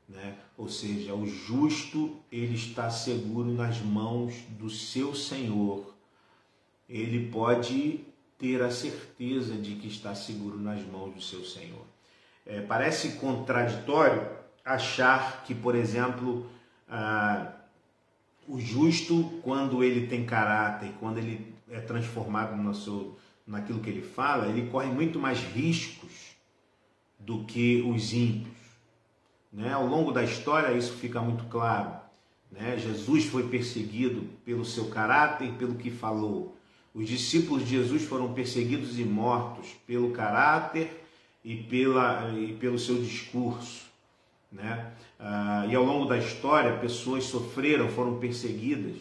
Né? 0.08 0.36
Ou 0.56 0.68
seja, 0.68 1.14
o 1.14 1.26
justo 1.26 2.16
ele 2.30 2.54
está 2.54 2.90
seguro 2.90 3.52
nas 3.52 3.80
mãos 3.80 4.34
do 4.50 4.70
seu 4.70 5.14
Senhor. 5.14 5.94
Ele 6.88 7.30
pode 7.30 8.04
ter 8.36 8.62
a 8.62 8.70
certeza 8.70 9.54
de 9.54 9.76
que 9.76 9.86
está 9.86 10.14
seguro 10.14 10.58
nas 10.58 10.82
mãos 10.82 11.14
do 11.14 11.20
seu 11.20 11.44
Senhor. 11.44 11.84
É, 12.44 12.60
parece 12.60 13.12
contraditório 13.12 14.39
achar 14.64 15.42
que, 15.44 15.54
por 15.54 15.74
exemplo, 15.74 16.46
ah, 16.88 17.52
o 18.46 18.60
justo, 18.60 19.40
quando 19.42 19.84
ele 19.84 20.06
tem 20.06 20.24
caráter, 20.24 20.92
quando 20.98 21.18
ele 21.18 21.54
é 21.70 21.80
transformado 21.80 22.56
no 22.56 22.74
seu, 22.74 23.16
naquilo 23.46 23.80
que 23.80 23.90
ele 23.90 24.02
fala, 24.02 24.48
ele 24.48 24.68
corre 24.70 24.90
muito 24.90 25.18
mais 25.18 25.38
riscos 25.38 26.34
do 27.18 27.44
que 27.44 27.82
os 27.82 28.12
ímpios. 28.12 28.56
Né? 29.52 29.72
Ao 29.72 29.86
longo 29.86 30.12
da 30.12 30.22
história, 30.22 30.76
isso 30.76 30.94
fica 30.94 31.20
muito 31.20 31.44
claro. 31.44 31.92
Né? 32.50 32.78
Jesus 32.78 33.26
foi 33.26 33.48
perseguido 33.48 34.28
pelo 34.44 34.64
seu 34.64 34.88
caráter 34.88 35.52
pelo 35.52 35.74
que 35.74 35.90
falou. 35.90 36.56
Os 36.92 37.06
discípulos 37.06 37.62
de 37.62 37.76
Jesus 37.76 38.02
foram 38.02 38.32
perseguidos 38.32 38.98
e 38.98 39.04
mortos 39.04 39.68
pelo 39.86 40.10
caráter 40.10 41.04
e, 41.44 41.56
pela, 41.56 42.32
e 42.36 42.52
pelo 42.54 42.78
seu 42.78 42.96
discurso. 42.96 43.89
Né? 44.50 44.86
Ah, 45.18 45.66
e 45.68 45.74
ao 45.74 45.84
longo 45.84 46.06
da 46.06 46.18
história, 46.18 46.78
pessoas 46.78 47.24
sofreram, 47.24 47.88
foram 47.88 48.18
perseguidas. 48.18 48.96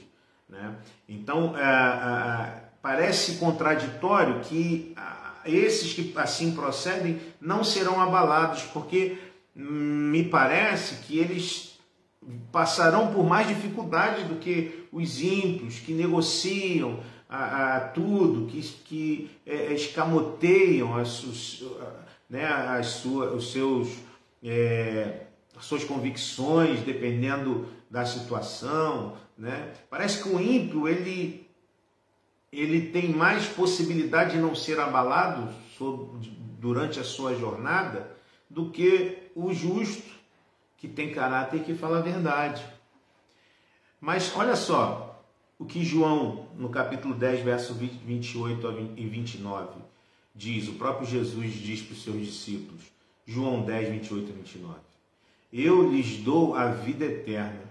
Né? 0.48 0.76
Então, 1.08 1.54
ah, 1.56 1.62
ah, 2.04 2.62
parece 2.82 3.36
contraditório 3.36 4.42
que 4.42 4.96
esses 5.46 5.94
que 5.94 6.14
assim 6.18 6.52
procedem 6.52 7.20
não 7.40 7.64
serão 7.64 8.02
abalados, 8.02 8.64
porque 8.74 9.18
me 9.56 10.24
parece 10.24 11.06
que 11.06 11.18
eles 11.18 11.80
passarão 12.52 13.14
por 13.14 13.26
mais 13.26 13.48
dificuldades 13.48 14.28
do 14.28 14.36
que 14.36 14.88
os 14.92 15.22
ímpios 15.22 15.80
que 15.80 15.94
negociam 15.94 17.00
a, 17.30 17.78
a 17.78 17.80
tudo, 17.82 18.48
que, 18.48 18.62
que 18.62 19.32
é, 19.46 19.74
escamoteiam 19.74 20.96
as, 20.98 21.24
os, 21.24 21.64
né, 22.30 22.46
as 22.46 22.88
sua, 22.88 23.34
os 23.34 23.52
seus, 23.52 23.90
é, 24.44 25.22
suas 25.60 25.84
convicções, 25.84 26.82
dependendo 26.82 27.68
da 27.90 28.06
situação. 28.06 29.18
Né? 29.38 29.74
Parece 29.90 30.24
que 30.24 30.30
o 30.30 30.40
ímpio 30.40 30.88
ele, 30.88 31.50
ele 32.52 32.90
tem 32.90 33.10
mais 33.10 33.46
possibilidade 33.48 34.32
de 34.32 34.38
não 34.38 34.56
ser 34.56 34.80
abalado 34.80 35.50
durante 36.60 37.00
a 37.00 37.04
sua 37.04 37.36
jornada 37.36 38.16
do 38.50 38.70
que 38.70 39.30
o 39.36 39.54
justo, 39.54 40.18
que 40.78 40.88
tem 40.88 41.12
caráter 41.12 41.58
e 41.58 41.64
que 41.64 41.76
fala 41.76 42.00
a 42.00 42.02
verdade. 42.02 42.66
Mas 44.00 44.34
olha 44.36 44.56
só 44.56 45.22
o 45.58 45.66
que 45.66 45.84
João, 45.84 46.48
no 46.58 46.70
capítulo 46.70 47.14
10, 47.14 47.42
verso 47.42 47.74
28 47.74 48.94
e 48.96 49.06
29, 49.06 49.82
diz, 50.34 50.70
o 50.70 50.74
próprio 50.74 51.06
Jesus 51.06 51.54
diz 51.54 51.82
para 51.82 51.94
os 51.94 52.04
seus 52.04 52.26
discípulos, 52.26 52.82
João 53.26 53.62
10, 53.64 53.90
28 53.90 54.30
e 54.30 54.34
29. 54.34 54.89
Eu 55.52 55.90
lhes 55.90 56.18
dou 56.18 56.56
a 56.56 56.68
vida 56.68 57.06
eterna, 57.06 57.64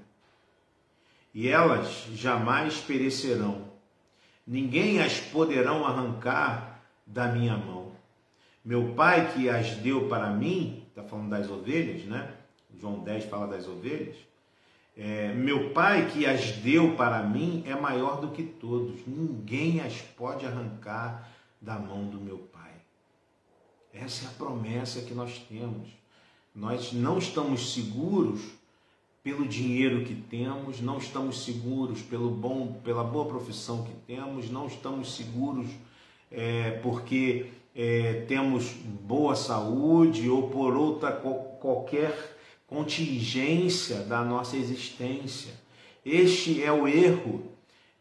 e 1.33 1.49
elas 1.49 2.07
jamais 2.15 2.79
perecerão. 2.79 3.69
Ninguém 4.47 5.01
as 5.01 5.21
poderão 5.21 5.87
arrancar 5.87 6.83
da 7.07 7.29
minha 7.29 7.57
mão. 7.57 7.93
Meu 8.65 8.95
Pai 8.95 9.33
que 9.33 9.49
as 9.49 9.77
deu 9.77 10.09
para 10.09 10.31
mim, 10.31 10.85
está 10.89 11.03
falando 11.03 11.31
das 11.31 11.49
ovelhas, 11.49 12.05
né? 12.05 12.35
João 12.79 13.01
10 13.01 13.25
fala 13.27 13.47
das 13.47 13.67
ovelhas. 13.67 14.17
É, 14.97 15.33
meu 15.33 15.71
Pai 15.71 16.11
que 16.11 16.27
as 16.27 16.53
deu 16.57 16.97
para 16.97 17.23
mim 17.23 17.63
é 17.67 17.75
maior 17.75 18.21
do 18.21 18.29
que 18.29 18.43
todos. 18.43 19.07
Ninguém 19.07 19.81
as 19.81 20.01
pode 20.03 20.45
arrancar 20.45 21.31
da 21.61 21.79
mão 21.79 22.07
do 22.07 22.21
meu 22.21 22.39
Pai. 22.39 22.73
Essa 23.93 24.27
é 24.27 24.29
a 24.29 24.33
promessa 24.33 25.03
que 25.03 25.15
nós 25.15 25.39
temos. 25.49 25.89
Nós 26.59 26.93
não 26.93 27.19
estamos 27.19 27.73
seguros 27.73 28.41
pelo 29.23 29.47
dinheiro 29.47 30.05
que 30.05 30.15
temos, 30.15 30.81
não 30.81 30.99
estamos 30.99 31.45
seguros 31.45 32.03
pelo 32.03 32.31
bom, 32.31 32.81
pela 32.83 33.05
boa 33.05 33.27
profissão 33.27 33.85
que 33.85 33.93
temos, 34.09 34.51
não 34.51 34.67
estamos 34.67 35.15
seguros 35.15 35.69
é, 36.33 36.73
porque 36.83 37.47
é, 37.77 38.25
temos 38.27 38.73
boa 38.73 39.37
saúde 39.37 40.29
ou 40.29 40.49
por 40.49 40.75
outra 40.75 41.13
qualquer 41.13 42.37
contingência 42.67 44.01
da 44.01 44.25
nossa 44.25 44.57
existência. 44.57 45.55
Este 46.05 46.61
é 46.65 46.73
o 46.73 46.89
erro 46.89 47.53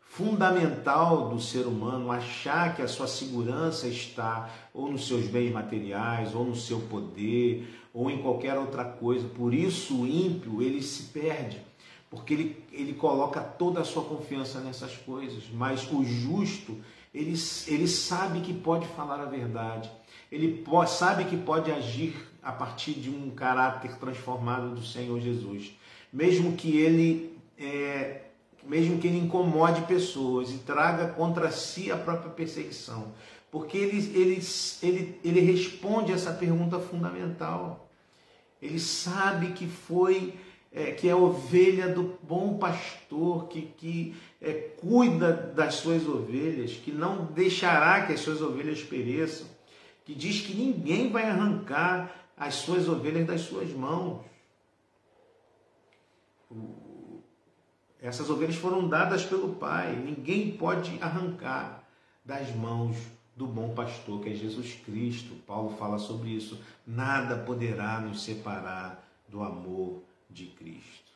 fundamental 0.10 1.30
do 1.30 1.40
ser 1.40 1.68
humano 1.68 2.12
achar 2.12 2.76
que 2.76 2.82
a 2.82 2.88
sua 2.88 3.08
segurança 3.08 3.88
está 3.88 4.50
ou 4.74 4.92
nos 4.92 5.08
seus 5.08 5.28
bens 5.28 5.52
materiais, 5.52 6.34
ou 6.34 6.44
no 6.46 6.56
seu 6.56 6.80
poder, 6.82 7.68
ou 7.94 8.10
em 8.10 8.22
qualquer 8.22 8.58
outra 8.58 8.86
coisa. 8.86 9.28
Por 9.28 9.54
isso 9.54 10.02
o 10.02 10.08
ímpio, 10.08 10.62
ele 10.62 10.82
se 10.82 11.04
perde, 11.04 11.62
porque 12.10 12.34
ele, 12.34 12.66
ele 12.72 12.94
coloca 12.94 13.42
toda 13.42 13.82
a 13.82 13.86
sua 13.86 14.04
confiança 14.04 14.60
nessas 14.60 14.96
coisas. 14.96 15.44
Mas 15.54 15.92
o 15.92 16.04
justo, 16.04 16.78
ele, 17.14 17.36
ele 17.68 17.88
sabe 17.88 18.42
que 18.42 18.54
pode 18.54 18.88
falar 18.88 19.20
a 19.20 19.26
verdade, 19.26 19.92
ele 20.32 20.62
pode, 20.64 20.92
sabe 20.92 21.26
que 21.26 21.38
pode 21.38 21.72
agir 21.72 22.16
a 22.42 22.52
partir 22.52 22.94
de 22.94 23.10
um 23.10 23.30
caráter 23.32 23.98
transformado 23.98 24.74
do 24.74 24.84
Senhor 24.84 25.20
Jesus. 25.20 25.78
Mesmo 26.12 26.54
que 26.54 26.78
ele 26.78 27.38
é, 27.58 28.27
mesmo 28.68 29.00
que 29.00 29.08
ele 29.08 29.18
incomode 29.20 29.82
pessoas 29.84 30.52
e 30.52 30.58
traga 30.58 31.08
contra 31.08 31.50
si 31.52 31.90
a 31.92 31.98
própria 31.98 32.32
perseguição. 32.32 33.14
Porque 33.50 33.78
ele, 33.78 33.98
ele, 34.20 34.42
ele, 34.84 35.20
ele 35.24 35.40
responde 35.40 36.12
essa 36.12 36.34
pergunta 36.34 36.78
fundamental. 36.80 37.90
Ele 38.62 38.80
sabe 38.80 39.54
que 39.54 39.68
foi, 39.68 40.34
é, 40.72 40.92
que 40.92 41.08
é 41.08 41.16
ovelha 41.16 41.88
do 41.88 42.20
bom 42.22 42.58
pastor, 42.58 43.48
que, 43.48 43.62
que 43.78 44.16
é, 44.42 44.54
cuida 44.54 45.32
das 45.32 45.76
suas 45.76 46.06
ovelhas, 46.06 46.74
que 46.74 46.92
não 46.92 47.26
deixará 47.26 48.06
que 48.06 48.14
as 48.14 48.20
suas 48.20 48.42
ovelhas 48.42 48.84
pereçam, 48.84 49.48
que 50.04 50.14
diz 50.14 50.42
que 50.42 50.54
ninguém 50.54 51.10
vai 51.10 51.24
arrancar 51.24 52.14
as 52.36 52.56
suas 52.56 52.88
ovelhas 52.90 53.26
das 53.26 53.42
suas 53.42 53.72
mãos. 53.72 54.26
Essas 58.08 58.30
ovelhas 58.30 58.56
foram 58.56 58.88
dadas 58.88 59.26
pelo 59.26 59.56
Pai, 59.56 59.94
ninguém 59.94 60.56
pode 60.56 60.98
arrancar 61.02 61.84
das 62.24 62.56
mãos 62.56 62.96
do 63.36 63.46
bom 63.46 63.74
pastor, 63.76 64.22
que 64.22 64.30
é 64.30 64.34
Jesus 64.34 64.76
Cristo. 64.86 65.36
Paulo 65.46 65.76
fala 65.78 66.00
sobre 66.00 66.30
isso. 66.30 66.58
Nada 66.86 67.36
poderá 67.36 68.00
nos 68.00 68.24
separar 68.24 69.06
do 69.28 69.44
amor 69.44 70.02
de 70.30 70.46
Cristo. 70.46 71.12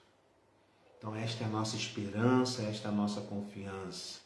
Então, 0.98 1.16
esta 1.16 1.46
é 1.46 1.48
a 1.48 1.50
nossa 1.50 1.78
esperança, 1.78 2.64
esta 2.64 2.90
é 2.90 2.92
a 2.92 2.94
nossa 2.94 3.22
confiança. 3.22 4.20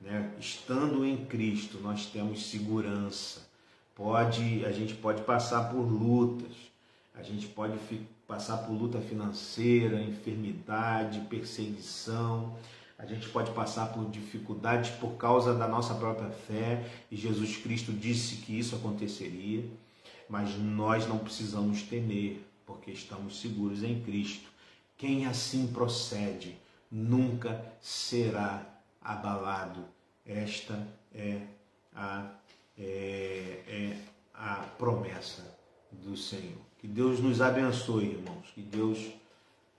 Né? 0.00 0.34
Estando 0.40 1.04
em 1.04 1.24
Cristo, 1.26 1.78
nós 1.78 2.06
temos 2.06 2.50
segurança. 2.50 3.48
Pode, 3.94 4.64
a 4.66 4.72
gente 4.72 4.94
pode 4.94 5.22
passar 5.22 5.70
por 5.70 5.82
lutas, 5.82 6.69
a 7.14 7.22
gente 7.22 7.46
pode 7.48 7.78
passar 8.26 8.58
por 8.58 8.72
luta 8.72 9.00
financeira, 9.00 10.00
enfermidade, 10.00 11.20
perseguição. 11.28 12.56
A 12.98 13.04
gente 13.04 13.28
pode 13.28 13.50
passar 13.52 13.92
por 13.92 14.08
dificuldades 14.10 14.90
por 14.92 15.16
causa 15.16 15.54
da 15.54 15.66
nossa 15.66 15.94
própria 15.94 16.30
fé, 16.30 16.88
e 17.10 17.16
Jesus 17.16 17.56
Cristo 17.56 17.92
disse 17.92 18.36
que 18.36 18.58
isso 18.58 18.76
aconteceria, 18.76 19.64
mas 20.28 20.56
nós 20.56 21.06
não 21.06 21.18
precisamos 21.18 21.82
temer, 21.82 22.44
porque 22.64 22.90
estamos 22.90 23.40
seguros 23.40 23.82
em 23.82 24.00
Cristo. 24.00 24.48
Quem 24.96 25.26
assim 25.26 25.66
procede 25.66 26.56
nunca 26.90 27.64
será 27.80 28.64
abalado. 29.00 29.84
Esta 30.26 30.86
é 31.14 31.40
a, 31.94 32.30
é, 32.78 33.62
é 33.66 33.96
a 34.34 34.56
promessa 34.78 35.58
do 35.90 36.16
Senhor. 36.16 36.69
Que 36.80 36.88
Deus 36.88 37.20
nos 37.20 37.42
abençoe, 37.42 38.06
irmãos. 38.06 38.46
Que 38.54 38.62
Deus 38.62 38.98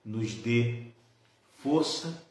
nos 0.05 0.35
dê 0.35 0.83
força 1.63 2.23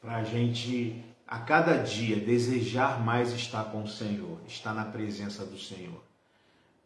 para 0.00 0.16
a 0.16 0.24
gente, 0.24 1.04
a 1.26 1.38
cada 1.38 1.76
dia, 1.76 2.16
desejar 2.16 3.04
mais 3.04 3.32
estar 3.32 3.64
com 3.64 3.82
o 3.82 3.88
Senhor, 3.88 4.40
estar 4.46 4.72
na 4.72 4.84
presença 4.84 5.44
do 5.44 5.58
Senhor. 5.58 6.02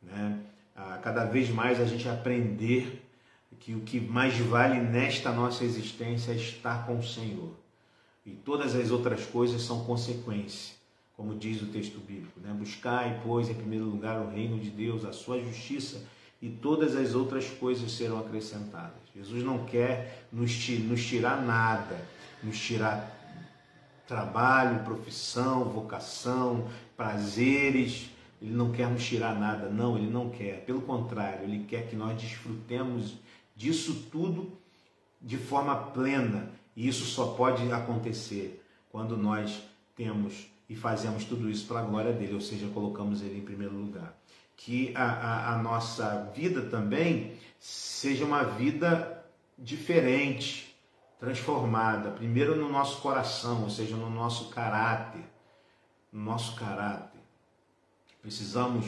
Né? 0.03 0.41
Cada 1.03 1.25
vez 1.25 1.49
mais 1.49 1.81
a 1.81 1.85
gente 1.85 2.09
aprender 2.09 3.05
que 3.61 3.75
o 3.75 3.81
que 3.81 4.01
mais 4.01 4.37
vale 4.39 4.81
nesta 4.81 5.33
nossa 5.33 5.65
existência 5.65 6.33
é 6.33 6.37
estar 6.37 6.87
com 6.87 6.99
o 6.99 7.03
Senhor. 7.03 7.53
E 8.25 8.31
todas 8.31 8.75
as 8.75 8.91
outras 8.91 9.25
coisas 9.27 9.63
são 9.63 9.85
consequência, 9.85 10.75
como 11.17 11.35
diz 11.35 11.63
o 11.63 11.67
texto 11.67 11.99
bíblico. 11.99 12.39
Né? 12.41 12.53
Buscai, 12.53 13.21
pois, 13.25 13.49
em 13.49 13.55
primeiro 13.55 13.85
lugar 13.85 14.21
o 14.21 14.31
reino 14.31 14.59
de 14.59 14.71
Deus, 14.71 15.05
a 15.05 15.13
sua 15.13 15.41
justiça 15.41 16.03
e 16.41 16.49
todas 16.49 16.95
as 16.95 17.15
outras 17.15 17.49
coisas 17.49 17.91
serão 17.93 18.19
acrescentadas. 18.21 19.03
Jesus 19.15 19.43
não 19.43 19.65
quer 19.65 20.27
nos, 20.33 20.57
tirar 20.57 21.45
nada, 21.45 22.01
nos 22.43 22.59
tirar 22.59 23.17
trabalho, 24.07 24.85
profissão, 24.85 25.65
vocação, 25.65 26.69
prazeres. 26.97 28.11
Ele 28.41 28.53
não 28.53 28.71
quer 28.71 28.89
nos 28.89 29.05
tirar 29.05 29.35
nada, 29.35 29.69
não, 29.69 29.99
ele 29.99 30.09
não 30.09 30.31
quer. 30.31 30.65
Pelo 30.65 30.81
contrário, 30.83 31.43
ele 31.43 31.65
quer 31.65 31.89
que 31.89 31.97
nós 31.97 32.21
desfrutemos 32.21 33.17
disso 33.57 34.07
tudo 34.13 34.53
de 35.21 35.37
forma 35.37 35.75
plena. 35.75 36.51
E 36.77 36.87
isso 36.87 37.05
só 37.05 37.33
pode 37.33 37.71
acontecer 37.73 38.65
quando 38.93 39.17
nós 39.17 39.61
temos 39.97 40.47
e 40.69 40.77
fazemos 40.77 41.25
tudo 41.25 41.51
isso 41.51 41.67
para 41.67 41.81
a 41.81 41.83
glória 41.83 42.13
dele, 42.13 42.35
ou 42.35 42.41
seja, 42.41 42.69
colocamos 42.69 43.23
ele 43.23 43.39
em 43.39 43.45
primeiro 43.45 43.75
lugar 43.75 44.18
que 44.59 44.93
a, 44.95 45.05
a, 45.05 45.55
a 45.55 45.59
nossa 45.63 46.31
vida 46.35 46.63
também 46.63 47.39
seja 47.61 48.25
uma 48.25 48.43
vida 48.43 49.25
diferente, 49.57 50.77
transformada. 51.19 52.11
Primeiro 52.11 52.57
no 52.57 52.69
nosso 52.69 53.01
coração, 53.01 53.63
ou 53.63 53.71
seja, 53.71 53.97
no 53.97 54.11
nosso 54.11 54.51
caráter. 54.51 55.23
No 56.13 56.23
nosso 56.25 56.57
caráter. 56.57 57.21
Precisamos 58.21 58.85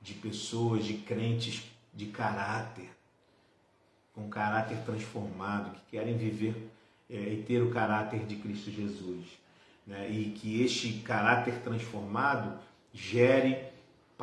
de 0.00 0.14
pessoas, 0.14 0.84
de 0.84 0.94
crentes 0.94 1.62
de 1.94 2.06
caráter, 2.06 2.88
com 4.14 4.30
caráter 4.30 4.78
transformado, 4.78 5.72
que 5.72 5.96
querem 5.96 6.16
viver 6.16 6.70
é, 7.10 7.16
e 7.16 7.44
ter 7.46 7.62
o 7.62 7.70
caráter 7.70 8.24
de 8.24 8.36
Cristo 8.36 8.70
Jesus. 8.70 9.26
Né? 9.86 10.10
E 10.10 10.30
que 10.30 10.62
este 10.62 11.00
caráter 11.00 11.60
transformado 11.62 12.58
gere 12.94 13.71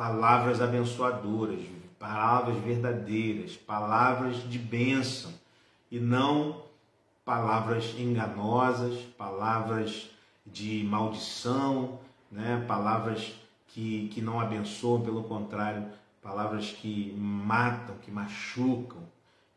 palavras 0.00 0.62
abençoadoras, 0.62 1.60
palavras 1.98 2.56
verdadeiras, 2.64 3.54
palavras 3.54 4.48
de 4.48 4.58
bênção 4.58 5.30
e 5.92 6.00
não 6.00 6.62
palavras 7.22 7.94
enganosas, 7.98 8.98
palavras 9.18 10.08
de 10.46 10.82
maldição, 10.84 11.98
né? 12.32 12.64
palavras 12.66 13.34
que, 13.68 14.08
que 14.08 14.22
não 14.22 14.40
abençoam, 14.40 15.02
pelo 15.02 15.22
contrário, 15.24 15.84
palavras 16.22 16.70
que 16.70 17.14
matam, 17.18 17.94
que 17.96 18.10
machucam, 18.10 19.02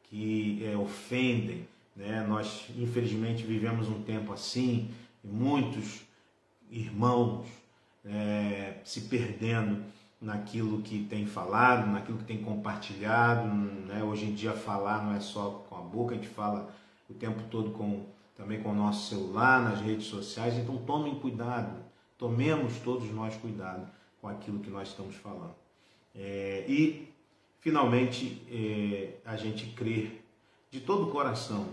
que 0.09 0.61
é, 0.65 0.75
ofendem. 0.75 1.65
Né? 1.95 2.21
Nós, 2.27 2.65
infelizmente, 2.77 3.43
vivemos 3.43 3.87
um 3.87 4.03
tempo 4.03 4.33
assim, 4.33 4.91
e 5.23 5.27
muitos 5.29 6.01
irmãos 6.69 7.47
é, 8.03 8.73
se 8.83 9.03
perdendo 9.03 9.92
naquilo 10.23 10.81
que 10.81 11.03
tem 11.03 11.25
falado, 11.25 11.91
naquilo 11.91 12.17
que 12.17 12.23
tem 12.23 12.41
compartilhado. 12.41 13.47
Né? 13.47 14.03
Hoje 14.03 14.25
em 14.25 14.33
dia, 14.33 14.53
falar 14.53 15.03
não 15.03 15.13
é 15.13 15.19
só 15.19 15.63
com 15.69 15.75
a 15.75 15.81
boca, 15.81 16.15
a 16.15 16.17
gente 16.17 16.29
fala 16.29 16.73
o 17.09 17.13
tempo 17.13 17.43
todo 17.51 17.71
com, 17.71 18.05
também 18.35 18.63
com 18.63 18.71
o 18.71 18.75
nosso 18.75 19.09
celular, 19.09 19.61
nas 19.61 19.81
redes 19.81 20.07
sociais. 20.07 20.57
Então, 20.57 20.77
tomem 20.77 21.19
cuidado, 21.19 21.75
tomemos 22.17 22.79
todos 22.79 23.11
nós 23.11 23.35
cuidado 23.35 23.85
com 24.21 24.27
aquilo 24.27 24.59
que 24.59 24.69
nós 24.69 24.87
estamos 24.87 25.15
falando. 25.17 25.55
É, 26.15 26.65
e, 26.67 27.09
finalmente, 27.59 28.41
é, 28.49 29.15
a 29.25 29.35
gente 29.35 29.67
crer 29.67 30.23
de 30.71 30.79
todo 30.79 31.09
o 31.09 31.11
coração 31.11 31.67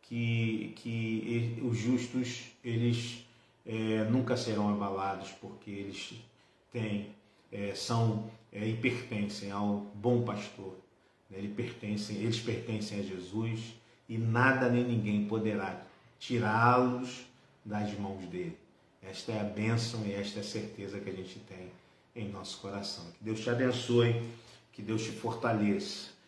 que, 0.00 0.72
que 0.76 1.60
os 1.62 1.76
justos, 1.76 2.44
eles 2.64 3.26
é, 3.66 4.04
nunca 4.10 4.36
serão 4.36 4.68
abalados, 4.68 5.30
porque 5.40 5.70
eles 5.70 6.14
têm, 6.70 7.10
é, 7.52 7.74
são 7.74 8.30
é, 8.52 8.66
e 8.66 8.76
pertencem 8.76 9.50
ao 9.50 9.86
bom 9.94 10.22
pastor. 10.22 10.74
Né? 11.30 11.38
Eles, 11.38 11.54
pertencem, 11.54 12.16
eles 12.16 12.40
pertencem 12.40 13.00
a 13.00 13.02
Jesus 13.02 13.74
e 14.08 14.18
nada 14.18 14.68
nem 14.68 14.84
ninguém 14.84 15.26
poderá 15.26 15.84
tirá-los 16.18 17.26
das 17.64 17.92
mãos 17.98 18.24
dele. 18.26 18.56
Esta 19.02 19.32
é 19.32 19.40
a 19.40 19.44
bênção 19.44 20.04
e 20.06 20.12
esta 20.12 20.38
é 20.38 20.42
a 20.42 20.44
certeza 20.44 21.00
que 21.00 21.10
a 21.10 21.12
gente 21.12 21.38
tem 21.40 21.70
em 22.14 22.28
nosso 22.28 22.58
coração. 22.58 23.04
Que 23.18 23.24
Deus 23.24 23.40
te 23.40 23.50
abençoe, 23.50 24.22
que 24.72 24.80
Deus 24.80 25.02
te 25.02 25.10
fortaleça 25.10 26.11